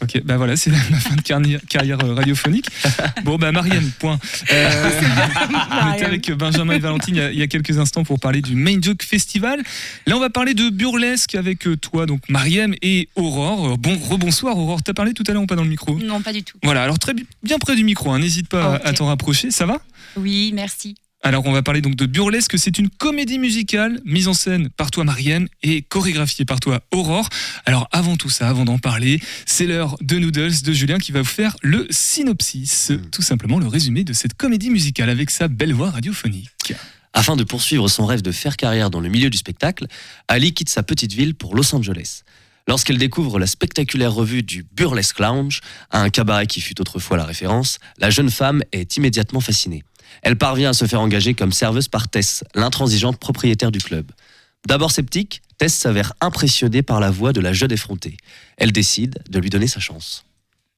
Ok, 0.02 0.22
bah 0.26 0.38
voilà, 0.38 0.56
c'est 0.56 0.72
la 0.72 0.78
la 0.92 0.98
fin 0.98 1.16
de 1.16 1.22
carrière, 1.22 1.60
carrière 1.70 2.04
euh, 2.04 2.14
radiophonique. 2.14 2.66
Bon, 3.24 3.36
bah 3.38 3.52
Marianne, 3.52 3.90
point. 4.00 4.18
Euh, 4.52 5.00
on 5.84 5.94
était 5.94 6.06
avec 6.06 6.32
Benjamin 6.32 6.74
et 6.74 6.80
Valentine 6.80 7.16
il 7.16 7.18
y, 7.20 7.22
a, 7.22 7.32
il 7.32 7.38
y 7.38 7.42
a 7.44 7.48
quelques 7.48 7.78
instants 7.78 8.04
pour 8.04 8.20
parler 8.20 8.42
du 8.42 8.56
Main 8.56 8.80
Joke 8.82 9.04
Festival. 9.04 9.62
Là, 10.08 10.18
on 10.18 10.20
va 10.20 10.30
parler 10.30 10.54
de 10.56 10.70
burlesque 10.70 11.36
avec 11.36 11.68
euh, 11.68 11.78
toi, 11.78 12.06
donc 12.08 12.22
Mariam 12.30 12.74
et 12.82 13.10
Aurore. 13.16 13.74
Euh, 13.74 13.76
Bon, 13.78 13.98
rebonsoir 13.98 14.58
Aurore, 14.58 14.82
t'as 14.84 14.94
parlé 14.94 15.14
tout 15.14 15.24
à 15.28 15.32
l'heure 15.34 15.44
ou 15.44 15.48
pas 15.48 15.56
dans 15.56 15.64
le 15.64 15.70
micro? 15.70 15.98
Non, 16.00 16.22
pas 16.22 16.34
du 16.34 16.44
tout. 16.44 16.58
Voilà, 16.64 16.84
alors 16.84 17.00
très 17.00 17.14
bi- 17.14 17.26
bien 17.44 17.58
près 17.60 17.76
du 17.76 17.84
micro, 17.84 18.12
hein, 18.12 18.20
n'hésite 18.20 18.48
pas 18.48 18.76
à 18.84 18.94
t'en 18.94 19.06
rapprocher, 19.08 19.50
ça 19.52 19.66
va? 19.66 19.80
Oui, 20.18 20.52
merci. 20.54 20.96
Alors 21.24 21.46
on 21.46 21.52
va 21.52 21.62
parler 21.62 21.82
donc 21.82 21.96
de 21.96 22.08
Burlesque, 22.08 22.58
c'est 22.58 22.80
une 22.80 22.90
comédie 22.90 23.38
musicale 23.38 24.02
mise 24.06 24.28
en 24.28 24.34
scène 24.34 24.70
par 24.70 24.90
toi 24.90 25.04
Marianne 25.04 25.48
et 25.62 25.84
chorégraphiée 25.84 26.46
par 26.46 26.60
toi 26.60 26.82
Aurore. 26.92 27.30
Alors 27.66 27.88
avant 27.92 28.18
tout 28.18 28.30
ça, 28.30 28.50
avant 28.50 28.66
d'en 28.66 28.80
parler, 28.80 29.20
c'est 29.46 29.68
l'heure 29.68 29.98
de 30.02 30.18
Noodles 30.18 30.64
de 30.64 30.74
Julien 30.74 30.98
qui 30.98 31.12
va 31.12 31.20
vous 31.20 31.28
faire 31.28 31.56
le 31.62 31.86
synopsis, 31.92 32.92
tout 33.12 33.22
simplement 33.22 33.60
le 33.60 33.68
résumé 33.68 34.04
de 34.04 34.14
cette 34.14 34.34
comédie 34.34 34.72
musicale 34.72 35.10
avec 35.10 35.30
sa 35.30 35.48
belle 35.48 35.74
voix 35.74 35.92
radiophonique. 35.92 36.74
Afin 37.14 37.36
de 37.36 37.44
poursuivre 37.44 37.88
son 37.88 38.06
rêve 38.08 38.24
de 38.24 38.32
faire 38.32 38.58
carrière 38.58 38.90
dans 38.90 39.00
le 39.00 39.10
milieu 39.10 39.30
du 39.30 39.38
spectacle, 39.38 39.86
Ali 40.28 40.54
quitte 40.54 40.70
sa 40.70 40.82
petite 40.82 41.14
ville 41.14 41.36
pour 41.36 41.56
Los 41.56 41.76
Angeles. 41.76 42.24
Lorsqu'elle 42.68 42.98
découvre 42.98 43.38
la 43.38 43.48
spectaculaire 43.48 44.14
revue 44.14 44.44
du 44.44 44.64
Burlesque 44.64 45.20
Lounge, 45.20 45.62
un 45.92 46.10
cabaret 46.10 46.48
qui 46.48 46.62
fut 46.62 46.80
autrefois 46.80 47.18
la 47.18 47.26
référence, 47.26 47.80
la 47.98 48.10
jeune 48.10 48.30
femme 48.30 48.64
est 48.72 48.98
immédiatement 48.98 49.42
fascinée. 49.42 49.84
Elle 50.22 50.38
parvient 50.38 50.70
à 50.70 50.74
se 50.74 50.86
faire 50.86 51.02
engager 51.02 51.34
comme 51.34 51.52
serveuse 51.52 51.88
par 51.88 52.08
Tess, 52.10 52.44
l'intransigeante 52.56 53.18
propriétaire 53.20 53.72
du 53.72 53.80
club. 53.80 54.12
D'abord 54.68 54.92
sceptique, 54.92 55.42
Tess 55.58 55.74
s'avère 55.74 56.14
impressionnée 56.22 56.82
par 56.82 57.00
la 57.00 57.10
voix 57.12 57.34
de 57.34 57.42
la 57.42 57.54
jeune 57.54 57.72
effrontée. 57.72 58.18
Elle 58.58 58.72
décide 58.72 59.20
de 59.30 59.40
lui 59.40 59.50
donner 59.50 59.68
sa 59.68 59.80
chance. 59.80 60.26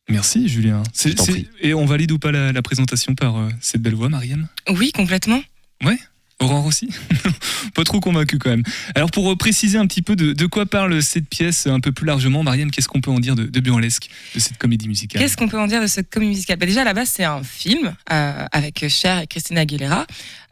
Merci 0.10 0.48
Julien. 0.50 0.84
C'est- 0.94 1.18
c'est- 1.20 1.32
prie. 1.32 1.48
Et 1.62 1.74
on 1.74 1.86
valide 1.86 2.12
ou 2.12 2.20
pas 2.20 2.32
la, 2.32 2.52
la 2.52 2.62
présentation 2.62 3.16
par 3.16 3.38
euh, 3.38 3.50
cette 3.62 3.82
belle 3.82 3.96
voix 3.96 4.10
Marianne? 4.10 4.48
Oui, 4.70 4.92
complètement. 4.92 5.42
Ouais 5.84 5.98
Aurore 6.40 6.66
aussi 6.66 6.90
Pas 7.74 7.84
trop 7.84 8.00
convaincu 8.00 8.38
quand 8.38 8.50
même. 8.50 8.64
Alors 8.96 9.10
pour 9.12 9.32
euh, 9.32 9.36
préciser 9.36 9.78
un 9.78 9.88
petit 9.88 10.02
peu 10.02 10.16
de, 10.16 10.46
quoi 10.46 10.66
parle 10.66 11.02
cette 11.02 11.28
pièce 11.28 11.68
un 11.68 11.80
peu 11.80 11.92
plus 11.92 12.06
largement, 12.06 12.44
Marianne, 12.44 12.70
qu'est-ce 12.72 12.88
qu'on 12.88 13.02
peut 13.02 13.12
en 13.12 13.20
dire 13.20 13.36
de, 13.36 13.46
de 13.46 13.60
burlesque, 13.60 14.10
de 14.36 14.40
cette 14.40 14.58
comédie 14.58 14.88
musicale? 14.88 15.22
Qu'est-ce 15.22 15.38
qu'on 15.38 15.48
peut 15.48 15.60
en 15.60 15.68
dire 15.68 15.82
de 15.82 15.88
cette 15.88 16.10
comédie 16.10 16.32
musicale? 16.32 16.58
Bah 16.58 16.66
Déjà, 16.66 16.82
à 16.82 16.86
la 16.86 16.94
base, 16.94 17.10
c'est 17.10 17.24
un 17.24 17.44
film 17.44 17.96
euh, 18.12 18.46
avec 18.52 18.88
Cher 18.90 19.20
et 19.20 19.28
Christina 19.28 19.62
Aguilera 19.62 20.06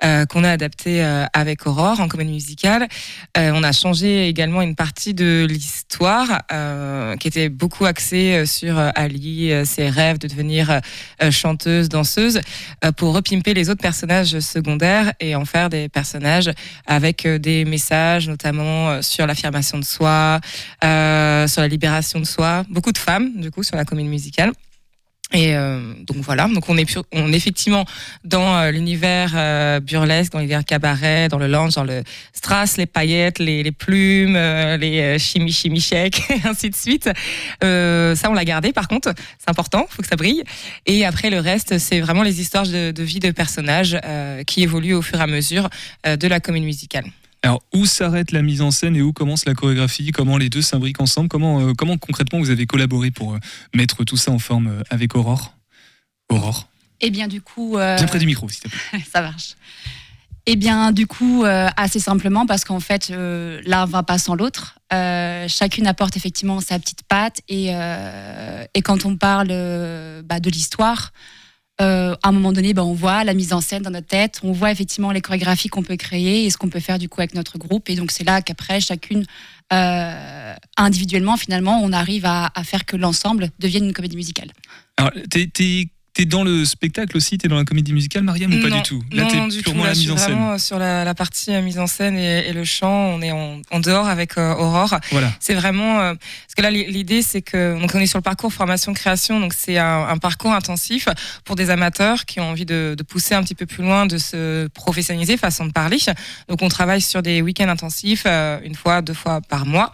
euh, 0.03 0.25
qu'on 0.25 0.43
a 0.43 0.49
adapté 0.49 1.03
avec 1.33 1.67
Aurore 1.67 1.99
en 1.99 2.07
comédie 2.07 2.31
musicale. 2.31 2.87
On 3.35 3.63
a 3.63 3.71
changé 3.71 4.27
également 4.27 4.61
une 4.61 4.75
partie 4.75 5.13
de 5.13 5.45
l'histoire 5.47 6.41
qui 7.19 7.27
était 7.27 7.49
beaucoup 7.49 7.85
axée 7.85 8.45
sur 8.45 8.79
Ali, 8.95 9.51
ses 9.65 9.89
rêves 9.89 10.17
de 10.17 10.27
devenir 10.27 10.81
chanteuse, 11.29 11.89
danseuse, 11.89 12.41
pour 12.97 13.13
repimper 13.13 13.53
les 13.53 13.69
autres 13.69 13.81
personnages 13.81 14.39
secondaires 14.39 15.13
et 15.19 15.35
en 15.35 15.45
faire 15.45 15.69
des 15.69 15.80
personnages 15.89 16.51
avec 16.85 17.25
euh, 17.25 17.37
des 17.37 17.65
messages, 17.65 18.27
notamment 18.27 18.89
euh, 18.89 19.01
sur 19.01 19.25
l'affirmation 19.27 19.77
de 19.77 19.85
soi, 19.85 20.39
euh, 20.83 21.47
sur 21.47 21.61
la 21.61 21.67
libération 21.67 22.19
de 22.19 22.25
soi. 22.25 22.63
Beaucoup 22.69 22.91
de 22.91 22.97
femmes, 22.97 23.31
du 23.35 23.51
coup, 23.51 23.63
sur 23.63 23.75
la 23.75 23.85
comédie 23.85 24.09
musicale. 24.09 24.51
Et 25.33 25.55
euh, 25.55 25.93
donc 26.05 26.17
voilà, 26.17 26.47
donc 26.47 26.67
on 26.67 26.77
est, 26.77 26.97
on 27.13 27.31
est 27.31 27.35
effectivement 27.35 27.85
dans 28.25 28.57
euh, 28.57 28.71
l'univers 28.71 29.31
euh, 29.35 29.79
burlesque, 29.79 30.33
dans 30.33 30.39
l'univers 30.39 30.65
cabaret, 30.65 31.29
dans 31.29 31.37
le 31.37 31.47
lounge, 31.47 31.75
dans 31.75 31.85
le 31.85 32.03
strass, 32.33 32.75
les 32.75 32.85
paillettes, 32.85 33.39
les, 33.39 33.63
les 33.63 33.71
plumes, 33.71 34.35
euh, 34.35 34.75
les 34.75 34.99
euh, 34.99 35.17
chimi 35.17 35.53
chimi 35.53 35.79
chèques, 35.79 36.21
et 36.29 36.41
ainsi 36.47 36.69
de 36.69 36.75
suite. 36.75 37.09
Ça 37.61 38.29
on 38.29 38.33
l'a 38.33 38.45
gardé 38.45 38.73
par 38.73 38.89
contre, 38.89 39.13
c'est 39.39 39.49
important, 39.49 39.85
faut 39.89 40.01
que 40.01 40.07
ça 40.07 40.17
brille. 40.17 40.43
Et 40.85 41.05
après 41.05 41.29
le 41.29 41.39
reste, 41.39 41.77
c'est 41.77 42.01
vraiment 42.01 42.23
les 42.23 42.41
histoires 42.41 42.67
de, 42.67 42.91
de 42.91 43.03
vie 43.03 43.19
de 43.19 43.31
personnages 43.31 43.97
qui 44.45 44.63
évoluent 44.63 44.95
au 44.95 45.01
fur 45.01 45.19
et 45.19 45.23
à 45.23 45.27
mesure 45.27 45.69
de 46.05 46.27
la 46.27 46.39
comédie 46.39 46.65
musicale. 46.65 47.05
Alors, 47.43 47.63
où 47.73 47.85
s'arrête 47.85 48.31
la 48.31 48.43
mise 48.43 48.61
en 48.61 48.69
scène 48.69 48.95
et 48.95 49.01
où 49.01 49.13
commence 49.13 49.45
la 49.45 49.55
chorégraphie? 49.55 50.11
Comment 50.11 50.37
les 50.37 50.49
deux 50.49 50.61
s'imbriquent 50.61 51.01
ensemble? 51.01 51.27
Comment, 51.27 51.59
euh, 51.59 51.73
comment 51.73 51.97
concrètement 51.97 52.39
vous 52.39 52.51
avez 52.51 52.67
collaboré 52.67 53.09
pour 53.09 53.33
euh, 53.33 53.39
mettre 53.73 54.03
tout 54.03 54.17
ça 54.17 54.31
en 54.31 54.37
forme 54.37 54.67
euh, 54.67 54.83
avec 54.91 55.15
Aurore? 55.15 55.55
Aurore 56.29 56.67
Eh 56.99 57.09
bien, 57.09 57.27
du 57.27 57.41
coup. 57.41 57.77
Bien 57.77 58.05
près 58.05 58.19
du 58.19 58.27
micro, 58.27 58.47
s'il 58.47 58.61
te 58.61 58.69
plaît. 58.69 59.03
ça 59.11 59.21
marche. 59.21 59.55
Eh 60.45 60.55
bien, 60.55 60.91
du 60.91 61.07
coup, 61.07 61.43
assez 61.45 61.99
simplement, 61.99 62.47
parce 62.47 62.65
qu'en 62.65 62.79
fait, 62.79 63.09
l'un 63.09 63.85
va 63.85 64.01
pas 64.01 64.17
sans 64.17 64.33
l'autre. 64.33 64.79
Chacune 65.47 65.85
apporte 65.85 66.17
effectivement 66.17 66.59
sa 66.61 66.79
petite 66.79 67.03
patte. 67.03 67.41
Et, 67.47 67.67
et 68.73 68.81
quand 68.81 69.05
on 69.05 69.17
parle 69.17 69.49
bah, 70.23 70.39
de 70.39 70.49
l'histoire, 70.49 71.11
euh, 71.81 72.15
à 72.21 72.29
un 72.29 72.31
moment 72.31 72.53
donné, 72.53 72.73
bah, 72.73 72.83
on 72.83 72.93
voit 72.93 73.23
la 73.23 73.33
mise 73.33 73.53
en 73.53 73.61
scène 73.61 73.81
dans 73.81 73.89
notre 73.89 74.07
tête, 74.07 74.39
on 74.43 74.51
voit 74.51 74.71
effectivement 74.71 75.11
les 75.11 75.21
chorégraphies 75.21 75.69
qu'on 75.69 75.81
peut 75.81 75.97
créer 75.97 76.45
et 76.45 76.49
ce 76.49 76.57
qu'on 76.57 76.69
peut 76.69 76.79
faire 76.79 76.99
du 76.99 77.09
coup 77.09 77.21
avec 77.21 77.33
notre 77.33 77.57
groupe. 77.57 77.89
Et 77.89 77.95
donc, 77.95 78.11
c'est 78.11 78.23
là 78.23 78.41
qu'après, 78.41 78.79
chacune, 78.79 79.25
euh, 79.73 80.53
individuellement, 80.77 81.37
finalement, 81.37 81.79
on 81.81 81.91
arrive 81.91 82.25
à, 82.25 82.51
faire 82.63 82.85
que 82.85 82.95
l'ensemble 82.95 83.49
devienne 83.59 83.85
une 83.85 83.93
comédie 83.93 84.15
musicale. 84.15 84.51
T'es- 86.13 86.25
dans 86.25 86.43
le 86.43 86.65
spectacle 86.65 87.17
aussi 87.17 87.37
T'es 87.37 87.47
dans 87.47 87.55
la 87.57 87.63
comédie 87.63 87.93
musicale, 87.93 88.23
Mariam, 88.23 88.53
ou 88.53 88.61
pas 88.61 88.69
Non, 88.69 88.77
du 88.77 88.81
tout? 88.83 89.03
Là, 89.11 89.23
non, 89.23 89.29
t'es 89.49 89.61
purement 89.61 89.81
tout. 89.81 89.83
Là, 89.83 89.89
la 89.89 89.89
mise 89.91 89.99
suis 90.01 90.11
en 90.11 90.17
scène. 90.17 90.25
vraiment 90.33 90.57
sur 90.57 90.79
la, 90.79 91.03
la 91.03 91.13
partie 91.13 91.51
euh, 91.53 91.61
mise 91.61 91.79
en 91.79 91.87
scène 91.87 92.17
et, 92.17 92.47
et 92.49 92.53
le 92.53 92.63
chant. 92.63 92.91
On 92.91 93.21
est 93.21 93.31
en, 93.31 93.61
en 93.71 93.79
dehors 93.79 94.07
avec 94.07 94.37
euh, 94.37 94.53
Aurore. 94.55 94.99
Voilà. 95.11 95.31
C'est 95.39 95.53
vraiment 95.53 95.99
euh, 95.99 96.13
parce 96.13 96.55
que 96.57 96.61
là 96.61 96.71
l'idée 96.71 97.21
c'est 97.21 97.41
que 97.41 97.79
donc 97.79 97.91
on 97.95 97.99
est 97.99 98.05
sur 98.05 98.17
le 98.17 98.23
parcours 98.23 98.51
formation 98.53 98.93
création 98.93 99.39
donc 99.39 99.53
c'est 99.53 99.77
un, 99.77 100.07
un 100.07 100.17
parcours 100.17 100.51
intensif 100.53 101.07
pour 101.45 101.55
des 101.55 101.69
amateurs 101.69 102.25
qui 102.25 102.39
ont 102.39 102.49
envie 102.49 102.65
de, 102.65 102.95
de 102.97 103.03
pousser 103.03 103.33
un 103.35 103.43
petit 103.43 103.55
peu 103.55 103.65
plus 103.65 103.83
loin, 103.83 104.05
de 104.05 104.17
se 104.17 104.67
professionnaliser 104.67 105.37
façon 105.37 105.65
de 105.65 105.71
parler. 105.71 105.97
Donc 106.49 106.61
on 106.61 106.69
travaille 106.69 107.01
sur 107.01 107.21
des 107.21 107.41
week-ends 107.41 107.69
intensifs 107.69 108.23
euh, 108.25 108.59
une 108.63 108.75
fois, 108.75 109.01
deux 109.01 109.13
fois 109.13 109.41
par 109.41 109.65
mois. 109.65 109.91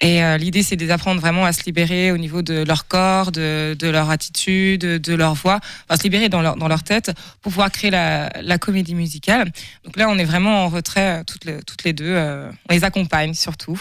Et 0.00 0.22
euh, 0.22 0.36
l'idée 0.38 0.62
c'est 0.62 0.76
de 0.76 0.84
les 0.84 0.90
apprendre 0.90 1.20
vraiment 1.20 1.44
à 1.44 1.52
se 1.52 1.64
libérer 1.64 2.12
au 2.12 2.18
niveau 2.18 2.42
de 2.42 2.62
leur 2.66 2.86
corps, 2.86 3.32
de, 3.32 3.76
de 3.78 3.88
leur 3.88 4.10
attitude, 4.10 4.80
de 4.80 5.14
leur 5.14 5.34
voix, 5.34 5.55
enfin 5.88 5.96
se 5.98 6.02
libérer 6.04 6.28
dans 6.28 6.42
leur, 6.42 6.56
dans 6.56 6.68
leur 6.68 6.82
tête 6.82 7.12
pour 7.42 7.52
pouvoir 7.52 7.70
créer 7.70 7.90
la, 7.90 8.30
la 8.42 8.58
comédie 8.58 8.94
musicale. 8.94 9.52
Donc 9.84 9.96
là, 9.96 10.08
on 10.08 10.18
est 10.18 10.24
vraiment 10.24 10.64
en 10.64 10.68
retrait 10.68 11.20
euh, 11.20 11.24
toutes 11.24 11.44
les, 11.44 11.62
toutes 11.62 11.84
les 11.84 11.92
deux. 11.92 12.04
euh, 12.06 12.50
on 12.68 12.72
les 12.74 12.84
accompagne 12.84 13.34
surtout. 13.34 13.78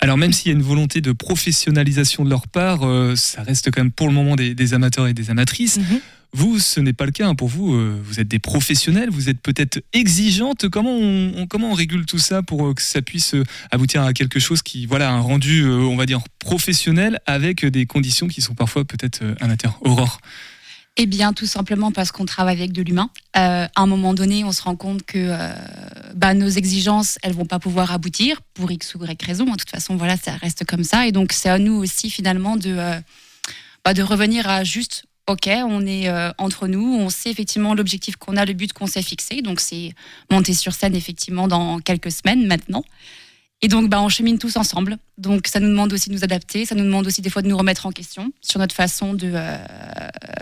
Alors 0.00 0.16
même 0.18 0.32
s'il 0.32 0.50
y 0.50 0.54
a 0.54 0.56
une 0.56 0.62
volonté 0.62 1.00
de 1.00 1.12
professionnalisation 1.12 2.24
de 2.24 2.30
leur 2.30 2.46
part, 2.48 2.80
euh, 2.86 3.16
ça 3.16 3.42
reste 3.42 3.70
quand 3.70 3.80
même 3.80 3.92
pour 3.92 4.08
le 4.08 4.12
moment 4.14 4.36
des, 4.36 4.54
des 4.54 4.74
amateurs 4.74 5.06
et 5.06 5.14
des 5.14 5.30
amatrices. 5.30 5.78
Mhm. 5.78 6.00
Vous, 6.36 6.58
ce 6.58 6.80
n'est 6.80 6.92
pas 6.92 7.06
le 7.06 7.12
cas. 7.12 7.28
hein. 7.28 7.36
Pour 7.36 7.46
vous, 7.48 7.74
euh, 7.74 7.96
vous 8.04 8.18
êtes 8.18 8.26
des 8.26 8.40
professionnels, 8.40 9.08
vous 9.08 9.28
êtes 9.28 9.40
peut-être 9.40 9.80
exigeantes. 9.92 10.68
Comment 10.68 10.90
on, 10.90 11.32
on- 11.36 11.46
comment 11.46 11.70
on 11.70 11.74
régule 11.74 12.06
tout 12.06 12.18
ça 12.18 12.42
pour 12.42 12.66
euh, 12.66 12.74
que 12.74 12.82
ça 12.82 13.02
puisse 13.02 13.36
aboutir 13.70 14.02
à 14.02 14.12
quelque 14.12 14.40
chose 14.40 14.60
qui, 14.60 14.84
voilà, 14.86 15.10
un 15.10 15.20
rendu, 15.20 15.64
on 15.64 15.94
va 15.96 16.06
dire, 16.06 16.20
professionnel 16.40 17.20
avec 17.26 17.64
des 17.64 17.86
conditions 17.86 18.26
qui 18.26 18.42
sont 18.42 18.54
parfois 18.54 18.84
peut-être 18.84 19.22
amateurs. 19.40 19.78
Aurore. 19.82 20.18
Eh 20.96 21.06
bien, 21.06 21.32
tout 21.32 21.46
simplement 21.46 21.90
parce 21.90 22.12
qu'on 22.12 22.24
travaille 22.24 22.56
avec 22.56 22.70
de 22.70 22.80
l'humain. 22.80 23.10
Euh, 23.36 23.66
à 23.74 23.80
un 23.80 23.86
moment 23.86 24.14
donné, 24.14 24.44
on 24.44 24.52
se 24.52 24.62
rend 24.62 24.76
compte 24.76 25.02
que 25.02 25.18
euh, 25.18 25.52
bah, 26.14 26.34
nos 26.34 26.48
exigences, 26.48 27.18
elles 27.24 27.32
vont 27.32 27.46
pas 27.46 27.58
pouvoir 27.58 27.90
aboutir 27.92 28.40
pour 28.54 28.70
X 28.70 28.94
ou 28.94 29.04
Y 29.04 29.20
raison. 29.24 29.44
De 29.44 29.56
toute 29.56 29.70
façon, 29.70 29.96
voilà, 29.96 30.16
ça 30.16 30.32
reste 30.36 30.64
comme 30.64 30.84
ça. 30.84 31.08
Et 31.08 31.12
donc, 31.12 31.32
c'est 31.32 31.48
à 31.48 31.58
nous 31.58 31.74
aussi, 31.74 32.10
finalement, 32.10 32.56
de, 32.56 32.70
euh, 32.70 33.00
bah, 33.84 33.92
de 33.92 34.02
revenir 34.02 34.48
à 34.48 34.62
juste 34.62 35.04
ok, 35.26 35.48
on 35.48 35.86
est 35.86 36.06
entre 36.36 36.66
nous, 36.66 36.84
on 36.84 37.08
sait 37.08 37.30
effectivement 37.30 37.72
l'objectif 37.74 38.16
qu'on 38.16 38.36
a, 38.36 38.44
le 38.44 38.52
but 38.52 38.74
qu'on 38.74 38.86
s'est 38.86 39.00
fixé. 39.00 39.40
Donc 39.40 39.58
c'est 39.58 39.94
monter 40.30 40.52
sur 40.52 40.74
scène 40.74 40.94
effectivement 40.94 41.48
dans 41.48 41.78
quelques 41.78 42.12
semaines 42.12 42.46
maintenant. 42.46 42.84
Et 43.62 43.68
donc 43.68 43.88
bah, 43.88 44.00
on 44.02 44.08
chemine 44.08 44.38
tous 44.38 44.56
ensemble. 44.56 44.98
Donc 45.16 45.46
ça 45.46 45.60
nous 45.60 45.68
demande 45.68 45.92
aussi 45.92 46.10
de 46.10 46.14
nous 46.14 46.24
adapter, 46.24 46.66
ça 46.66 46.74
nous 46.74 46.84
demande 46.84 47.06
aussi 47.06 47.22
des 47.22 47.30
fois 47.30 47.42
de 47.42 47.48
nous 47.48 47.56
remettre 47.56 47.86
en 47.86 47.92
question 47.92 48.32
sur 48.40 48.58
notre 48.58 48.74
façon 48.74 49.14
de 49.14 49.32
euh, 49.34 49.58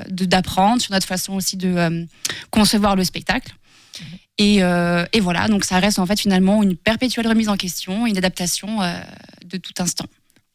d'apprendre, 0.08 0.82
sur 0.82 0.92
notre 0.92 1.06
façon 1.06 1.34
aussi 1.34 1.56
de 1.56 1.68
euh, 1.68 2.04
concevoir 2.50 2.96
le 2.96 3.04
spectacle. 3.04 3.54
Et, 4.38 4.62
euh, 4.64 5.04
et 5.12 5.20
voilà, 5.20 5.46
donc 5.48 5.64
ça 5.64 5.78
reste 5.78 5.98
en 5.98 6.06
fait 6.06 6.18
finalement 6.18 6.62
une 6.62 6.74
perpétuelle 6.74 7.28
remise 7.28 7.48
en 7.48 7.56
question, 7.56 8.06
une 8.06 8.16
adaptation 8.16 8.78
de 9.44 9.56
tout 9.58 9.74
instant. 9.78 10.06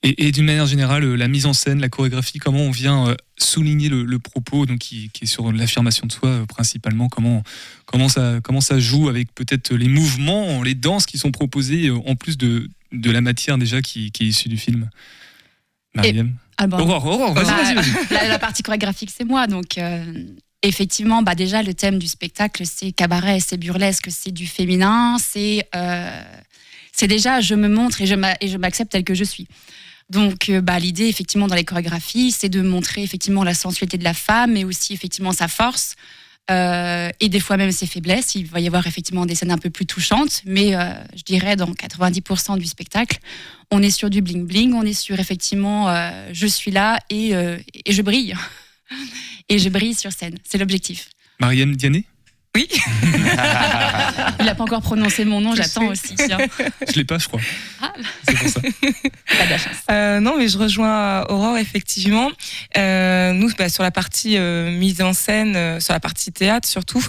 Et, 0.10 0.28
et 0.28 0.32
d'une 0.32 0.46
manière 0.46 0.66
générale, 0.68 1.04
euh, 1.04 1.16
la 1.16 1.28
mise 1.28 1.46
en 1.46 1.54
scène, 1.54 1.80
la 1.82 1.90
chorégraphie, 1.90 2.40
comment 2.40 2.60
on 2.62 2.72
vient 2.72 3.08
euh, 3.10 3.16
souligner 3.38 3.90
le, 3.90 4.04
le 4.04 4.20
propos 4.20 4.66
donc 4.66 4.80
qui, 4.80 5.10
qui 5.12 5.26
est 5.26 5.28
sur 5.28 5.52
l'affirmation 5.52 6.08
de 6.08 6.12
soi 6.12 6.30
euh, 6.30 6.46
principalement, 6.46 7.10
comment, 7.10 7.44
comment, 7.86 8.08
ça, 8.10 8.40
comment 8.44 8.62
ça 8.62 8.80
joue 8.80 9.10
avec 9.10 9.34
peut-être 9.36 9.74
les 9.74 9.88
mouvements, 9.90 10.64
les 10.64 10.76
danses 10.76 11.06
qui 11.06 11.18
sont 11.18 11.32
proposées 11.32 11.90
en 11.90 12.16
plus 12.16 12.38
de, 12.38 12.70
de 12.92 13.12
la 13.12 13.22
matière 13.22 13.58
déjà 13.58 13.82
qui, 13.82 14.12
qui 14.12 14.24
est 14.24 14.28
issue 14.28 14.50
du 14.50 14.58
film. 14.58 14.90
Mariam 15.96 16.36
Ah 16.58 16.68
bon. 16.68 16.78
Aurore, 16.80 17.06
Aurore, 17.06 17.34
vas-y, 17.34 17.46
Bah, 17.46 17.64
vas-y, 17.64 17.76
vas-y. 17.76 18.14
La, 18.14 18.28
la 18.28 18.40
partie 18.40 18.64
chorégraphique, 18.64 19.12
c'est 19.16 19.26
moi. 19.26 19.48
Donc, 19.48 19.78
euh, 19.78 20.04
effectivement, 20.62 21.22
bah, 21.24 21.36
déjà, 21.36 21.64
le 21.64 21.74
thème 21.74 21.98
du 21.98 22.08
spectacle, 22.08 22.64
c'est 22.66 22.92
cabaret, 22.92 23.40
c'est 23.40 23.58
burlesque, 23.58 24.08
c'est 24.10 24.32
du 24.32 24.46
féminin, 24.48 25.18
c'est 25.20 25.68
euh, 25.76 26.22
c'est 26.94 27.08
déjà 27.08 27.42
je 27.42 27.54
me 27.56 27.68
montre 27.68 28.02
et 28.02 28.06
je 28.08 28.16
m'a- 28.16 28.38
et 28.42 28.48
je 28.48 28.58
m'accepte 28.58 28.92
tel 28.92 29.04
que 29.04 29.14
je 29.14 29.24
suis. 29.24 29.48
Donc, 30.10 30.50
euh, 30.50 30.62
bah, 30.62 30.80
l'idée, 30.80 31.08
effectivement, 31.08 31.48
dans 31.48 31.56
les 31.56 31.66
chorégraphies, 31.66 32.32
c'est 32.32 32.50
de 32.50 32.62
montrer 32.62 33.04
effectivement 33.04 33.44
la 33.44 33.54
sensualité 33.54 33.98
de 33.98 34.04
la 34.04 34.14
femme, 34.14 34.54
mais 34.54 34.64
aussi 34.64 34.94
effectivement 34.94 35.32
sa 35.34 35.48
force. 35.48 35.96
euh, 36.50 37.10
et 37.20 37.28
des 37.28 37.42
fois 37.42 37.58
même 37.58 37.74
ses 37.74 37.88
faiblesses. 37.88 38.36
Il 38.36 38.46
va 38.46 38.62
y 38.62 38.68
avoir 38.68 38.88
effectivement 38.88 39.26
des 39.26 39.36
scènes 39.36 39.52
un 39.52 39.58
peu 39.58 39.70
plus 39.70 39.86
touchantes, 39.86 40.44
mais 40.46 40.76
euh, 40.76 40.94
je 41.14 41.24
dirais 41.24 41.58
dans 41.58 41.70
90% 41.72 42.58
du 42.58 42.66
spectacle, 42.66 43.20
on 43.70 43.84
est 43.84 43.90
sur 43.90 44.10
du 44.10 44.22
bling 44.22 44.46
bling, 44.48 44.74
on 44.74 44.84
est 44.84 44.94
sur 44.94 45.20
effectivement 45.20 45.94
je 46.32 46.48
suis 46.48 46.72
là 46.72 47.00
et, 47.10 47.32
et 47.32 47.92
je 47.92 48.02
brille. 48.02 48.34
Et 49.50 49.60
je 49.60 49.70
brille 49.70 49.94
sur 49.94 50.12
scène, 50.14 50.38
c'est 50.44 50.58
l'objectif. 50.58 51.10
Mariam 51.40 51.76
Diané? 51.76 52.06
Oui. 52.58 52.68
Il 54.40 54.46
n'a 54.46 54.56
pas 54.56 54.64
encore 54.64 54.82
prononcé 54.82 55.26
mon 55.26 55.42
nom, 55.42 55.54
j'attends 55.54 55.86
aussi. 55.88 56.16
tiens. 56.16 56.38
Je 56.88 56.94
l'ai 56.96 57.04
pas, 57.06 57.20
je 57.20 57.28
crois. 57.28 57.40
Pas 57.80 57.92
de 59.46 59.50
la 59.50 59.58
chance. 59.60 59.76
Euh, 59.92 60.20
non, 60.20 60.36
mais 60.38 60.48
je 60.48 60.58
rejoins 60.58 61.24
Aurore, 61.30 61.58
effectivement. 61.60 62.30
Euh, 62.78 63.32
nous, 63.34 63.52
bah, 63.60 63.70
sur 63.70 63.84
la 63.84 63.92
partie 63.92 64.38
euh, 64.38 64.72
mise 64.72 65.02
en 65.02 65.14
scène, 65.14 65.56
euh, 65.56 65.80
sur 65.80 65.94
la 65.94 66.00
partie 66.00 66.32
théâtre 66.32 66.68
surtout, 66.68 67.04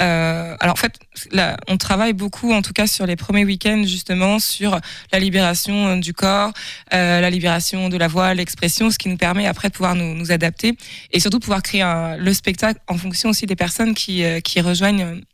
euh, 0.00 0.56
alors 0.58 0.74
en 0.74 0.76
fait, 0.78 0.94
là, 1.30 1.56
on 1.68 1.76
travaille 1.76 2.12
beaucoup, 2.12 2.52
en 2.52 2.62
tout 2.62 2.72
cas 2.72 2.86
sur 2.88 3.06
les 3.06 3.14
premiers 3.16 3.44
week-ends, 3.44 3.84
justement, 3.86 4.38
sur 4.40 4.80
la 5.12 5.18
libération 5.20 5.86
euh, 5.88 5.96
du 5.96 6.12
corps, 6.12 6.52
euh, 6.92 7.20
la 7.20 7.30
libération 7.30 7.88
de 7.88 7.96
la 7.96 8.08
voix, 8.08 8.34
l'expression, 8.34 8.90
ce 8.90 8.98
qui 8.98 9.08
nous 9.08 9.16
permet 9.16 9.46
après 9.46 9.68
de 9.68 9.74
pouvoir 9.74 9.94
nous, 9.94 10.14
nous 10.14 10.32
adapter 10.32 10.76
et 11.12 11.20
surtout 11.20 11.38
pouvoir 11.38 11.62
créer 11.62 11.82
un- 11.82 12.16
le 12.16 12.32
spectacle 12.34 12.80
en 12.88 12.96
fonction 12.98 13.30
aussi 13.30 13.46
des 13.46 13.56
personnes 13.56 13.94
qui, 13.94 14.24
euh, 14.24 14.40
qui 14.40 14.60
rejoignent, 14.60 14.87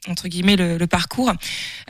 entre 0.09 0.29
guillemets, 0.29 0.57
le, 0.57 0.79
le 0.79 0.87
parcours. 0.87 1.33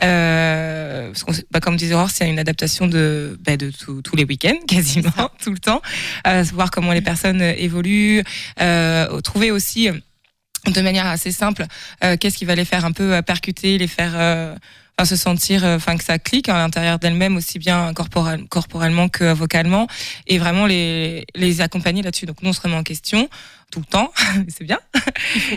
Euh, 0.03 1.11
parce 1.12 1.37
sait- 1.37 1.47
bah, 1.51 1.61
comme 1.61 1.77
disait 1.77 1.95
Aurore, 1.95 2.11
c'est 2.11 2.29
une 2.29 2.39
adaptation 2.39 2.87
de, 2.87 3.39
bah, 3.45 3.57
de 3.57 3.71
tous- 3.71 4.03
tous 4.03 4.17
les 4.17 4.25
week-ends, 4.25 4.59
quasiment, 4.69 5.31
tout 5.43 5.51
le 5.53 5.59
temps. 5.59 5.83
Euh, 6.27 6.45
voir 6.53 6.71
comment 6.71 6.93
les 6.93 7.01
personnes 7.03 7.41
euh, 7.43 7.55
évoluent, 7.57 8.23
euh, 8.61 9.21
trouver 9.21 9.51
aussi 9.51 9.89
de 10.67 10.81
manière 10.81 11.07
assez 11.07 11.31
simple 11.31 11.67
qu'est-ce 12.01 12.39
qui 12.39 12.47
va 12.47 12.55
les 12.55 12.65
faire 12.65 12.87
un 12.87 12.93
peu 12.93 13.21
percuter, 13.21 13.77
les 13.77 13.87
faire 13.87 14.15
enfin, 14.97 15.05
se 15.05 15.15
sentir, 15.15 15.62
enfin 15.62 15.99
que 15.99 16.05
ça 16.05 16.19
clique 16.19 16.49
à 16.49 16.55
l'intérieur 16.57 16.99
d'elles-mêmes 16.99 17.37
aussi 17.37 17.59
bien 17.59 17.93
corporel- 17.93 18.49
corporellement 18.49 19.11
que 19.11 19.31
vocalement, 19.35 19.87
et 20.27 20.39
vraiment 20.39 20.65
les, 20.65 21.27
les 21.35 21.61
accompagner 21.61 22.01
là-dessus. 22.01 22.25
Donc 22.25 22.37
nous 22.41 22.49
on 22.49 22.53
se 22.55 22.62
remet 22.62 22.77
en 22.77 22.83
question 22.83 23.29
tout 23.75 23.81
le 23.81 23.87
temps, 23.87 24.12
c'est 24.49 24.62
bien. 24.62 24.79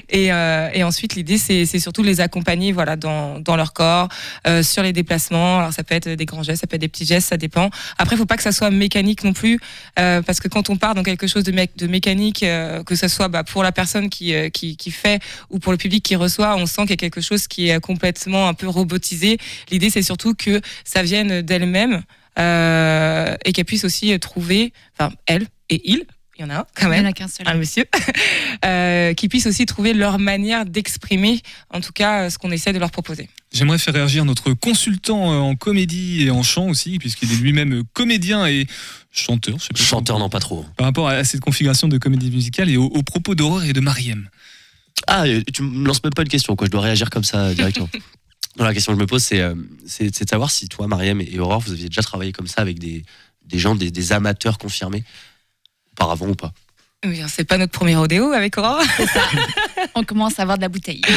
et, 0.09 0.33
euh, 0.33 0.69
et 0.73 0.83
ensuite 0.83 1.13
l'idée 1.13 1.37
c'est 1.37 1.65
surtout 1.79 2.01
de 2.01 2.07
les 2.07 2.19
accompagner 2.19 2.71
voilà 2.71 2.95
dans, 2.95 3.39
dans 3.39 3.55
leur 3.55 3.73
corps, 3.73 4.07
euh, 4.47 4.63
sur 4.63 4.81
les 4.81 4.91
déplacements. 4.91 5.59
Alors 5.59 5.71
ça 5.71 5.83
peut 5.83 5.93
être 5.93 6.09
des 6.09 6.25
grands 6.25 6.41
gestes, 6.41 6.61
ça 6.61 6.67
peut 6.67 6.77
être 6.77 6.81
des 6.81 6.87
petits 6.87 7.05
gestes, 7.05 7.29
ça 7.29 7.37
dépend. 7.37 7.69
Après 7.99 8.17
faut 8.17 8.25
pas 8.25 8.35
que 8.35 8.41
ça 8.41 8.51
soit 8.51 8.71
mécanique 8.71 9.23
non 9.23 9.33
plus, 9.33 9.59
euh, 9.99 10.23
parce 10.23 10.39
que 10.39 10.47
quand 10.47 10.71
on 10.71 10.77
part 10.77 10.95
dans 10.95 11.03
quelque 11.03 11.27
chose 11.27 11.43
de, 11.43 11.51
mé- 11.51 11.69
de 11.77 11.85
mécanique, 11.85 12.39
que 12.87 12.95
ce 12.95 13.07
soit 13.07 13.27
bah, 13.27 13.43
pour 13.43 13.61
la 13.61 13.71
personne 13.71 14.09
qui, 14.09 14.33
qui 14.51 14.77
qui 14.77 14.89
fait 14.89 15.21
ou 15.51 15.59
pour 15.59 15.71
le 15.71 15.77
public 15.77 16.03
qui 16.03 16.15
reçoit, 16.15 16.55
on 16.55 16.65
sent 16.65 16.81
qu'il 16.81 16.91
y 16.91 16.93
a 16.93 16.97
quelque 16.97 17.21
chose 17.21 17.47
qui 17.47 17.69
est 17.69 17.79
complètement 17.79 18.47
un 18.47 18.55
peu 18.55 18.67
robotisé. 18.67 19.37
L'idée 19.69 19.91
c'est 19.91 20.01
surtout 20.01 20.33
que 20.33 20.59
ça 20.83 21.03
vienne 21.03 21.41
d'elle-même 21.43 22.01
et 22.37 23.51
qu'elle 23.53 23.65
puisse 23.65 23.83
aussi 23.85 24.19
trouver, 24.19 24.73
enfin 24.97 25.13
elle 25.27 25.45
et 25.69 25.81
il. 25.91 26.05
Il 26.37 26.43
y 26.43 26.45
en 26.45 26.49
a 26.49 26.59
un 26.59 26.65
quand 26.75 26.89
même. 26.89 26.99
Il 26.99 27.03
y 27.03 27.07
en 27.07 27.09
a 27.09 27.13
qu'un 27.13 27.27
seul. 27.27 27.47
Un 27.47 27.55
monsieur. 27.55 27.85
euh, 28.65 29.13
qui 29.13 29.27
puissent 29.27 29.47
aussi 29.47 29.65
trouver 29.65 29.93
leur 29.93 30.19
manière 30.19 30.65
d'exprimer, 30.65 31.41
en 31.73 31.81
tout 31.81 31.91
cas, 31.91 32.29
ce 32.29 32.37
qu'on 32.37 32.51
essaie 32.51 32.73
de 32.73 32.79
leur 32.79 32.91
proposer. 32.91 33.29
J'aimerais 33.51 33.77
faire 33.77 33.93
réagir 33.93 34.25
notre 34.25 34.53
consultant 34.53 35.31
euh, 35.31 35.37
en 35.37 35.55
comédie 35.55 36.23
et 36.23 36.31
en 36.31 36.43
chant 36.43 36.67
aussi, 36.67 36.99
puisqu'il 36.99 37.31
est 37.31 37.37
lui-même 37.37 37.79
euh, 37.79 37.83
comédien 37.93 38.45
et 38.45 38.67
chanteur. 39.11 39.57
Je 39.59 39.63
sais 39.65 39.73
pas 39.73 39.83
Chanteur, 39.83 40.19
non, 40.19 40.29
pas 40.29 40.39
trop. 40.39 40.65
Par 40.75 40.85
rapport 40.85 41.07
à 41.07 41.23
cette 41.23 41.41
configuration 41.41 41.87
de 41.87 41.97
comédie 41.97 42.29
musicale 42.29 42.69
et 42.69 42.77
aux, 42.77 42.85
aux 42.85 43.03
propos 43.03 43.35
d'Aurore 43.35 43.63
et 43.63 43.73
de 43.73 43.79
Mariem. 43.79 44.29
Ah, 45.07 45.25
tu 45.53 45.63
me 45.63 45.87
lances 45.87 46.03
même 46.03 46.13
pas 46.13 46.23
une 46.23 46.27
question, 46.27 46.55
quoi. 46.55 46.65
Je 46.65 46.71
dois 46.71 46.81
réagir 46.81 47.09
comme 47.09 47.23
ça 47.23 47.53
directement. 47.53 47.89
Non, 48.57 48.65
la 48.65 48.73
question 48.73 48.91
que 48.93 48.97
je 48.97 49.01
me 49.01 49.07
pose, 49.07 49.23
c'est 49.23 49.39
euh, 49.39 49.53
c'est 49.85 50.15
c'est 50.15 50.25
de 50.25 50.29
savoir 50.29 50.49
si 50.49 50.67
toi, 50.67 50.87
Mariam 50.87 51.21
et 51.21 51.39
Aurore, 51.39 51.59
vous 51.59 51.73
aviez 51.73 51.89
déjà 51.89 52.01
travaillé 52.01 52.31
comme 52.31 52.47
ça 52.47 52.61
avec 52.61 52.79
des, 52.79 53.05
des 53.45 53.59
gens, 53.59 53.75
des, 53.75 53.91
des 53.91 54.11
amateurs 54.13 54.57
confirmés, 54.57 55.03
auparavant 55.97 56.27
ou 56.27 56.35
pas 56.35 56.51
Oui, 57.05 57.21
c'est 57.27 57.43
pas 57.43 57.57
notre 57.57 57.71
premier 57.71 57.95
rodéo 57.95 58.31
avec 58.31 58.57
Aurore. 58.57 58.81
On 59.95 60.03
commence 60.03 60.39
à 60.39 60.43
avoir 60.43 60.57
de 60.57 60.61
la 60.63 60.69
bouteille. 60.69 61.01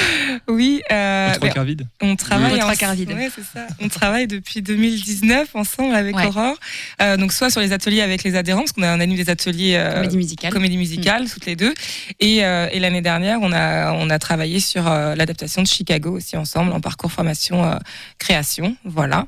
Oui. 0.49 0.81
Euh, 0.91 1.33
trois 1.35 1.49
quarts 1.51 1.64
vides. 1.64 1.87
On 2.01 2.16
travaille 2.16 2.59
trois 2.59 2.70
en-. 2.72 3.14
Ouais, 3.14 3.28
c'est 3.35 3.45
ça. 3.45 3.66
On 3.81 3.89
travaille 3.89 4.26
depuis 4.26 4.62
2019 4.62 5.55
ensemble 5.55 5.95
avec 5.95 6.16
Ouais. 6.16 6.26
Aurore. 6.26 6.57
Euh, 7.03 7.16
donc 7.16 7.33
soit 7.33 7.51
sur 7.51 7.61
les 7.61 7.72
ateliers 7.72 8.01
avec 8.01 8.24
les 8.24 8.35
adhérents, 8.37 8.61
parce 8.61 8.72
qu'on 8.72 8.83
a 8.83 8.89
anime 8.91 9.16
des 9.16 9.31
ateliers 9.31 9.74
euh, 9.76 9.95
Comédie 9.95 10.16
musicale. 10.16 10.53
comédie 10.53 10.76
musicale 10.76 11.31
toutes 11.31 11.47
les 11.47 11.57
deux. 11.57 11.72
Et, 12.18 12.45
euh, 12.45 12.68
et 12.72 12.81
l'année 12.81 13.03
dernière, 13.03 13.39
on 13.43 13.53
a 13.53 13.93
on 13.93 14.11
a 14.11 14.18
travaillé 14.18 14.59
sur 14.61 14.89
euh, 14.89 15.14
l'adaptation 15.14 15.62
de 15.62 15.68
Chicago 15.68 16.16
aussi 16.16 16.37
ensemble 16.37 16.72
en 16.72 16.81
parcours 16.81 17.12
formation 17.12 17.64
euh, 17.64 17.76
création. 18.18 18.76
Voilà. 18.85 19.26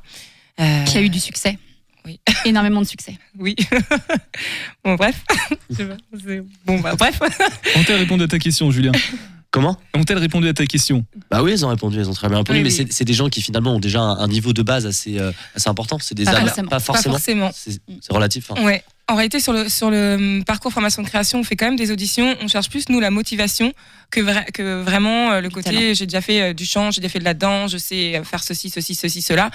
Euh, 0.59 0.83
Qui 0.85 0.97
a 0.97 1.01
eu 1.01 1.09
du 1.09 1.19
succès. 1.19 1.57
Oui. 2.05 2.19
Énormément 2.45 2.81
de 2.81 2.85
succès. 2.87 3.17
Oui. 3.37 3.55
bon 4.83 4.95
bref. 4.95 5.15
Bon 6.65 6.79
bah 6.79 6.95
bref. 6.97 7.19
Ont-elles 7.75 7.97
répondu 7.99 8.23
à 8.23 8.27
ta 8.27 8.39
question, 8.39 8.69
Julien? 8.71 8.91
Comment? 9.51 9.77
Ont-elles 9.95 10.17
répondu 10.17 10.47
à 10.47 10.53
ta 10.53 10.65
question? 10.65 11.05
Bah 11.29 11.43
oui, 11.43 11.51
elles 11.51 11.63
ont 11.65 11.69
répondu, 11.69 11.99
elles 11.99 12.09
ont 12.09 12.13
très 12.13 12.27
bien 12.27 12.37
répondu, 12.39 12.57
Oui, 12.59 12.63
mais 12.63 12.73
oui. 12.73 12.87
c'est- 12.89 13.03
des 13.03 13.13
gens 13.13 13.29
qui 13.29 13.41
finalement 13.41 13.75
ont 13.75 13.79
déjà 13.79 14.01
un, 14.01 14.17
un 14.17 14.27
niveau 14.27 14.51
de 14.51 14.63
base 14.63 14.85
assez, 14.87 15.19
euh, 15.19 15.31
assez 15.55 15.69
important. 15.69 15.97
C'est 15.99 16.15
des 16.15 16.23
Pas 16.25 16.31
amateurs- 16.31 16.47
forcément. 16.55 16.69
pas 16.69 16.79
forcément. 16.79 17.13
Pas 17.13 17.19
forcément. 17.19 17.79
C'est 18.01 18.11
relatif. 18.13 18.49
hein. 18.51 18.63
Ouais. 18.63 18.83
En 19.07 19.15
réalité, 19.15 19.39
sur 19.39 19.53
le, 19.53 19.69
sur 19.69 19.91
le 19.91 20.15
hum, 20.15 20.43
parcours 20.43 20.71
formation 20.73 21.03
de 21.03 21.07
création, 21.07 21.39
on 21.39 21.43
fait 21.43 21.55
quand 21.55 21.65
même 21.65 21.75
des 21.75 21.91
auditions. 21.91 22.35
On 22.41 22.47
cherche 22.47 22.69
plus, 22.69 22.89
nous, 22.89 22.99
la 22.99 23.11
motivation 23.11 23.73
que, 24.09 24.21
vra- 24.21 24.49
que 24.51 24.81
vraiment 24.81 25.31
euh, 25.33 25.41
le 25.41 25.49
côté 25.51 25.93
j'ai 25.93 26.05
déjà 26.07 26.21
fait 26.21 26.41
euh, 26.41 26.53
du 26.53 26.65
chant, 26.65 26.89
j'ai 26.89 27.01
déjà 27.01 27.11
fait 27.11 27.19
de 27.19 27.25
la 27.25 27.33
danse, 27.35 27.71
je 27.73 27.77
sais 27.77 28.21
faire 28.23 28.43
ceci, 28.43 28.69
ceci, 28.71 28.95
ceci, 28.95 29.21
cela. 29.21 29.51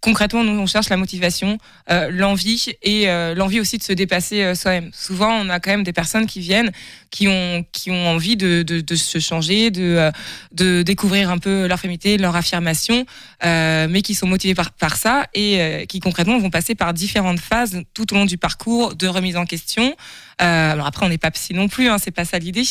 Concrètement, 0.00 0.44
nous, 0.44 0.56
on 0.56 0.66
cherche 0.66 0.90
la 0.90 0.96
motivation, 0.96 1.58
euh, 1.90 2.08
l'envie 2.12 2.66
et 2.82 3.10
euh, 3.10 3.34
l'envie 3.34 3.58
aussi 3.58 3.78
de 3.78 3.82
se 3.82 3.92
dépasser 3.92 4.42
euh, 4.42 4.54
soi-même. 4.54 4.90
Souvent, 4.92 5.32
on 5.32 5.48
a 5.48 5.58
quand 5.58 5.72
même 5.72 5.82
des 5.82 5.92
personnes 5.92 6.26
qui 6.26 6.38
viennent, 6.38 6.70
qui 7.10 7.26
ont, 7.26 7.64
qui 7.72 7.90
ont 7.90 8.06
envie 8.06 8.36
de, 8.36 8.62
de, 8.62 8.80
de 8.80 8.94
se 8.94 9.18
changer, 9.18 9.72
de, 9.72 10.12
de 10.52 10.82
découvrir 10.82 11.30
un 11.30 11.38
peu 11.38 11.66
leur 11.66 11.80
féminité, 11.80 12.16
leur 12.16 12.36
affirmation, 12.36 13.06
mais 13.42 14.02
qui 14.02 14.14
sont 14.14 14.28
motivés 14.28 14.54
par, 14.54 14.70
par 14.70 14.96
ça 14.96 15.26
et 15.34 15.86
qui 15.88 16.00
concrètement 16.00 16.38
vont 16.38 16.50
passer 16.50 16.74
par 16.74 16.92
différentes 16.94 17.40
phases 17.40 17.82
tout 17.94 18.12
au 18.12 18.16
long 18.16 18.24
du 18.24 18.38
parcours 18.38 18.94
de 18.94 19.08
remise 19.08 19.36
en 19.36 19.46
question. 19.46 19.96
Euh, 20.40 20.72
alors 20.72 20.86
après, 20.86 21.04
on 21.04 21.08
n'est 21.08 21.18
pas 21.18 21.30
psy 21.30 21.52
non 21.54 21.68
plus, 21.68 21.88
hein, 21.88 21.96
c'est 21.98 22.10
pas 22.10 22.24
ça 22.24 22.38
l'idée, 22.38 22.62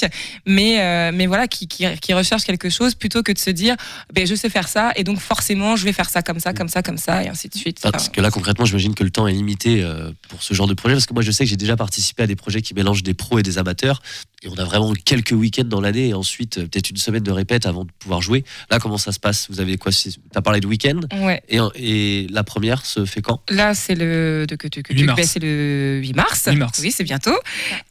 mais 0.45 0.79
euh, 0.81 1.11
mais 1.13 1.25
voilà, 1.27 1.47
qui, 1.47 1.67
qui, 1.67 1.85
qui 2.01 2.13
recherchent 2.13 2.43
quelque 2.45 2.69
chose 2.69 2.95
plutôt 2.95 3.23
que 3.23 3.31
de 3.31 3.37
se 3.37 3.49
dire, 3.49 3.75
ben 4.13 4.25
je 4.25 4.35
sais 4.35 4.49
faire 4.49 4.67
ça 4.67 4.91
et 4.95 5.03
donc 5.03 5.19
forcément 5.19 5.75
je 5.75 5.83
vais 5.85 5.93
faire 5.93 6.09
ça 6.09 6.21
comme 6.21 6.39
ça, 6.39 6.53
comme 6.53 6.69
ça, 6.69 6.81
comme 6.81 6.97
ça 6.97 7.23
et 7.23 7.27
ainsi 7.29 7.49
de 7.49 7.55
suite. 7.55 7.79
Enfin, 7.81 7.91
parce 7.91 8.09
que 8.09 8.21
là, 8.21 8.31
concrètement, 8.31 8.65
j'imagine 8.65 8.95
que 8.95 9.03
le 9.03 9.09
temps 9.09 9.27
est 9.27 9.33
limité 9.33 9.83
euh, 9.83 10.11
pour 10.29 10.41
ce 10.43 10.53
genre 10.53 10.67
de 10.67 10.73
projet. 10.73 10.95
Parce 10.95 11.05
que 11.05 11.13
moi, 11.13 11.23
je 11.23 11.31
sais 11.31 11.43
que 11.43 11.49
j'ai 11.49 11.57
déjà 11.57 11.75
participé 11.75 12.23
à 12.23 12.27
des 12.27 12.35
projets 12.35 12.61
qui 12.61 12.73
mélangent 12.73 13.03
des 13.03 13.13
pros 13.13 13.39
et 13.39 13.43
des 13.43 13.57
amateurs. 13.57 14.01
Et 14.43 14.49
on 14.49 14.55
a 14.57 14.63
vraiment 14.63 14.93
quelques 14.93 15.31
week-ends 15.31 15.63
dans 15.65 15.81
l'année 15.81 16.09
et 16.09 16.13
ensuite 16.13 16.55
peut-être 16.69 16.91
une 16.91 16.97
semaine 16.97 17.23
de 17.23 17.31
répète 17.31 17.65
avant 17.65 17.85
de 17.85 17.89
pouvoir 17.99 18.21
jouer. 18.21 18.45
Là, 18.69 18.79
comment 18.79 18.97
ça 18.99 19.11
se 19.11 19.19
passe? 19.19 19.47
Vous 19.49 19.59
avez 19.59 19.77
quoi? 19.77 19.91
Tu 19.91 20.09
as 20.35 20.41
parlé 20.41 20.59
de 20.59 20.67
week-end? 20.67 20.99
Ouais. 21.21 21.41
et, 21.49 21.57
et 21.75 22.27
la 22.29 22.43
première 22.43 22.85
se 22.85 23.05
fait 23.05 23.21
quand? 23.21 23.41
Là, 23.49 23.73
c'est 23.73 23.95
le 23.95 24.45
de 24.47 24.55
que 24.55 24.67
tu 24.67 24.83
que 24.83 24.93
8 24.93 24.99
tu- 24.99 25.05
mars. 25.05 25.17
ben, 25.19 25.25
c'est 25.27 25.39
le 25.39 25.99
8 26.01 26.13
mars. 26.15 26.47
8 26.51 26.55
mars. 26.55 26.79
Oui, 26.83 26.91
c'est 26.91 27.03
bientôt. 27.03 27.35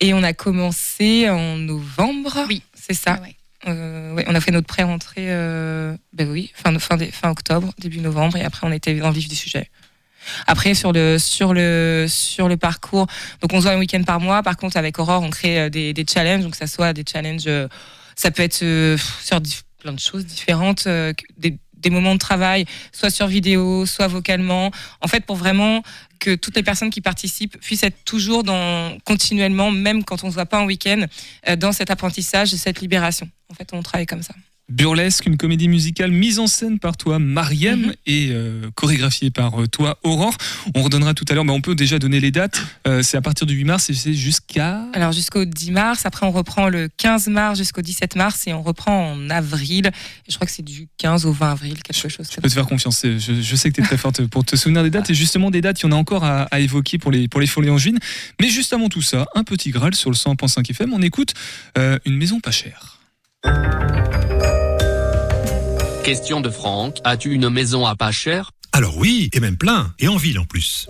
Et 0.01 0.14
on 0.14 0.23
a 0.23 0.33
commencé 0.33 1.29
en 1.29 1.57
novembre. 1.57 2.45
Oui, 2.49 2.62
c'est 2.75 2.95
ça. 2.95 3.19
Euh, 3.67 4.12
ouais, 4.14 4.25
on 4.29 4.35
a 4.35 4.41
fait 4.41 4.53
notre 4.53 4.67
pré-rentrée, 4.67 5.27
euh, 5.31 5.97
ben 6.12 6.31
oui, 6.31 6.53
fin, 6.55 6.79
fin, 6.79 6.97
dé- 6.97 7.11
fin 7.11 7.31
octobre, 7.31 7.73
début 7.79 7.99
novembre, 7.99 8.37
et 8.37 8.45
après 8.45 8.67
on 8.67 8.71
était 8.71 8.95
dans 8.95 9.09
le 9.09 9.14
vif 9.14 9.29
du 9.29 9.35
sujet. 9.35 9.71
Après 10.47 10.75
sur 10.75 10.93
le 10.93 11.19
sur 11.19 11.53
le 11.55 12.07
sur 12.09 12.49
le 12.49 12.57
parcours, 12.57 13.07
donc 13.41 13.53
on 13.53 13.59
se 13.59 13.62
voit 13.62 13.73
un 13.73 13.79
week-end 13.79 14.03
par 14.05 14.21
mois. 14.21 14.43
Par 14.43 14.57
contre, 14.57 14.77
avec 14.77 14.99
Aurore, 14.99 15.23
on 15.23 15.31
crée 15.31 15.59
euh, 15.59 15.69
des, 15.69 15.93
des 15.93 16.05
challenges, 16.09 16.43
donc 16.45 16.55
ça 16.55 16.67
soit 16.69 16.93
des 16.93 17.05
challenges, 17.11 17.49
ça 18.14 18.31
peut 18.31 18.43
être 18.45 18.62
euh, 18.62 18.97
sur 19.23 19.41
plein 19.81 19.93
de 19.93 20.01
choses 20.01 20.27
différentes, 20.27 20.87
des 21.87 21.91
moments 21.91 22.14
de 22.14 22.19
travail, 22.19 22.64
soit 22.93 23.11
sur 23.11 23.27
vidéo, 23.27 23.87
soit 23.87 24.09
vocalement. 24.09 24.71
En 25.01 25.09
fait, 25.09 25.25
pour 25.25 25.37
vraiment 25.37 25.83
que 26.19 26.35
toutes 26.35 26.57
les 26.57 26.62
personnes 26.62 26.91
qui 26.91 27.01
participent 27.01 27.59
puissent 27.61 27.83
être 27.83 28.05
toujours 28.05 28.45
dans 28.45 28.99
continuellement, 29.05 29.71
même 29.71 30.05
quand 30.05 30.25
on 30.25 30.31
se 30.31 30.35
voit 30.35 30.47
pas 30.47 30.61
en 30.61 30.67
week-end, 30.67 31.07
euh, 31.49 31.57
dans 31.57 31.73
cet 31.73 31.91
apprentissage 31.91 32.53
et 32.55 32.57
cette 32.57 32.81
libération. 32.81 33.29
En 33.51 33.55
fait, 33.55 33.69
on 33.73 33.83
travaille 33.83 34.07
comme 34.07 34.23
ça. 34.23 34.35
Burlesque, 34.69 35.27
une 35.27 35.37
comédie 35.37 35.69
musicale 35.69 36.11
mise 36.11 36.39
en 36.41 36.47
scène 36.49 36.79
par 36.81 36.97
toi, 36.97 37.19
Mariem, 37.21 37.81
Mhm. 37.87 37.95
et 38.07 38.29
euh, 38.33 38.69
chorégraphiée 38.75 39.31
par 39.31 39.61
euh, 39.62 39.69
toi, 39.69 39.99
Aurore. 40.03 40.37
On 40.75 40.83
redonnera 40.83 41.14
tout 41.14 41.25
à 41.29 41.35
l'heure, 41.35 41.45
mais 41.45 41.53
on 41.53 41.61
peut 41.61 41.77
déjà 41.77 41.99
donner 42.01 42.19
les 42.19 42.33
dates. 42.33 42.61
Euh, 42.87 43.03
c'est 43.03 43.17
à 43.17 43.21
partir 43.23 43.47
du 43.47 43.55
8 43.55 43.64
mars 43.64 43.91
et 43.91 43.95
c'est 43.95 44.12
jusqu'à. 44.14 44.83
Alors 44.93 45.12
jusqu'au 45.12 45.45
10 45.45 45.71
mars, 45.71 46.05
après 46.05 46.27
on 46.27 46.33
reprend 46.33 46.69
le 46.69 46.89
15 46.97 47.29
mars 47.29 47.59
jusqu'au 47.59 47.81
17 47.83 48.17
mars 48.17 48.47
et 48.49 48.55
on 48.55 48.62
reprend 48.62 49.12
en 49.12 49.31
avril. 49.31 49.91
Je 50.29 50.35
crois 50.35 50.47
que 50.47 50.53
c'est 50.53 50.64
du 50.64 50.89
15 50.99 51.27
au 51.27 51.33
20 51.33 51.53
avril, 51.53 51.75
quelque 51.83 51.97
chose. 52.09 52.29
Je 52.29 52.41
peux 52.41 52.49
te 52.49 52.55
faire 52.55 52.67
confiance. 52.67 53.03
Je, 53.05 53.19
je 53.41 53.57
sais 53.57 53.71
que 53.71 53.77
tu 53.77 53.83
es 53.83 53.85
très 53.85 53.97
forte 53.99 54.27
pour 54.27 54.45
te 54.45 54.57
souvenir 54.57 54.83
des 54.83 54.91
dates. 54.91 55.11
Et 55.11 55.14
justement, 55.14 55.53
des 55.53 55.61
dates, 55.61 55.81
il 55.81 55.85
y 55.85 55.87
en 55.87 55.93
a 55.93 55.97
encore 55.97 56.25
à, 56.25 56.43
à 56.45 56.59
évoquer 56.59 56.99
pour 56.99 57.12
les, 57.12 57.29
pour 57.29 57.41
les 57.41 57.47
folies 57.47 57.71
angevines. 57.71 57.99
Mais 58.41 58.49
juste 58.49 58.73
avant 58.73 58.89
tout 58.89 59.03
ça, 59.03 59.27
un 59.37 59.45
petit 59.45 59.71
Graal 59.71 59.95
sur 59.95 60.11
le 60.11 60.17
100.5 60.17 60.69
FM. 60.71 60.93
On 60.93 61.03
écoute 61.03 61.35
euh, 61.79 61.99
Une 62.05 62.17
maison 62.17 62.41
pas 62.41 62.51
chère. 62.51 62.96
Question 66.07 66.41
de 66.41 66.51
Franck. 66.51 66.99
As-tu 67.03 67.32
une 67.32 67.51
maison 67.51 67.84
à 67.84 67.97
pas 67.97 68.12
cher? 68.12 68.53
Alors 68.72 68.97
oui, 68.97 69.28
et 69.32 69.41
même 69.41 69.57
plein, 69.57 69.93
et 69.99 70.07
en 70.07 70.16
ville 70.16 70.39
en 70.39 70.45
plus. 70.45 70.87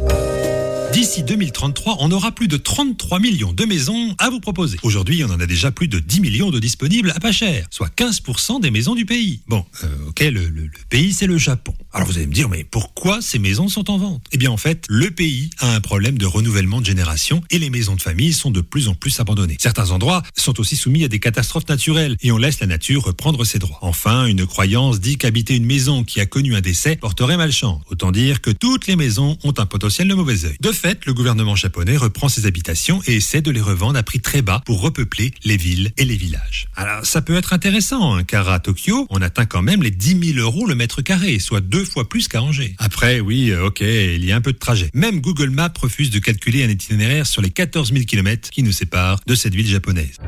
D'ici 0.97 1.23
2033, 1.23 1.99
on 2.01 2.11
aura 2.11 2.33
plus 2.33 2.49
de 2.49 2.57
33 2.57 3.21
millions 3.21 3.53
de 3.53 3.67
maisons 3.67 4.15
à 4.17 4.31
vous 4.31 4.41
proposer. 4.41 4.79
Aujourd'hui, 4.83 5.23
on 5.25 5.31
en 5.31 5.39
a 5.41 5.45
déjà 5.45 5.71
plus 5.71 5.89
de 5.89 5.99
10 5.99 6.21
millions 6.23 6.51
de 6.51 6.59
disponibles 6.59 7.13
à 7.15 7.21
pas 7.21 7.33
cher, 7.33 7.67
soit 7.71 7.95
15% 7.95 8.63
des 8.63 8.71
maisons 8.71 8.95
du 8.95 9.05
pays. 9.05 9.41
Bon, 9.47 9.63
euh, 9.85 10.09
ok, 10.09 10.21
le, 10.21 10.71
pays, 10.89 11.13
c'est 11.13 11.27
le 11.27 11.37
Japon. 11.37 11.75
Alors 11.93 12.09
vous 12.09 12.17
allez 12.17 12.27
me 12.27 12.33
dire, 12.33 12.49
mais 12.49 12.65
pourquoi 12.65 13.21
ces 13.21 13.39
maisons 13.39 13.69
sont 13.69 13.91
en 13.91 13.99
vente? 13.99 14.25
Eh 14.33 14.39
bien, 14.39 14.51
en 14.51 14.57
fait, 14.57 14.87
le 14.89 15.11
pays 15.11 15.51
a 15.59 15.75
un 15.75 15.83
problème 15.83 16.17
de 16.17 16.25
renouvellement 16.25 16.81
de 16.81 16.87
génération 16.87 17.43
et 17.51 17.59
les 17.59 17.69
maisons 17.69 17.95
de 17.95 18.01
famille 18.01 18.33
sont 18.33 18.51
de 18.51 18.63
plus 18.63 18.89
en 18.89 18.95
plus 18.95 19.21
abandonnées. 19.21 19.59
Certains 19.61 19.91
endroits 19.91 20.23
sont 20.35 20.59
aussi 20.61 20.77
soumis 20.77 21.05
à 21.05 21.09
des 21.09 21.19
catastrophes 21.19 21.69
naturelles 21.69 22.17
et 22.23 22.33
on 22.33 22.39
laisse 22.39 22.61
la 22.61 22.67
nature 22.67 23.05
reprendre 23.05 23.45
ses 23.45 23.59
droits. 23.59 23.81
Enfin, 23.83 24.25
une 24.25 24.47
croyance 24.47 24.99
dit 24.99 25.19
qu'habiter 25.19 25.57
une 25.57 25.67
maison 25.67 26.05
qui 26.05 26.23
a 26.23 26.27
connu 26.27 26.55
un 26.55 26.63
décès 26.63 26.97
porterait 26.97 27.37
malchance. 27.37 27.83
Autant 27.91 28.13
dire 28.13 28.41
que 28.41 28.51
toutes 28.51 28.87
les 28.87 28.97
maisons 28.97 29.37
ont 29.45 29.53
un 29.59 29.67
potentiel 29.67 30.09
de 30.09 30.15
mauvais 30.15 30.37
fait, 30.77 30.86
le 31.07 31.15
gouvernement 31.15 31.57
japonais 31.57 31.97
reprend 31.97 32.29
ces 32.29 32.47
habitations 32.47 33.03
et 33.07 33.17
essaie 33.17 33.41
de 33.41 33.51
les 33.51 33.61
revendre 33.61 33.99
à 33.99 34.03
prix 34.03 34.21
très 34.21 34.41
bas 34.41 34.63
pour 34.65 34.81
repeupler 34.81 35.33
les 35.45 35.57
villes 35.57 35.93
et 35.97 36.05
les 36.05 36.17
villages. 36.17 36.69
Alors, 36.77 37.05
ça 37.05 37.23
peut 37.23 37.35
être 37.37 37.53
intéressant, 37.53 38.15
hein, 38.15 38.25
car 38.25 38.49
à 38.49 38.61
Tokyo, 38.61 39.07
on 39.11 39.21
atteint 39.21 39.47
quand 39.47 39.63
même 39.63 39.83
les 39.83 39.91
10 39.91 40.35
000 40.35 40.39
euros 40.39 40.67
le 40.67 40.75
mètre 40.75 41.03
carré, 41.03 41.39
soit 41.41 41.61
deux 41.61 41.85
fois 41.85 42.09
plus 42.09 42.29
qu'à 42.29 42.43
Angers. 42.43 42.75
Après, 42.79 43.21
oui, 43.21 43.51
euh, 43.51 43.67
ok, 43.67 43.81
il 43.81 44.25
y 44.25 44.31
a 44.31 44.37
un 44.37 44.41
peu 44.41 44.53
de 44.53 44.59
trajet. 44.59 44.91
Même 44.95 45.21
Google 45.21 45.51
Maps 45.51 45.73
refuse 45.81 46.11
de 46.11 46.21
calculer 46.21 46.63
un 46.63 46.69
itinéraire 46.69 47.27
sur 47.27 47.43
les 47.43 47.51
14 47.51 47.93
000 47.93 48.05
km 48.05 48.51
qui 48.51 48.63
nous 48.63 48.73
séparent 48.73 49.21
de 49.27 49.35
cette 49.35 49.55
ville 49.55 49.67
japonaise. 49.67 50.19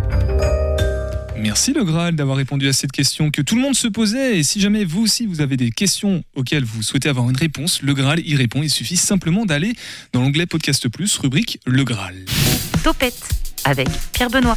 Merci 1.40 1.72
le 1.72 1.84
Graal 1.84 2.16
d'avoir 2.16 2.36
répondu 2.36 2.68
à 2.68 2.72
cette 2.72 2.90
question 2.90 3.30
que 3.30 3.42
tout 3.42 3.54
le 3.54 3.60
monde 3.60 3.76
se 3.76 3.86
posait. 3.86 4.38
Et 4.38 4.42
si 4.42 4.60
jamais 4.60 4.84
vous 4.84 5.02
aussi 5.02 5.24
vous 5.24 5.40
avez 5.40 5.56
des 5.56 5.70
questions 5.70 6.24
auxquelles 6.34 6.64
vous 6.64 6.82
souhaitez 6.82 7.08
avoir 7.08 7.30
une 7.30 7.36
réponse, 7.36 7.80
le 7.82 7.94
Graal 7.94 8.20
y 8.26 8.34
répond. 8.34 8.62
Il 8.62 8.70
suffit 8.70 8.96
simplement 8.96 9.46
d'aller 9.46 9.74
dans 10.12 10.20
l'onglet 10.20 10.46
Podcast 10.46 10.88
Plus, 10.88 11.16
rubrique 11.18 11.60
Le 11.64 11.84
Graal. 11.84 12.16
Topette 12.82 13.28
avec 13.64 13.88
Pierre 14.12 14.30
Benoît. 14.30 14.56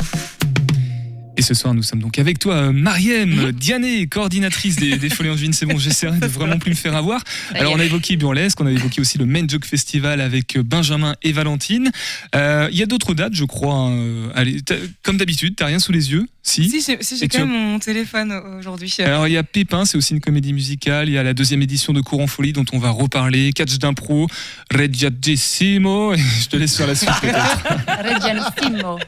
Et 1.38 1.42
ce 1.44 1.54
soir, 1.54 1.74
nous 1.74 1.82
sommes 1.82 2.02
donc 2.02 2.20
avec 2.20 2.40
toi, 2.40 2.56
euh, 2.56 2.72
Mariem, 2.74 3.52
Diané, 3.54 4.06
coordinatrice 4.08 4.76
des, 4.76 4.98
des 4.98 5.10
Folies 5.10 5.30
Angevines. 5.30 5.54
C'est 5.54 5.66
bon, 5.66 5.78
j'essaierai 5.78 6.20
de 6.20 6.26
vraiment 6.28 6.60
plus 6.60 6.72
me 6.72 6.76
faire 6.76 6.96
avoir. 6.96 7.24
Alors, 7.56 7.74
on 7.74 7.80
a 7.80 7.86
évoqué 7.86 8.18
Burlesque, 8.18 8.60
on 8.60 8.68
a 8.68 8.72
évoqué 8.72 9.00
aussi 9.00 9.18
le 9.18 9.26
Main 9.26 9.46
Joke 9.48 9.66
Festival 9.66 10.20
avec 10.20 10.58
euh, 10.58 10.64
Benjamin 10.64 11.16
et 11.24 11.32
Valentine. 11.32 11.90
Euh, 12.36 12.68
Il 12.72 12.78
y 12.78 12.84
a 12.84 12.86
d'autres 12.86 13.14
dates, 13.14 13.34
je 13.34 13.46
crois. 13.46 13.74
hein. 13.76 13.92
Euh, 13.94 14.28
Allez, 14.36 14.58
comme 15.04 15.18
d'habitude, 15.18 15.56
t'as 15.56 15.68
rien 15.68 15.80
sous 15.80 15.94
les 15.94 16.12
yeux 16.12 16.26
Si. 16.44 16.70
Si, 16.70 16.82
j'ai 16.86 16.98
si, 17.02 17.28
quand 17.30 17.38
as- 17.40 17.46
même 17.46 17.50
mon 17.72 17.80
téléphone 17.80 18.34
aujourd'hui. 18.60 18.94
Alors 19.00 19.28
il 19.28 19.32
y 19.32 19.38
a 19.38 19.44
Pépin, 19.44 19.86
c'est 19.86 19.98
aussi 19.98 20.14
une 20.14 20.20
comédie 20.22 20.52
musicale. 20.54 21.08
Il 21.08 21.14
y 21.14 21.18
a 21.18 21.24
la 21.24 21.34
deuxième 21.34 21.62
édition 21.62 21.94
de 21.94 22.02
Courant 22.02 22.28
Folie 22.28 22.52
dont 22.54 22.66
on 22.74 22.78
va 22.78 22.90
reparler. 22.90 23.54
Catch 23.54 23.78
d'impro, 23.78 24.28
Reggiatissimo. 24.74 26.14
Je 26.42 26.48
te 26.48 26.58
laisse 26.58 26.76
sur 26.76 26.86
la 26.88 26.96
suite 26.96 27.10
peut-être. 27.22 27.64
Reggianissimo. 28.14 29.00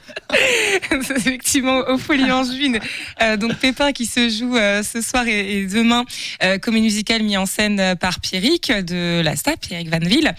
Effectivement, 0.91 1.79
au 1.89 1.97
Folie 2.13 2.31
Angevine. 2.31 2.79
Euh, 3.23 3.37
donc 3.37 3.55
Pépin 3.55 3.91
qui 3.91 4.05
se 4.05 4.29
joue 4.29 4.55
euh, 4.55 4.83
ce 4.83 5.01
soir 5.01 5.27
et, 5.27 5.65
demain, 5.65 6.05
euh, 6.43 6.59
comédie 6.59 6.83
musicale 6.83 7.23
mise 7.23 7.37
en 7.37 7.47
scène 7.47 7.79
euh, 7.79 7.95
par 7.95 8.19
Pierrick 8.19 8.71
de 8.71 9.21
la 9.23 9.35
STA, 9.35 9.57
Pierrick 9.57 9.89
Vanville, 9.89 10.31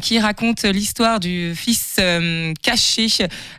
qui 0.00 0.18
raconte 0.18 0.64
l'histoire 0.64 1.20
du 1.20 1.54
fils 1.54 1.96
caché, 2.62 3.08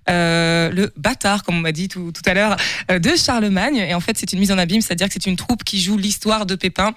le 0.07 0.91
bâtard, 0.97 1.43
comme 1.43 1.57
on 1.57 1.61
m'a 1.61 1.71
dit 1.71 1.87
tout, 1.87 2.11
tout 2.11 2.21
à 2.25 2.33
l'heure, 2.33 2.55
de 2.89 3.15
Charlemagne. 3.15 3.77
Et 3.77 3.93
en 3.93 3.99
fait, 3.99 4.17
c'est 4.17 4.33
une 4.33 4.39
mise 4.39 4.51
en 4.51 4.57
abîme, 4.57 4.81
c'est-à-dire 4.81 5.07
que 5.07 5.13
c'est 5.13 5.27
une 5.27 5.35
troupe 5.35 5.63
qui 5.63 5.79
joue 5.81 5.97
l'histoire 5.97 6.45
de 6.45 6.55
Pépin. 6.55 6.93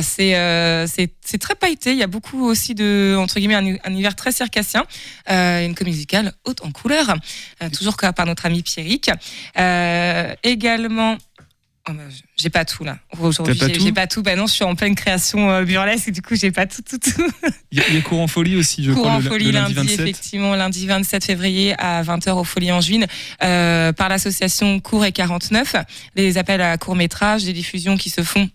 C'est 0.00 0.86
c'est 0.86 1.38
très 1.38 1.54
pailleté. 1.54 1.92
Il 1.92 1.98
y 1.98 2.02
a 2.02 2.08
beaucoup 2.08 2.44
aussi 2.44 2.74
de 2.74 3.16
entre 3.18 3.38
guillemets 3.38 3.54
un, 3.54 3.76
un 3.84 3.90
univers 3.90 4.14
très 4.14 4.32
circassien, 4.32 4.84
une 5.28 5.74
comédie 5.74 5.96
musicale 5.96 6.32
haute 6.44 6.62
en 6.62 6.70
couleurs, 6.70 7.14
euh, 7.62 7.70
toujours 7.70 7.96
par 7.96 8.26
notre 8.26 8.46
ami 8.46 8.62
Pierrick. 8.62 9.10
Également. 10.42 11.16
Oh, 11.86 11.92
bah, 11.92 12.02
j'ai 12.40 12.48
pas 12.48 12.64
tout 12.64 12.82
là. 12.82 12.98
Aujourd'hui, 13.20 13.58
j'ai 13.78 13.92
pas 13.92 14.06
tout. 14.06 14.22
Bah 14.22 14.36
non, 14.36 14.46
je 14.46 14.54
suis 14.54 14.64
en 14.64 14.74
pleine 14.74 14.94
création 14.94 15.50
euh, 15.50 15.64
burlesque 15.64 16.10
du 16.10 16.22
coup, 16.22 16.34
j'ai 16.34 16.50
pas 16.50 16.64
tout, 16.66 16.80
tout, 16.80 16.96
tout. 16.96 17.26
Il 17.72 17.78
y, 17.78 17.82
a- 17.82 17.88
il 17.88 17.94
y 17.96 17.98
a 17.98 18.00
Courant 18.00 18.26
Folie 18.26 18.56
aussi, 18.56 18.82
je 18.82 18.92
Cours 18.92 19.02
crois, 19.02 19.12
en 19.12 19.18
le, 19.18 19.24
folie 19.28 19.44
le 19.46 19.50
lundi, 19.50 19.74
lundi 19.74 19.88
27. 19.88 20.00
effectivement, 20.00 20.54
lundi 20.54 20.86
27 20.86 21.22
février 21.24 21.74
à 21.78 22.02
20h 22.02 22.30
au 22.38 22.44
Folie 22.44 22.72
Angevine, 22.72 23.06
euh, 23.42 23.92
par 23.92 24.08
l'association 24.08 24.80
Cours 24.80 25.04
et 25.04 25.12
49. 25.12 25.76
Des 26.16 26.38
appels 26.38 26.62
à 26.62 26.78
court 26.78 26.96
métrage, 26.96 27.44
des 27.44 27.52
diffusions 27.52 27.98
qui 27.98 28.08
se 28.08 28.22
font 28.22 28.48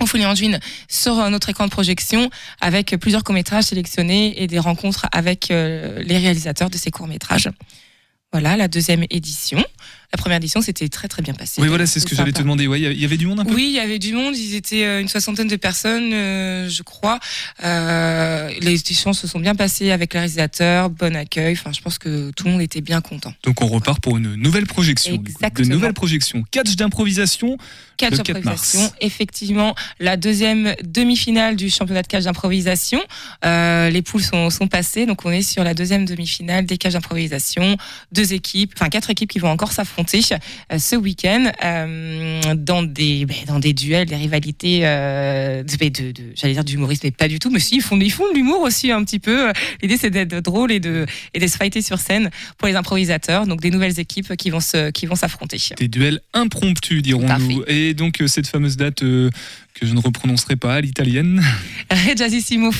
au 0.00 0.06
Folie 0.06 0.24
Angevine 0.24 0.58
sur 0.88 1.18
euh, 1.20 1.28
notre 1.28 1.50
écran 1.50 1.66
de 1.66 1.70
projection 1.70 2.30
avec 2.62 2.96
plusieurs 2.98 3.22
courts 3.22 3.34
métrages 3.34 3.64
sélectionnés 3.64 4.42
et 4.42 4.46
des 4.46 4.58
rencontres 4.58 5.08
avec 5.12 5.50
euh, 5.50 6.02
les 6.02 6.16
réalisateurs 6.16 6.70
de 6.70 6.78
ces 6.78 6.90
courts 6.90 7.06
métrages. 7.06 7.50
Voilà 8.32 8.56
la 8.56 8.66
deuxième 8.66 9.04
édition. 9.10 9.62
La 10.12 10.18
première 10.18 10.36
édition, 10.36 10.60
c'était 10.60 10.90
très 10.90 11.08
très 11.08 11.22
bien 11.22 11.32
passé. 11.32 11.62
Oui, 11.62 11.68
voilà, 11.68 11.86
c'est 11.86 11.98
ce 11.98 12.04
que 12.04 12.14
j'allais 12.14 12.32
te 12.32 12.42
demander. 12.42 12.64
Il 12.64 13.00
y 13.00 13.04
avait 13.06 13.16
du 13.16 13.26
monde 13.26 13.40
un 13.40 13.44
peu? 13.46 13.54
Oui, 13.54 13.68
il 13.68 13.72
y 13.72 13.78
avait 13.80 13.98
du 13.98 14.12
monde. 14.12 14.36
Ils 14.36 14.54
étaient 14.54 14.84
euh, 14.84 15.00
une 15.00 15.08
soixantaine 15.08 15.48
de 15.48 15.56
personnes, 15.56 16.12
euh, 16.12 16.68
je 16.68 16.82
crois. 16.82 17.18
Euh, 17.64 18.50
les 18.60 18.74
éditions 18.78 19.14
se 19.14 19.26
sont 19.26 19.40
bien 19.40 19.54
passées 19.54 19.90
avec 19.90 20.12
les 20.12 20.20
réalisateurs, 20.20 20.90
bon 20.90 21.16
accueil. 21.16 21.54
Enfin, 21.54 21.72
je 21.72 21.80
pense 21.80 21.96
que 21.96 22.30
tout 22.32 22.44
le 22.44 22.50
monde 22.50 22.60
était 22.60 22.82
bien 22.82 23.00
content. 23.00 23.32
Donc 23.42 23.62
on 23.62 23.66
repart 23.66 24.00
pour 24.02 24.18
une 24.18 24.34
nouvelle 24.34 24.66
projection. 24.66 25.16
coup. 25.16 25.22
De 25.22 25.30
Exactement. 25.30 25.68
nouvelles 25.70 25.94
projections. 25.94 26.44
Catch 26.50 26.76
d'improvisation. 26.76 27.56
Catch 27.96 28.18
le 28.18 28.18
4 28.18 28.44
mars. 28.44 28.44
d'improvisation, 28.44 28.92
effectivement, 29.00 29.74
la 29.98 30.18
deuxième 30.18 30.74
demi-finale 30.84 31.56
du 31.56 31.70
championnat 31.70 32.02
de 32.02 32.06
catch 32.06 32.24
d'improvisation. 32.24 33.00
Euh, 33.46 33.88
les 33.88 34.02
poules 34.02 34.22
sont, 34.22 34.50
sont 34.50 34.66
passées, 34.66 35.06
donc 35.06 35.24
on 35.24 35.30
est 35.30 35.42
sur 35.42 35.64
la 35.64 35.72
deuxième 35.72 36.04
demi-finale 36.04 36.66
des 36.66 36.76
catch 36.76 36.92
d'improvisation. 36.92 37.78
Deux 38.12 38.34
équipes, 38.34 38.74
enfin 38.76 38.90
quatre 38.90 39.08
équipes 39.08 39.30
qui 39.30 39.38
vont 39.38 39.48
encore 39.48 39.72
s'affronter 39.72 40.01
euh, 40.32 40.78
ce 40.78 40.96
week-end 40.96 41.50
euh, 41.64 42.40
dans 42.56 42.82
des 42.82 43.26
ben, 43.26 43.36
dans 43.46 43.58
des 43.58 43.72
duels, 43.72 44.06
des 44.08 44.16
rivalités, 44.16 44.80
euh, 44.84 45.62
de, 45.62 45.76
de- 45.88 46.12
de- 46.12 46.22
j'allais 46.34 46.54
dire 46.54 46.64
d'humorisme, 46.64 47.02
mais 47.04 47.10
pas 47.10 47.28
du 47.28 47.38
tout. 47.38 47.50
Mais 47.50 47.60
si, 47.60 47.76
ils 47.76 47.82
font 47.82 47.98
ils 48.00 48.10
font 48.12 48.28
de 48.30 48.34
l'humour 48.34 48.60
aussi 48.62 48.90
un 48.90 49.02
petit 49.04 49.18
peu. 49.18 49.52
L'idée 49.82 49.96
c'est 49.96 50.10
d'être 50.10 50.40
drôle 50.40 50.72
et 50.72 50.80
de, 50.80 51.06
et 51.34 51.38
de 51.38 51.46
se 51.46 51.56
fighter 51.56 51.82
sur 51.82 51.98
scène 51.98 52.30
pour 52.58 52.68
les 52.68 52.74
improvisateurs. 52.76 53.46
Donc 53.46 53.60
des 53.60 53.70
nouvelles 53.70 53.98
équipes 54.00 54.36
qui 54.36 54.50
vont 54.50 54.60
se, 54.60 54.90
qui 54.90 55.06
vont 55.06 55.14
s'affronter. 55.14 55.58
Des 55.78 55.88
duels 55.88 56.20
impromptus, 56.34 57.02
dirons-nous. 57.02 57.64
Et 57.66 57.94
donc 57.94 58.22
cette 58.26 58.46
fameuse 58.46 58.76
date 58.76 59.02
que 59.74 59.86
je 59.86 59.94
ne 59.94 60.00
reprononcerai 60.00 60.56
pas, 60.56 60.80
l'italienne. 60.80 61.42
Reggiasimo, 61.90 62.70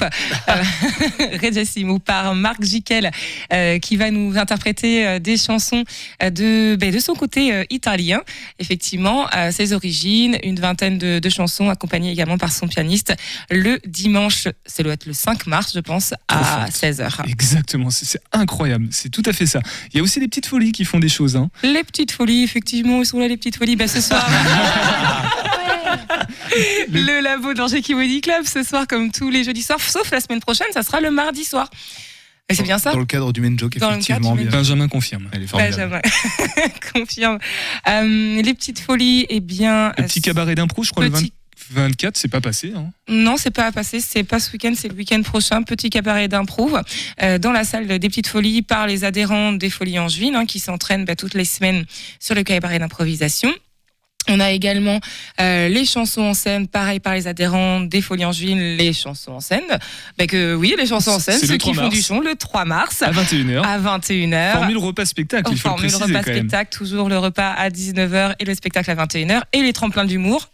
euh, 0.49 1.99
par 2.05 2.35
Marc 2.35 2.63
Jiquel, 2.63 3.11
euh, 3.53 3.79
qui 3.79 3.97
va 3.97 4.11
nous 4.11 4.37
interpréter 4.39 5.07
euh, 5.07 5.19
des 5.19 5.37
chansons 5.37 5.85
euh, 6.23 6.31
de, 6.31 6.77
ben, 6.77 6.93
de 6.93 6.99
son 6.99 7.15
côté 7.15 7.53
euh, 7.53 7.65
italien. 7.71 8.21
Effectivement, 8.59 9.27
ses 9.51 9.73
origines, 9.73 10.39
une 10.43 10.59
vingtaine 10.61 10.99
de, 10.99 11.19
de 11.19 11.29
chansons 11.29 11.69
accompagnées 11.69 12.11
également 12.13 12.39
par 12.39 12.53
son 12.53 12.69
pianiste 12.69 13.15
le 13.51 13.81
dimanche, 13.87 14.49
c'est 14.67 14.83
doit 14.83 14.93
être 14.93 15.07
le 15.07 15.13
5 15.13 15.47
mars, 15.47 15.73
je 15.75 15.81
pense, 15.81 16.15
à 16.29 16.69
16h. 16.69 17.29
Exactement, 17.29 17.91
c'est 17.91 18.07
c'est 18.07 18.21
incroyable, 18.33 18.89
c'est 18.91 19.09
tout 19.09 19.23
à 19.27 19.33
fait 19.33 19.47
ça. 19.47 19.61
Il 19.93 19.97
y 19.97 20.01
a 20.01 20.03
aussi 20.03 20.21
des 20.21 20.29
petites 20.29 20.47
folies 20.47 20.73
qui 20.73 20.85
font 20.85 20.99
des 20.99 21.09
choses. 21.09 21.37
Hein. 21.37 21.51
Les 21.63 21.83
petites 21.83 22.13
folies, 22.13 22.43
effectivement, 22.43 23.01
ils 23.01 23.07
sont 23.07 23.19
là 23.19 23.29
les 23.29 23.37
petites 23.37 23.57
folies? 23.57 23.77
Ben, 23.77 23.89
ce 23.89 24.01
soir, 24.01 24.29
le 26.91 27.21
labo 27.23 27.55
d'Angers 27.55 27.83
Comedy 27.83 28.21
Club 28.21 28.45
ce 28.45 28.63
soir, 28.63 28.87
comme 28.87 29.11
tous 29.11 29.31
les 29.31 29.45
jeudis 29.45 29.63
soirs, 29.63 29.81
sauf 29.81 30.11
la 30.11 30.21
semaine 30.21 30.41
prochaine, 30.41 30.67
ça 30.73 30.83
sera 30.83 31.01
le 31.01 31.11
mardi 31.11 31.45
soir. 31.45 31.69
Et 32.49 32.55
c'est 32.55 32.65
bien 32.65 32.79
ça 32.79 32.93
Dans 32.93 32.99
le 32.99 33.07
cadre 33.07 33.33
du 33.33 33.41
main 33.41 33.57
joke, 33.57 33.79
Dans 33.79 33.91
effectivement. 33.91 34.35
bien. 34.35 34.51
Benjamin 34.51 34.89
confirme. 34.89 35.29
Elle 35.33 35.45
est 35.45 35.47
formidable. 35.47 36.01
Benjamin 36.03 36.69
confirme. 36.93 37.39
Euh, 37.89 38.43
les 38.43 38.55
petites 38.55 38.81
folies, 38.81 39.27
eh 39.31 39.41
bien. 39.41 39.93
Le 39.97 40.05
petit 40.05 40.21
cabaret 40.21 40.55
d'impro, 40.55 40.83
je 40.83 40.91
crois, 40.91 41.05
petit- 41.09 41.13
le 41.13 41.21
20 41.21 41.29
24, 41.75 42.19
c'est 42.19 42.29
pas 42.29 42.43
passé. 42.43 42.73
Hein. 42.77 42.91
Non, 43.09 43.37
c'est 43.39 43.53
pas 43.53 43.67
à 43.67 43.73
passer, 43.73 44.01
c'est 44.01 44.25
pas 44.25 44.41
ce 44.41 44.53
week-end, 44.53 44.75
c'est 44.77 44.89
le 44.89 44.95
week-end 44.95 45.23
prochain. 45.23 45.63
Petit 45.63 45.89
cabaret 45.89 46.29
d'impro 46.29 46.71
euh, 47.23 47.39
dans 47.39 47.53
la 47.53 47.65
salle 47.65 47.87
des 47.87 48.09
Petites 48.09 48.27
Folies 48.27 48.61
par 48.61 48.87
les 48.87 49.05
adhérents 49.05 49.53
des 49.53 49.71
Folies 49.71 49.99
Angevines 49.99 50.35
hein, 50.37 50.45
qui 50.45 50.59
s'entraînent 50.59 51.07
bah, 51.07 51.17
toutes 51.17 51.33
les 51.35 51.47
semaines 51.47 51.87
sur 52.21 52.35
le 52.35 52.43
cabaret 52.43 52.79
d'improvisation. 52.79 53.51
On 54.29 54.39
a 54.41 54.51
également 54.53 55.01
euh, 55.41 55.69
les 55.69 55.85
chansons 55.85 56.23
en 56.23 56.35
scène, 56.35 56.69
pareil 56.69 57.01
par 57.01 57.15
les 57.15 57.27
adhérents 57.27 57.81
des 57.81 58.01
Folies 58.01 58.25
Angevines, 58.25 58.77
les 58.77 58.93
chansons 58.93 59.33
en 59.33 59.41
scène. 59.41 59.63
Bah 60.19 60.27
que 60.27 60.55
oui, 60.55 60.75
les 60.79 60.87
chansons 60.87 61.11
en 61.13 61.19
scène, 61.19 61.41
le 61.41 61.47
ceux 61.47 61.59
3 61.59 61.73
qui 61.73 61.79
font 61.79 61.89
du 61.89 62.03
son 62.03 62.21
le 62.21 62.35
3 62.37 62.65
mars 62.65 63.03
À 63.03 63.11
21h. 63.11 63.63
à 63.63 63.79
21h. 63.79 64.53
Formule 64.53 64.79
repas 64.79 65.05
spectacle, 65.07 65.51
il 65.53 65.59
faut 65.59 65.69
le 65.69 65.75
Formule 65.75 65.91
préciser 65.91 66.05
repas 66.17 66.23
spectacle, 66.23 66.77
toujours 66.77 67.09
le 67.09 67.19
repas 67.19 67.51
à 67.51 67.69
19h 67.69 68.35
et 68.39 68.45
le 68.45 68.55
spectacle 68.55 68.91
à 68.91 68.95
21h 68.95 69.43
et 69.53 69.63
les 69.63 69.73
tremplins 69.73 70.05
d'humour 70.05 70.49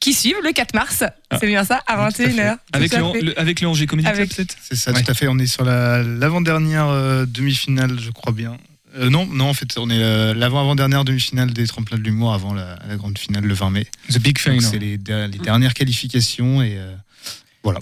qui 0.00 0.12
suivent 0.14 0.36
le 0.42 0.52
4 0.52 0.74
mars. 0.74 1.04
C'est 1.38 1.46
bien 1.46 1.62
ça, 1.64 1.80
à 1.86 2.08
21h. 2.08 2.56
Ah. 2.56 2.58
Avec 2.72 2.92
le, 2.94 3.20
le- 3.20 3.38
avec 3.38 3.60
le 3.60 3.68
Angers 3.68 3.86
Comedy 3.86 4.10
Club, 4.10 4.28
peut-être? 4.28 4.56
C'est 4.62 4.76
ça, 4.76 4.92
tout 4.92 5.02
à 5.10 5.14
fait. 5.14 5.28
On 5.28 5.38
est 5.38 5.46
sur 5.46 5.64
la- 5.64 6.02
l'avant-dernière 6.02 6.86
euh, 6.88 7.26
demi-finale, 7.26 7.98
je 8.00 8.10
crois 8.10 8.32
bien. 8.32 8.56
Euh, 8.96 9.08
non, 9.10 9.26
non, 9.26 9.48
en 9.50 9.54
fait, 9.54 9.78
on 9.78 9.88
est 9.90 10.02
euh, 10.02 10.34
l'avant-avant-dernière 10.34 11.04
demi-finale 11.04 11.52
des 11.52 11.66
tremplins 11.66 11.96
de 11.98 12.02
l'humour 12.02 12.32
avant 12.34 12.52
la, 12.54 12.78
la 12.88 12.96
grande 12.96 13.16
finale 13.18 13.44
le 13.44 13.54
20 13.54 13.70
mai. 13.70 13.86
The 14.10 14.18
Big 14.18 14.38
Final. 14.38 14.62
C'est 14.62 14.78
les, 14.78 14.98
der- 14.98 15.28
les 15.28 15.38
dernières 15.38 15.74
qualifications 15.74 16.62
et 16.62 16.76
euh, 16.76 16.94
voilà. 17.62 17.80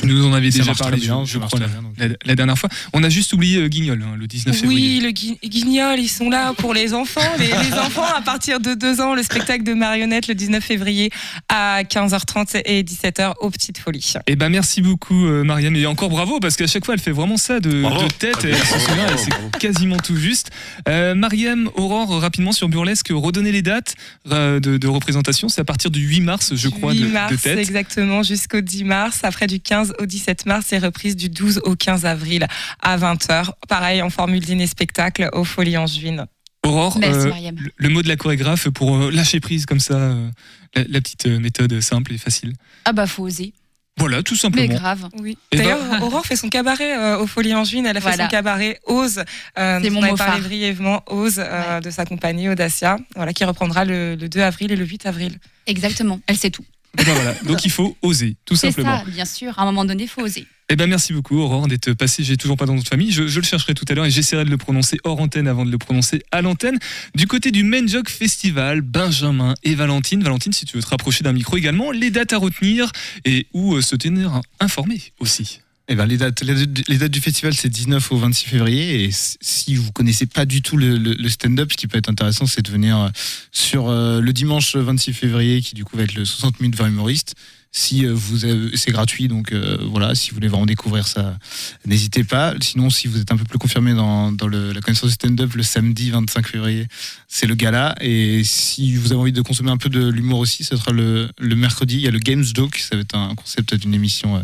Tu 0.00 0.06
nous 0.06 0.24
en 0.26 0.32
avais 0.32 0.50
Ça 0.50 0.58
déjà 0.58 0.74
parlé, 0.74 0.96
bien, 0.98 1.24
je, 1.24 1.38
crois, 1.38 1.58
la, 1.60 1.66
bien, 1.68 1.82
donc. 1.82 1.92
la- 1.98 2.08
la 2.24 2.34
dernière 2.34 2.58
fois. 2.58 2.68
On 2.92 3.02
a 3.02 3.08
juste 3.08 3.32
oublié 3.32 3.58
euh, 3.58 3.68
Guignol, 3.68 4.02
hein, 4.02 4.16
le 4.18 4.26
19 4.26 4.56
février. 4.56 4.98
Oui, 4.98 5.00
le 5.04 5.10
gui- 5.10 5.38
guignol, 5.44 5.98
ils 5.98 6.08
sont 6.08 6.30
là 6.30 6.52
pour 6.54 6.74
les 6.74 6.94
enfants. 6.94 7.20
Les, 7.38 7.46
les 7.46 7.52
enfants 7.78 8.06
à 8.16 8.20
partir 8.22 8.60
de 8.60 8.74
2 8.74 9.00
ans, 9.00 9.14
le 9.14 9.22
spectacle 9.22 9.62
de 9.64 9.74
marionnettes 9.74 10.28
le 10.28 10.34
19 10.34 10.62
février 10.64 11.10
à 11.48 11.82
15h30 11.82 12.62
et 12.64 12.82
17h 12.82 13.34
aux 13.40 13.50
Petites 13.50 13.78
Folies. 13.78 14.14
Eh 14.26 14.36
ben 14.36 14.48
merci 14.48 14.80
beaucoup 14.82 15.26
euh, 15.26 15.44
Mariam 15.44 15.74
et 15.76 15.86
encore 15.86 16.08
bravo 16.10 16.40
parce 16.40 16.56
qu'à 16.56 16.66
chaque 16.66 16.84
fois 16.84 16.94
elle 16.94 17.00
fait 17.00 17.10
vraiment 17.12 17.36
ça 17.36 17.60
de, 17.60 17.70
de 17.70 18.08
tête 18.18 18.44
et 18.44 18.50
elle 18.50 18.56
s'en 18.66 18.78
souvient, 18.78 19.06
et 19.06 19.18
c'est 19.18 19.58
quasiment 19.58 19.96
tout 19.98 20.16
juste. 20.16 20.50
Euh, 20.88 21.14
Mariam, 21.14 21.70
Aurore, 21.74 22.20
rapidement 22.20 22.52
sur 22.52 22.68
Burlesque, 22.68 23.08
redonner 23.10 23.52
les 23.52 23.62
dates 23.62 23.94
euh, 24.30 24.60
de, 24.60 24.76
de 24.78 24.88
représentation, 24.88 25.48
c'est 25.48 25.60
à 25.60 25.64
partir 25.64 25.90
du 25.90 26.00
8 26.00 26.20
mars 26.20 26.54
je 26.54 26.68
crois 26.68 26.92
8 26.92 27.00
de, 27.00 27.06
mars, 27.08 27.32
de 27.32 27.36
tête. 27.36 27.58
exactement, 27.58 28.22
jusqu'au 28.22 28.60
10 28.60 28.84
mars. 28.84 29.20
Après, 29.22 29.46
du 29.46 29.59
15 29.60 29.94
au 30.00 30.06
17 30.06 30.46
mars, 30.46 30.72
et 30.72 30.78
reprise 30.78 31.16
du 31.16 31.28
12 31.28 31.60
au 31.64 31.76
15 31.76 32.04
avril 32.06 32.46
à 32.82 32.96
20h. 32.96 33.50
Pareil, 33.68 34.02
en 34.02 34.10
formule 34.10 34.40
dîner-spectacle 34.40 35.28
aux 35.32 35.44
Folies 35.44 35.76
Angevines. 35.76 36.26
Aurore, 36.66 36.98
Merci, 36.98 37.26
euh, 37.28 37.50
le, 37.76 37.88
mot 37.88 38.02
de 38.02 38.08
la 38.08 38.16
chorégraphe 38.16 38.68
pour 38.68 38.94
euh, 38.96 39.10
lâcher 39.10 39.40
prise 39.40 39.64
comme 39.64 39.80
ça, 39.80 39.94
euh, 39.94 40.28
la, 40.74 40.84
la 40.88 41.00
petite 41.00 41.26
méthode 41.26 41.80
simple 41.80 42.12
et 42.12 42.18
facile. 42.18 42.52
Ah 42.84 42.92
bah 42.92 43.06
faut 43.06 43.22
oser. 43.22 43.54
Voilà, 43.96 44.22
tout 44.22 44.34
Mais 44.34 44.38
simplement. 44.40 44.74
grave. 44.74 45.08
Oui. 45.18 45.36
Eh 45.52 45.56
ben- 45.58 45.62
D'ailleurs, 45.64 46.02
Aurore 46.02 46.24
fait 46.24 46.36
son 46.36 46.48
cabaret 46.48 46.96
euh, 46.96 47.18
aux 47.18 47.26
Folies 47.26 47.54
Angevines. 47.54 47.84
Elle 47.86 47.96
a 47.96 48.00
fait 48.00 48.08
Voilà. 48.08 48.24
son 48.24 48.30
cabaret 48.30 48.78
Ose. 48.86 49.22
Euh, 49.58 49.78
C'est 49.82 49.90
mon 49.90 50.02
on 50.02 50.06
mot 50.10 50.16
parlé 50.16 50.40
brièvement, 50.40 51.02
Ose, 51.08 51.36
euh, 51.38 51.80
de 51.80 51.90
sa 51.90 52.06
compagnie 52.06 52.48
Audacia, 52.48 52.96
voilà, 53.16 53.32
qui 53.34 53.44
reprendra 53.44 53.84
le, 53.84 54.14
le 54.14 54.28
2 54.28 54.40
avril 54.40 54.72
et 54.72 54.76
le 54.76 54.86
8 54.86 55.04
avril. 55.06 55.38
Exactement. 55.66 56.18
Elle 56.26 56.36
sait 56.38 56.50
tout. 56.50 56.64
Ben 56.96 57.14
voilà, 57.14 57.34
donc 57.44 57.64
il 57.64 57.70
faut 57.70 57.96
oser, 58.02 58.36
tout 58.44 58.56
C'est 58.56 58.68
simplement. 58.72 58.98
ça, 58.98 59.10
bien 59.10 59.24
sûr. 59.24 59.56
À 59.58 59.62
un 59.62 59.64
moment 59.66 59.84
donné, 59.84 60.06
faut 60.06 60.22
oser. 60.22 60.46
Eh 60.72 60.76
ben 60.76 60.88
merci 60.88 61.12
beaucoup 61.12 61.38
Aurore 61.38 61.66
d'être 61.66 61.92
passée. 61.94 62.22
J'ai 62.22 62.36
toujours 62.36 62.56
pas 62.56 62.66
dans 62.66 62.74
notre 62.74 62.88
famille. 62.88 63.10
Je, 63.10 63.26
je 63.26 63.40
le 63.40 63.44
chercherai 63.44 63.74
tout 63.74 63.84
à 63.88 63.94
l'heure 63.94 64.04
et 64.04 64.10
j'essaierai 64.10 64.44
de 64.44 64.50
le 64.50 64.56
prononcer 64.56 64.98
hors 65.02 65.20
antenne 65.20 65.48
avant 65.48 65.64
de 65.64 65.70
le 65.70 65.78
prononcer 65.78 66.22
à 66.30 66.42
l'antenne. 66.42 66.78
Du 67.16 67.26
côté 67.26 67.50
du 67.50 67.64
Main 67.64 67.86
Jog 67.86 68.08
Festival, 68.08 68.80
Benjamin 68.80 69.54
et 69.64 69.74
Valentine. 69.74 70.22
Valentine, 70.22 70.52
si 70.52 70.66
tu 70.66 70.76
veux 70.76 70.82
te 70.82 70.88
rapprocher 70.88 71.24
d'un 71.24 71.32
micro 71.32 71.56
également, 71.56 71.90
les 71.90 72.10
dates 72.10 72.32
à 72.32 72.38
retenir 72.38 72.90
et 73.24 73.46
où 73.52 73.74
euh, 73.74 73.82
se 73.82 73.96
tenir 73.96 74.40
informé 74.60 75.00
aussi. 75.18 75.60
Eh 75.92 75.96
ben, 75.96 76.06
les, 76.06 76.18
dates, 76.18 76.42
les, 76.42 76.98
dates 76.98 77.10
du 77.10 77.20
festival, 77.20 77.52
c'est 77.52 77.68
19 77.68 78.12
au 78.12 78.16
26 78.16 78.48
février. 78.48 79.02
Et 79.02 79.10
si 79.12 79.74
vous 79.74 79.90
connaissez 79.90 80.24
pas 80.24 80.44
du 80.44 80.62
tout 80.62 80.76
le 80.76 81.28
stand-up, 81.28 81.72
ce 81.72 81.76
qui 81.76 81.88
peut 81.88 81.98
être 81.98 82.08
intéressant, 82.08 82.46
c'est 82.46 82.62
de 82.62 82.70
venir 82.70 82.96
euh, 82.96 83.08
sur 83.50 83.88
euh, 83.88 84.20
le 84.20 84.32
dimanche 84.32 84.76
26 84.76 85.12
février, 85.12 85.60
qui 85.60 85.74
du 85.74 85.84
coup 85.84 85.96
va 85.96 86.04
être 86.04 86.14
le 86.14 86.24
60 86.24 86.60
minutes 86.60 86.76
20 86.76 86.90
humoristes. 86.90 87.34
Si 87.72 88.04
euh, 88.04 88.12
vous 88.12 88.44
avez, 88.44 88.76
c'est 88.76 88.90
gratuit, 88.90 89.28
donc 89.28 89.52
euh, 89.52 89.78
voilà, 89.92 90.16
si 90.16 90.30
vous 90.30 90.34
voulez 90.34 90.48
vraiment 90.48 90.66
découvrir 90.66 91.06
ça, 91.06 91.38
n'hésitez 91.86 92.24
pas. 92.24 92.52
Sinon, 92.60 92.90
si 92.90 93.06
vous 93.06 93.20
êtes 93.20 93.30
un 93.30 93.36
peu 93.36 93.44
plus 93.44 93.58
confirmé 93.60 93.94
dans, 93.94 94.32
dans 94.32 94.48
le- 94.48 94.72
la 94.72 94.80
connaissance 94.80 95.10
du 95.10 95.14
stand-up, 95.14 95.54
le 95.54 95.62
samedi 95.62 96.10
25 96.10 96.48
février, 96.48 96.88
c'est 97.28 97.46
le 97.46 97.54
gala. 97.54 97.94
Et 98.00 98.42
si 98.42 98.96
vous 98.96 99.12
avez 99.12 99.20
envie 99.20 99.32
de 99.32 99.40
consommer 99.40 99.70
un 99.70 99.76
peu 99.76 99.88
de 99.88 100.08
l'humour 100.08 100.40
aussi, 100.40 100.64
ce 100.64 100.76
sera 100.76 100.90
le, 100.90 101.30
le 101.38 101.54
mercredi. 101.54 101.94
Il 101.94 102.00
y 102.00 102.08
a 102.08 102.10
le 102.10 102.18
Games 102.18 102.44
Doc, 102.54 102.76
ça 102.76 102.96
va 102.96 103.02
être 103.02 103.14
un 103.16 103.36
concept 103.36 103.72
d'une 103.76 103.94
émission, 103.94 104.36
euh, 104.36 104.40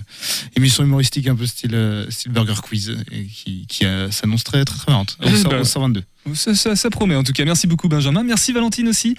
émission 0.55 0.85
humoristique 0.85 1.27
un 1.27 1.35
peu 1.35 1.47
style, 1.47 2.07
style 2.11 2.31
Burger 2.31 2.55
Quiz, 2.63 2.97
et 3.11 3.25
qui, 3.25 3.67
qui 3.69 3.87
euh, 3.87 4.09
s'annonce 4.13 4.45
très, 4.45 4.65
très, 4.65 4.79
très 4.79 4.93
marrante. 4.93 5.19
Au, 5.25 5.27
Eh 5.29 5.37
cent- 5.37 5.49
ben. 5.49 5.61
au 5.63 5.65
122. 5.65 6.05
Ça, 6.35 6.55
ça- 6.55 6.77
ça 6.77 6.91
promet 6.91 7.15
en 7.17 7.23
tout 7.25 7.33
cas. 7.33 7.45
Merci 7.45 7.67
beaucoup 7.67 7.89
Benjamin. 7.89 8.23
Merci 8.23 8.53
Valentine 8.53 8.87
aussi. 8.89 9.17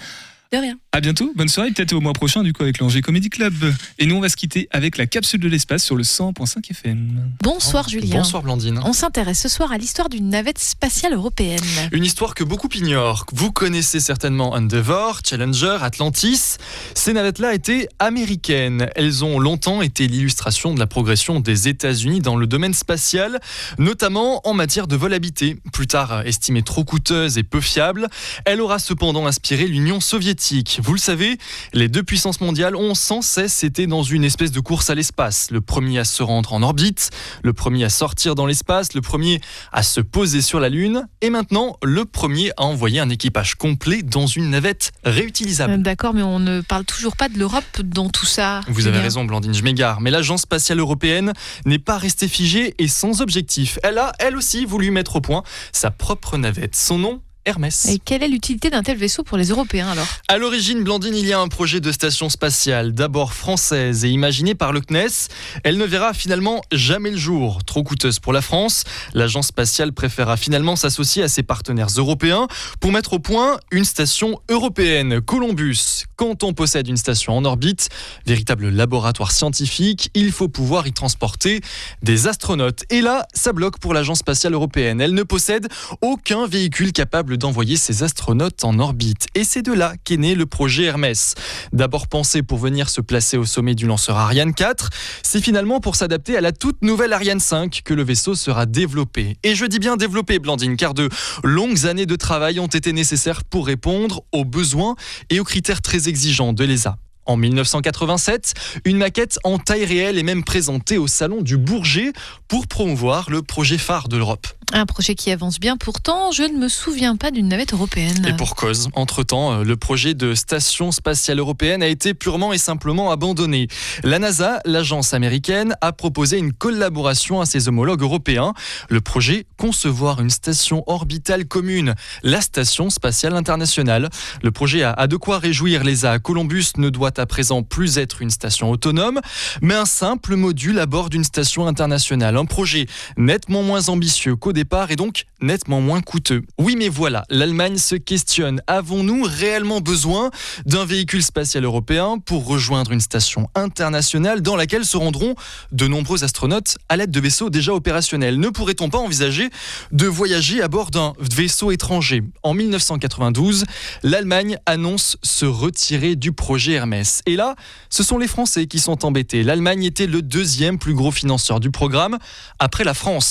De 0.50 0.56
rien. 0.56 0.78
À 0.92 1.00
bientôt. 1.00 1.30
Bonne 1.36 1.48
soirée. 1.48 1.70
Peut-être 1.72 1.92
au 1.92 2.00
mois 2.00 2.14
prochain 2.14 2.42
du 2.42 2.54
coup 2.54 2.62
avec 2.62 2.78
l'Angers 2.78 3.02
Comedy 3.02 3.28
Club. 3.28 3.52
Et 3.98 4.06
nous 4.06 4.16
on 4.16 4.20
va 4.20 4.30
se 4.30 4.36
quitter 4.36 4.66
avec 4.70 4.96
la 4.96 5.06
capsule 5.06 5.40
de 5.40 5.48
l'espace 5.48 5.84
sur 5.84 5.94
le 5.94 6.04
100.5 6.04 6.70
FM. 6.70 7.32
Bonsoir 7.42 7.86
Julien. 7.86 8.16
Bonsoir 8.16 8.42
Blandine. 8.42 8.80
On 8.82 8.94
s'intéresse 8.94 9.40
ce 9.42 9.50
soir 9.50 9.72
à 9.72 9.76
l'histoire 9.76 10.08
d'une 10.08 10.30
navette 10.30 10.58
spatiale 10.58 11.12
européenne. 11.12 11.60
Une 11.92 12.02
histoire 12.02 12.34
que 12.34 12.44
beaucoup 12.44 12.70
ignorent. 12.74 13.26
Vous 13.34 13.52
connaissez 13.52 14.00
certainement 14.00 14.54
Endeavour, 14.54 15.20
Challenger, 15.22 15.76
Atlantis. 15.82 16.56
Ces 16.94 17.12
navettes-là 17.12 17.52
étaient 17.52 17.86
américaines. 17.98 18.88
Elles 18.96 19.26
ont 19.26 19.38
longtemps 19.38 19.82
été 19.82 20.08
l'illustration 20.08 20.72
de 20.72 20.78
la 20.78 20.86
progression 20.86 21.40
des 21.40 21.68
États-Unis 21.68 22.20
dans 22.20 22.36
le 22.36 22.46
domaine 22.46 22.72
spatial, 22.72 23.38
notamment 23.76 24.40
en 24.48 24.54
matière 24.54 24.86
de 24.86 24.96
vol 24.96 25.12
habité. 25.12 25.58
Plus 25.74 25.88
tard 25.88 26.22
estimée 26.26 26.62
trop 26.62 26.84
coûteuse 26.84 27.36
et 27.36 27.42
peu 27.42 27.60
fiable, 27.60 28.08
elle 28.46 28.62
aura 28.62 28.78
cependant 28.78 29.26
inspiré 29.26 29.66
l'Union 29.66 30.00
soviétique. 30.00 30.37
Vous 30.82 30.92
le 30.92 30.98
savez, 30.98 31.38
les 31.72 31.88
deux 31.88 32.02
puissances 32.02 32.40
mondiales 32.40 32.76
ont 32.76 32.94
sans 32.94 33.22
cesse 33.22 33.64
été 33.64 33.86
dans 33.86 34.02
une 34.02 34.24
espèce 34.24 34.52
de 34.52 34.60
course 34.60 34.90
à 34.90 34.94
l'espace. 34.94 35.50
Le 35.50 35.60
premier 35.60 35.98
à 35.98 36.04
se 36.04 36.22
rendre 36.22 36.52
en 36.52 36.62
orbite, 36.62 37.10
le 37.42 37.52
premier 37.52 37.84
à 37.84 37.88
sortir 37.88 38.34
dans 38.34 38.46
l'espace, 38.46 38.94
le 38.94 39.00
premier 39.00 39.40
à 39.72 39.82
se 39.82 40.00
poser 40.00 40.40
sur 40.42 40.60
la 40.60 40.68
Lune, 40.68 41.06
et 41.20 41.30
maintenant 41.30 41.76
le 41.82 42.04
premier 42.04 42.52
à 42.56 42.62
envoyer 42.62 43.00
un 43.00 43.10
équipage 43.10 43.56
complet 43.56 44.02
dans 44.02 44.26
une 44.26 44.50
navette 44.50 44.92
réutilisable. 45.04 45.72
Euh, 45.74 45.78
D'accord, 45.78 46.14
mais 46.14 46.22
on 46.22 46.38
ne 46.38 46.60
parle 46.60 46.84
toujours 46.84 47.16
pas 47.16 47.28
de 47.28 47.38
l'Europe 47.38 47.80
dans 47.82 48.08
tout 48.08 48.26
ça. 48.26 48.60
Vous 48.68 48.86
avez 48.86 49.00
raison, 49.00 49.24
Blandine, 49.24 49.54
je 49.54 49.62
m'égare. 49.62 50.00
Mais 50.00 50.10
l'Agence 50.10 50.42
spatiale 50.42 50.78
européenne 50.78 51.32
n'est 51.64 51.78
pas 51.78 51.98
restée 51.98 52.28
figée 52.28 52.74
et 52.78 52.88
sans 52.88 53.20
objectif. 53.22 53.78
Elle 53.82 53.98
a, 53.98 54.12
elle 54.18 54.36
aussi, 54.36 54.64
voulu 54.64 54.90
mettre 54.90 55.16
au 55.16 55.20
point 55.20 55.42
sa 55.72 55.90
propre 55.90 56.38
navette. 56.38 56.76
Son 56.76 56.98
nom 56.98 57.22
Hermès. 57.48 57.86
Et 57.86 57.98
quelle 57.98 58.22
est 58.22 58.28
l'utilité 58.28 58.68
d'un 58.68 58.82
tel 58.82 58.98
vaisseau 58.98 59.22
pour 59.22 59.38
les 59.38 59.48
Européens 59.48 59.88
alors? 59.88 60.06
À 60.28 60.36
l'origine, 60.36 60.84
Blandine, 60.84 61.14
il 61.14 61.26
y 61.26 61.32
a 61.32 61.40
un 61.40 61.48
projet 61.48 61.80
de 61.80 61.90
station 61.90 62.28
spatiale, 62.28 62.92
d'abord 62.92 63.32
française 63.32 64.04
et 64.04 64.10
imaginée 64.10 64.54
par 64.54 64.72
le 64.72 64.80
CNES. 64.80 65.28
Elle 65.64 65.78
ne 65.78 65.84
verra 65.84 66.12
finalement 66.12 66.60
jamais 66.72 67.10
le 67.10 67.16
jour. 67.16 67.64
Trop 67.64 67.82
coûteuse 67.82 68.18
pour 68.18 68.34
la 68.34 68.42
France, 68.42 68.84
l'agence 69.14 69.46
spatiale 69.46 69.92
préféra 69.92 70.36
finalement 70.36 70.76
s'associer 70.76 71.22
à 71.22 71.28
ses 71.28 71.42
partenaires 71.42 71.88
européens 71.96 72.48
pour 72.80 72.92
mettre 72.92 73.14
au 73.14 73.18
point 73.18 73.58
une 73.70 73.86
station 73.86 74.40
européenne, 74.50 75.22
Columbus. 75.22 76.04
Quand 76.16 76.42
on 76.42 76.52
possède 76.52 76.86
une 76.86 76.98
station 76.98 77.34
en 77.34 77.44
orbite, 77.46 77.88
véritable 78.26 78.68
laboratoire 78.68 79.32
scientifique, 79.32 80.10
il 80.14 80.32
faut 80.32 80.48
pouvoir 80.48 80.86
y 80.86 80.92
transporter 80.92 81.62
des 82.02 82.26
astronautes. 82.26 82.84
Et 82.90 83.00
là, 83.00 83.26
ça 83.32 83.54
bloque 83.54 83.78
pour 83.78 83.94
l'agence 83.94 84.18
spatiale 84.18 84.52
européenne. 84.52 85.00
Elle 85.00 85.14
ne 85.14 85.22
possède 85.22 85.68
aucun 86.02 86.46
véhicule 86.46 86.92
capable 86.92 87.37
d'envoyer 87.38 87.76
ses 87.76 88.02
astronautes 88.02 88.64
en 88.64 88.78
orbite. 88.78 89.26
Et 89.34 89.44
c'est 89.44 89.62
de 89.62 89.72
là 89.72 89.94
qu'est 90.04 90.16
né 90.16 90.34
le 90.34 90.44
projet 90.44 90.84
Hermès. 90.84 91.34
D'abord 91.72 92.08
pensé 92.08 92.42
pour 92.42 92.58
venir 92.58 92.90
se 92.90 93.00
placer 93.00 93.36
au 93.36 93.44
sommet 93.44 93.74
du 93.74 93.86
lanceur 93.86 94.16
Ariane 94.16 94.52
4, 94.52 94.90
c'est 95.22 95.40
finalement 95.40 95.80
pour 95.80 95.96
s'adapter 95.96 96.36
à 96.36 96.40
la 96.40 96.52
toute 96.52 96.82
nouvelle 96.82 97.12
Ariane 97.12 97.40
5 97.40 97.80
que 97.84 97.94
le 97.94 98.02
vaisseau 98.02 98.34
sera 98.34 98.66
développé. 98.66 99.36
Et 99.42 99.54
je 99.54 99.64
dis 99.64 99.78
bien 99.78 99.96
développé, 99.96 100.38
Blandine, 100.38 100.76
car 100.76 100.92
de 100.92 101.08
longues 101.42 101.86
années 101.86 102.06
de 102.06 102.16
travail 102.16 102.60
ont 102.60 102.66
été 102.66 102.92
nécessaires 102.92 103.44
pour 103.44 103.66
répondre 103.66 104.22
aux 104.32 104.44
besoins 104.44 104.96
et 105.30 105.40
aux 105.40 105.44
critères 105.44 105.80
très 105.80 106.08
exigeants 106.08 106.52
de 106.52 106.64
l'ESA. 106.64 106.96
En 107.28 107.36
1987, 107.36 108.54
une 108.86 108.96
maquette 108.96 109.38
en 109.44 109.58
taille 109.58 109.84
réelle 109.84 110.18
est 110.18 110.22
même 110.22 110.44
présentée 110.44 110.96
au 110.96 111.06
salon 111.06 111.42
du 111.42 111.58
Bourget 111.58 112.12
pour 112.48 112.66
promouvoir 112.66 113.28
le 113.28 113.42
projet 113.42 113.76
phare 113.76 114.08
de 114.08 114.16
l'Europe. 114.16 114.46
Un 114.74 114.84
projet 114.84 115.14
qui 115.14 115.30
avance 115.30 115.60
bien, 115.60 115.78
pourtant 115.78 116.30
je 116.30 116.42
ne 116.42 116.58
me 116.58 116.68
souviens 116.68 117.16
pas 117.16 117.30
d'une 117.30 117.48
navette 117.48 117.72
européenne. 117.72 118.26
Et 118.28 118.34
pour 118.34 118.54
cause, 118.54 118.90
entre-temps, 118.92 119.52
euh, 119.52 119.64
le 119.64 119.76
projet 119.76 120.12
de 120.12 120.34
station 120.34 120.92
spatiale 120.92 121.38
européenne 121.38 121.82
a 121.82 121.86
été 121.86 122.12
purement 122.12 122.52
et 122.52 122.58
simplement 122.58 123.10
abandonné. 123.10 123.68
La 124.04 124.18
NASA, 124.18 124.60
l'agence 124.66 125.14
américaine, 125.14 125.74
a 125.80 125.92
proposé 125.92 126.36
une 126.36 126.52
collaboration 126.52 127.40
à 127.40 127.46
ses 127.46 127.68
homologues 127.68 128.02
européens. 128.02 128.52
Le 128.90 129.00
projet 129.00 129.46
concevoir 129.56 130.20
une 130.20 130.28
station 130.28 130.84
orbitale 130.86 131.46
commune, 131.46 131.94
la 132.22 132.42
station 132.42 132.90
spatiale 132.90 133.34
internationale. 133.34 134.10
Le 134.42 134.50
projet 134.50 134.82
a, 134.82 135.06
de 135.06 135.16
quoi 135.16 135.38
réjouir 135.38 135.82
les 135.82 136.04
A. 136.04 136.18
Columbus 136.18 136.72
ne 136.76 136.90
doit 136.90 137.18
à 137.18 137.24
présent 137.24 137.62
plus 137.62 137.96
être 137.96 138.20
une 138.20 138.30
station 138.30 138.70
autonome, 138.70 139.20
mais 139.62 139.74
un 139.74 139.86
simple 139.86 140.36
module 140.36 140.78
à 140.78 140.84
bord 140.84 141.08
d'une 141.08 141.24
station 141.24 141.66
internationale. 141.66 142.36
Un 142.36 142.44
projet 142.44 142.86
nettement 143.16 143.62
moins 143.62 143.88
ambitieux 143.88 144.36
qu'au 144.36 144.52
départ 144.58 144.90
et 144.90 144.96
donc 144.96 145.24
nettement 145.40 145.80
moins 145.80 146.00
coûteux. 146.00 146.42
Oui, 146.58 146.74
mais 146.76 146.88
voilà, 146.88 147.24
l'Allemagne 147.30 147.78
se 147.78 147.94
questionne. 147.94 148.60
Avons-nous 148.66 149.22
réellement 149.22 149.80
besoin 149.80 150.32
d'un 150.66 150.84
véhicule 150.84 151.22
spatial 151.22 151.64
européen 151.64 152.18
pour 152.18 152.44
rejoindre 152.44 152.90
une 152.90 153.00
station 153.00 153.48
internationale 153.54 154.42
dans 154.42 154.56
laquelle 154.56 154.84
se 154.84 154.96
rendront 154.96 155.36
de 155.70 155.86
nombreux 155.86 156.24
astronautes 156.24 156.76
à 156.88 156.96
l'aide 156.96 157.12
de 157.12 157.20
vaisseaux 157.20 157.50
déjà 157.50 157.72
opérationnels? 157.72 158.40
Ne 158.40 158.48
pourrait-on 158.48 158.90
pas 158.90 158.98
envisager 158.98 159.48
de 159.92 160.06
voyager 160.06 160.60
à 160.60 160.66
bord 160.66 160.90
d'un 160.90 161.12
vaisseau 161.20 161.70
étranger? 161.70 162.24
En 162.42 162.54
1992, 162.54 163.64
l'Allemagne 164.02 164.58
annonce 164.66 165.18
se 165.22 165.46
retirer 165.46 166.16
du 166.16 166.32
projet 166.32 166.72
Hermès. 166.72 167.22
Et 167.26 167.36
là, 167.36 167.54
ce 167.90 168.02
sont 168.02 168.18
les 168.18 168.28
Français 168.28 168.66
qui 168.66 168.80
sont 168.80 169.04
embêtés. 169.04 169.44
L'Allemagne 169.44 169.84
était 169.84 170.08
le 170.08 170.20
deuxième 170.20 170.78
plus 170.78 170.94
gros 170.94 171.12
financeur 171.12 171.60
du 171.60 171.70
programme 171.70 172.18
après 172.58 172.82
la 172.82 172.94
France. 172.94 173.26